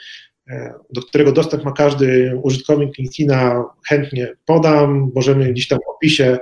do 0.89 1.01
którego 1.01 1.31
dostęp 1.31 1.63
ma 1.63 1.71
każdy 1.71 2.39
użytkownik 2.43 2.97
LinkedIna, 2.97 3.63
chętnie 3.87 4.33
podam. 4.45 5.11
Możemy 5.15 5.53
gdzieś 5.53 5.67
tam 5.67 5.79
w 5.79 5.95
opisie 5.95 6.37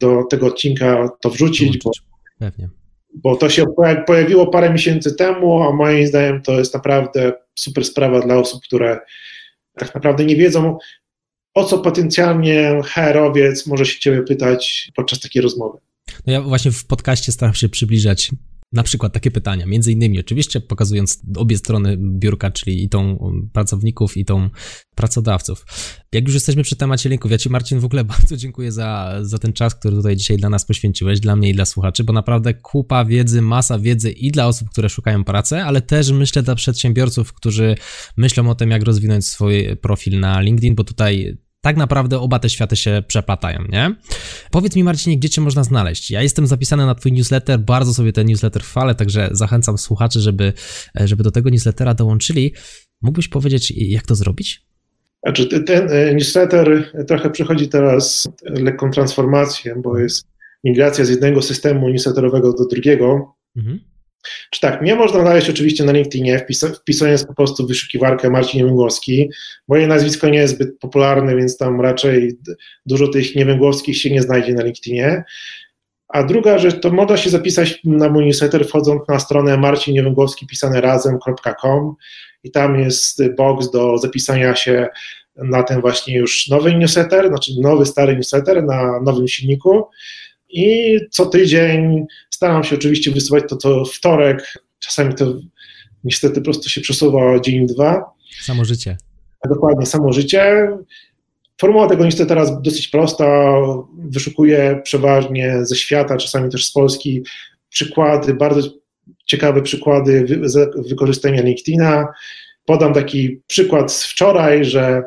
do 0.00 0.24
tego 0.30 0.46
odcinka 0.46 1.08
to 1.20 1.30
wrzucić, 1.30 1.78
bo, 1.84 1.90
Pewnie. 2.38 2.68
bo 3.14 3.36
to 3.36 3.48
się 3.48 3.64
pojawiło 4.06 4.46
parę 4.46 4.70
miesięcy 4.70 5.14
temu, 5.14 5.62
a 5.62 5.72
moim 5.72 6.06
zdaniem 6.06 6.42
to 6.42 6.52
jest 6.52 6.74
naprawdę 6.74 7.32
super 7.54 7.84
sprawa 7.84 8.20
dla 8.20 8.36
osób, 8.36 8.62
które 8.62 9.00
tak 9.78 9.94
naprawdę 9.94 10.24
nie 10.24 10.36
wiedzą, 10.36 10.78
o 11.54 11.64
co 11.64 11.78
potencjalnie 11.78 12.80
HR-owiec 12.84 13.66
może 13.66 13.86
się 13.86 14.00
Ciebie 14.00 14.22
pytać 14.22 14.92
podczas 14.96 15.20
takiej 15.20 15.42
rozmowy. 15.42 15.78
No 16.26 16.32
ja 16.32 16.42
właśnie 16.42 16.70
w 16.70 16.86
podcaście 16.86 17.32
staram 17.32 17.54
się 17.54 17.68
przybliżać 17.68 18.30
na 18.74 18.82
przykład 18.82 19.12
takie 19.12 19.30
pytania, 19.30 19.66
między 19.66 19.92
innymi 19.92 20.20
oczywiście 20.20 20.60
pokazując 20.60 21.22
obie 21.36 21.58
strony 21.58 21.96
biurka, 21.98 22.50
czyli 22.50 22.84
i 22.84 22.88
tą 22.88 23.18
pracowników, 23.52 24.16
i 24.16 24.24
tą 24.24 24.50
pracodawców. 24.94 25.66
Jak 26.12 26.24
już 26.24 26.34
jesteśmy 26.34 26.62
przy 26.62 26.76
temacie 26.76 27.08
linków, 27.08 27.30
ja 27.30 27.38
Ci 27.38 27.50
Marcin 27.50 27.80
w 27.80 27.84
ogóle 27.84 28.04
bardzo 28.14 28.36
dziękuję 28.36 28.72
za, 28.72 29.18
za 29.22 29.38
ten 29.38 29.52
czas, 29.52 29.74
który 29.74 29.96
tutaj 29.96 30.16
dzisiaj 30.16 30.36
dla 30.36 30.48
nas 30.50 30.64
poświęciłeś, 30.64 31.20
dla 31.20 31.36
mnie 31.36 31.50
i 31.50 31.54
dla 31.54 31.64
słuchaczy, 31.64 32.04
bo 32.04 32.12
naprawdę 32.12 32.54
kupa 32.54 33.04
wiedzy, 33.04 33.42
masa 33.42 33.78
wiedzy 33.78 34.10
i 34.10 34.30
dla 34.30 34.46
osób, 34.46 34.70
które 34.70 34.88
szukają 34.88 35.24
pracy, 35.24 35.56
ale 35.56 35.82
też 35.82 36.10
myślę 36.10 36.42
dla 36.42 36.54
przedsiębiorców, 36.54 37.32
którzy 37.32 37.74
myślą 38.16 38.50
o 38.50 38.54
tym, 38.54 38.70
jak 38.70 38.82
rozwinąć 38.82 39.26
swój 39.26 39.76
profil 39.76 40.20
na 40.20 40.40
LinkedIn, 40.40 40.74
bo 40.74 40.84
tutaj 40.84 41.36
tak 41.64 41.76
naprawdę 41.76 42.20
oba 42.20 42.38
te 42.38 42.48
światy 42.48 42.76
się 42.76 43.02
przeplatają, 43.06 43.58
nie? 43.68 43.94
Powiedz 44.50 44.76
mi, 44.76 44.84
Marcinie, 44.84 45.18
gdzie 45.18 45.28
cię 45.28 45.40
można 45.40 45.64
znaleźć? 45.64 46.10
Ja 46.10 46.22
jestem 46.22 46.46
zapisany 46.46 46.86
na 46.86 46.94
twój 46.94 47.12
newsletter, 47.12 47.60
bardzo 47.60 47.94
sobie 47.94 48.12
ten 48.12 48.26
newsletter 48.26 48.62
chwalę, 48.62 48.94
także 48.94 49.28
zachęcam 49.32 49.78
słuchaczy, 49.78 50.20
żeby, 50.20 50.52
żeby 50.94 51.22
do 51.22 51.30
tego 51.30 51.50
newslettera 51.50 51.94
dołączyli. 51.94 52.54
Mógłbyś 53.02 53.28
powiedzieć, 53.28 53.70
jak 53.76 54.06
to 54.06 54.14
zrobić? 54.14 54.66
Znaczy, 55.22 55.64
ten 55.64 55.90
e, 55.90 56.14
newsletter 56.14 56.92
trochę 57.06 57.30
przechodzi 57.30 57.68
teraz 57.68 58.28
lekką 58.42 58.90
transformację, 58.90 59.74
bo 59.84 59.98
jest 59.98 60.26
migracja 60.64 61.04
z 61.04 61.08
jednego 61.08 61.42
systemu 61.42 61.88
newsletterowego 61.88 62.52
do 62.52 62.64
drugiego. 62.66 63.34
Mhm. 63.56 63.80
Czy 64.50 64.60
tak, 64.60 64.82
mnie 64.82 64.94
można 64.94 65.20
znaleźć 65.20 65.50
oczywiście 65.50 65.84
na 65.84 65.92
LinkedInie, 65.92 66.46
wpisując 66.80 67.26
po 67.26 67.34
prostu 67.34 67.66
wyszukiwarkę 67.66 68.30
Marcin 68.30 68.60
Niewęgłowski. 68.60 69.30
Moje 69.68 69.86
nazwisko 69.86 70.28
nie 70.28 70.38
jest 70.38 70.54
zbyt 70.54 70.78
popularne, 70.78 71.36
więc 71.36 71.56
tam 71.56 71.80
raczej 71.80 72.38
dużo 72.86 73.08
tych 73.08 73.36
Niewęgłowskich 73.36 73.98
się 73.98 74.10
nie 74.10 74.22
znajdzie 74.22 74.54
na 74.54 74.62
LinkedInie. 74.62 75.24
A 76.08 76.22
druga 76.22 76.58
rzecz, 76.58 76.80
to 76.80 76.90
można 76.90 77.16
się 77.16 77.30
zapisać 77.30 77.80
na 77.84 78.08
mój 78.08 78.26
newsletter 78.26 78.66
wchodząc 78.66 79.08
na 79.08 79.18
stronę 79.18 79.56
marcinniewęgłowski 79.56 80.46
pisane 80.46 80.80
i 82.44 82.50
tam 82.50 82.80
jest 82.80 83.28
box 83.34 83.70
do 83.70 83.98
zapisania 83.98 84.56
się 84.56 84.88
na 85.36 85.62
ten 85.62 85.80
właśnie 85.80 86.16
już 86.16 86.48
nowy 86.48 86.74
newsletter, 86.74 87.28
znaczy 87.28 87.52
nowy, 87.60 87.86
stary 87.86 88.16
newsletter 88.16 88.64
na 88.64 89.00
nowym 89.00 89.28
silniku 89.28 89.84
i 90.54 90.98
co 91.10 91.26
tydzień 91.26 92.06
staram 92.30 92.64
się 92.64 92.76
oczywiście 92.76 93.10
wysyłać 93.10 93.44
to 93.48 93.56
co 93.56 93.84
wtorek, 93.84 94.58
czasami 94.78 95.14
to 95.14 95.34
niestety 96.04 96.34
po 96.34 96.44
prostu 96.44 96.68
się 96.68 96.80
przesuwa 96.80 97.40
dzień, 97.40 97.66
dwa. 97.66 98.04
Samo 98.42 98.64
życie. 98.64 98.96
Dokładnie, 99.48 99.86
samo 99.86 100.12
życie. 100.12 100.68
Formuła 101.60 101.88
tego 101.88 102.04
niestety 102.04 102.28
teraz 102.28 102.62
dosyć 102.62 102.88
prosta, 102.88 103.52
wyszukuję 103.98 104.80
przeważnie 104.84 105.58
ze 105.62 105.76
świata, 105.76 106.16
czasami 106.16 106.50
też 106.50 106.66
z 106.66 106.72
Polski 106.72 107.22
przykłady, 107.68 108.34
bardzo 108.34 108.68
ciekawe 109.24 109.62
przykłady 109.62 110.24
wy, 110.24 110.70
wykorzystania 110.88 111.42
LinkedIna. 111.42 112.06
Podam 112.64 112.94
taki 112.94 113.40
przykład 113.46 113.92
z 113.92 114.06
wczoraj, 114.06 114.64
że 114.64 115.02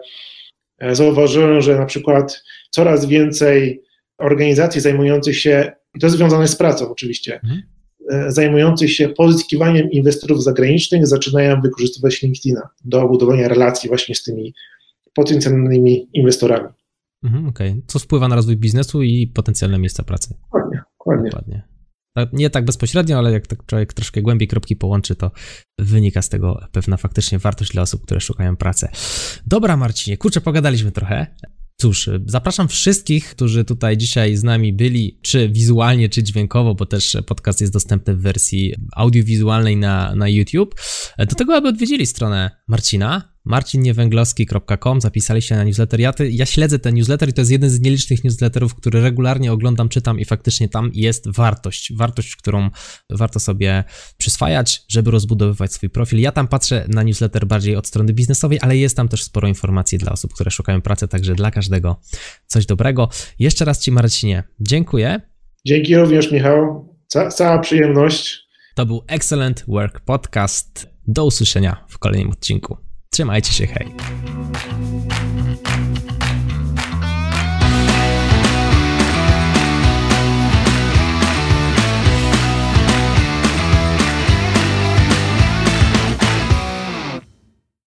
e, 0.80 0.95
zauważyłem, 0.95 1.62
że 1.62 1.78
na 1.78 1.86
przykład 1.86 2.43
coraz 2.70 3.06
więcej 3.06 3.82
organizacji 4.18 4.82
zajmujących 4.82 5.39
się, 5.39 5.72
i 5.95 5.99
to 5.99 6.07
jest 6.07 6.18
związane 6.18 6.47
z 6.47 6.55
pracą 6.55 6.91
oczywiście, 6.91 7.39
mhm. 7.43 7.61
E, 8.11 8.32
zajmujących 8.32 8.93
się 8.93 9.09
pozyskiwaniem 9.09 9.91
inwestorów 9.91 10.43
zagranicznych 10.43 11.07
zaczynają 11.07 11.61
wykorzystywać 11.61 12.22
LinkedIna 12.22 12.61
do 12.86 13.07
budowania 13.07 13.47
relacji 13.47 13.89
właśnie 13.89 14.15
z 14.15 14.24
tymi 14.24 14.53
potencjalnymi 15.13 16.09
inwestorami. 16.13 16.70
Mhm, 17.24 17.47
Okej, 17.47 17.70
okay. 17.70 17.82
co 17.88 17.99
wpływa 17.99 18.28
na 18.28 18.36
rozwój 18.36 18.57
biznesu 18.57 19.03
i 19.03 19.28
potencjalne 19.28 19.80
miejsca 19.80 20.03
pracy. 20.03 20.34
Dokładnie, 20.43 20.82
dokładnie. 20.99 21.30
dokładnie. 21.30 21.78
Nie 22.34 22.49
tak 22.49 22.65
bezpośrednio, 22.65 23.18
ale 23.18 23.32
jak 23.32 23.47
tak 23.47 23.65
człowiek 23.65 23.93
troszkę 23.93 24.22
głębiej 24.22 24.47
kropki 24.47 24.76
połączy, 24.76 25.15
to 25.15 25.32
wynika 25.80 26.22
z 26.22 26.30
tego 26.30 26.68
pewna 26.72 26.97
faktycznie 26.97 27.39
wartość 27.39 27.72
dla 27.72 27.82
osób, 27.82 28.03
które 28.03 28.20
szukają 28.20 28.57
pracy. 28.57 28.88
Dobra, 29.47 29.78
Marcinie, 29.78 30.18
kurczę, 30.18 30.41
pogadaliśmy 30.41 30.91
trochę. 30.91 31.28
Cóż, 31.82 32.09
zapraszam 32.25 32.67
wszystkich, 32.67 33.30
którzy 33.30 33.65
tutaj 33.65 33.97
dzisiaj 33.97 34.36
z 34.36 34.43
nami 34.43 34.73
byli, 34.73 35.19
czy 35.21 35.49
wizualnie, 35.49 36.09
czy 36.09 36.23
dźwiękowo, 36.23 36.75
bo 36.75 36.86
też 36.86 37.17
podcast 37.25 37.61
jest 37.61 37.73
dostępny 37.73 38.15
w 38.15 38.21
wersji 38.21 38.75
audiowizualnej 38.95 39.78
na, 39.78 40.15
na 40.15 40.30
YouTube, 40.30 40.75
do 41.17 41.36
tego, 41.36 41.55
aby 41.55 41.67
odwiedzili 41.67 42.05
stronę 42.05 42.51
Marcina, 42.67 43.37
marcinniewęglowski.com, 43.48 45.02
zapisali 45.02 45.41
się 45.41 45.56
na 45.56 45.64
newsletter. 45.64 46.00
Ja, 46.00 46.14
te, 46.14 46.30
ja 46.30 46.45
śledzę 46.45 46.80
ten 46.80 46.95
newsletter 46.95 47.30
i 47.30 47.34
to 47.34 47.41
jest 47.41 47.52
jeden 47.52 47.70
z 47.70 47.80
nielicznych 47.80 48.24
newsletterów, 48.24 48.76
który 48.76 49.02
regularnie 49.02 49.52
oglądam, 49.52 49.89
czytam 49.89 50.20
i 50.20 50.26
faktycznie 50.26 50.70
tam 50.70 50.91
jest 50.93 51.32
wartość. 51.32 51.93
Wartość, 51.93 52.36
którą 52.36 52.70
warto 53.10 53.39
sobie 53.39 53.84
przyswajać, 54.18 54.84
żeby 54.88 55.12
rozbudowywać 55.12 55.74
swój 55.74 55.89
profil. 55.89 56.20
Ja 56.20 56.32
tam 56.32 56.48
patrzę 56.48 56.86
na 56.88 57.04
newsletter 57.04 57.48
bardziej 57.48 57.76
od 57.76 57.88
strony 57.88 58.14
biznesowej, 58.14 58.60
ale 58.62 58.78
jest 58.78 58.98
tam 58.98 59.08
też 59.08 59.24
sporo 59.24 59.48
informacji 59.48 59.98
dla 59.98 60.12
osób, 60.12 60.34
które 60.34 60.52
szukają 60.52 60.82
pracy, 60.82 61.08
także 61.08 61.36
dla 61.36 61.52
każdego 61.52 62.02
coś 62.48 62.66
dobrego. 62.66 63.10
Jeszcze 63.39 63.66
raz 63.66 63.80
Ci, 63.80 63.91
Marcinie, 63.91 64.43
dziękuję. 64.60 65.22
Dzięki 65.66 65.98
również, 65.98 66.32
Michał. 66.32 66.88
Ca 67.08 67.30
cała 67.30 67.60
przyjemność. 67.60 68.48
To 68.76 68.86
był 68.86 69.04
Excellent 69.08 69.66
Work 69.68 70.00
Podcast. 70.00 70.89
Do 71.08 71.26
usłyszenia 71.26 71.86
w 71.89 71.98
kolejnym 71.98 72.32
odcinku. 72.32 72.87
Trzymajcie 73.18 73.53
się, 73.53 73.68
hej! 73.68 73.88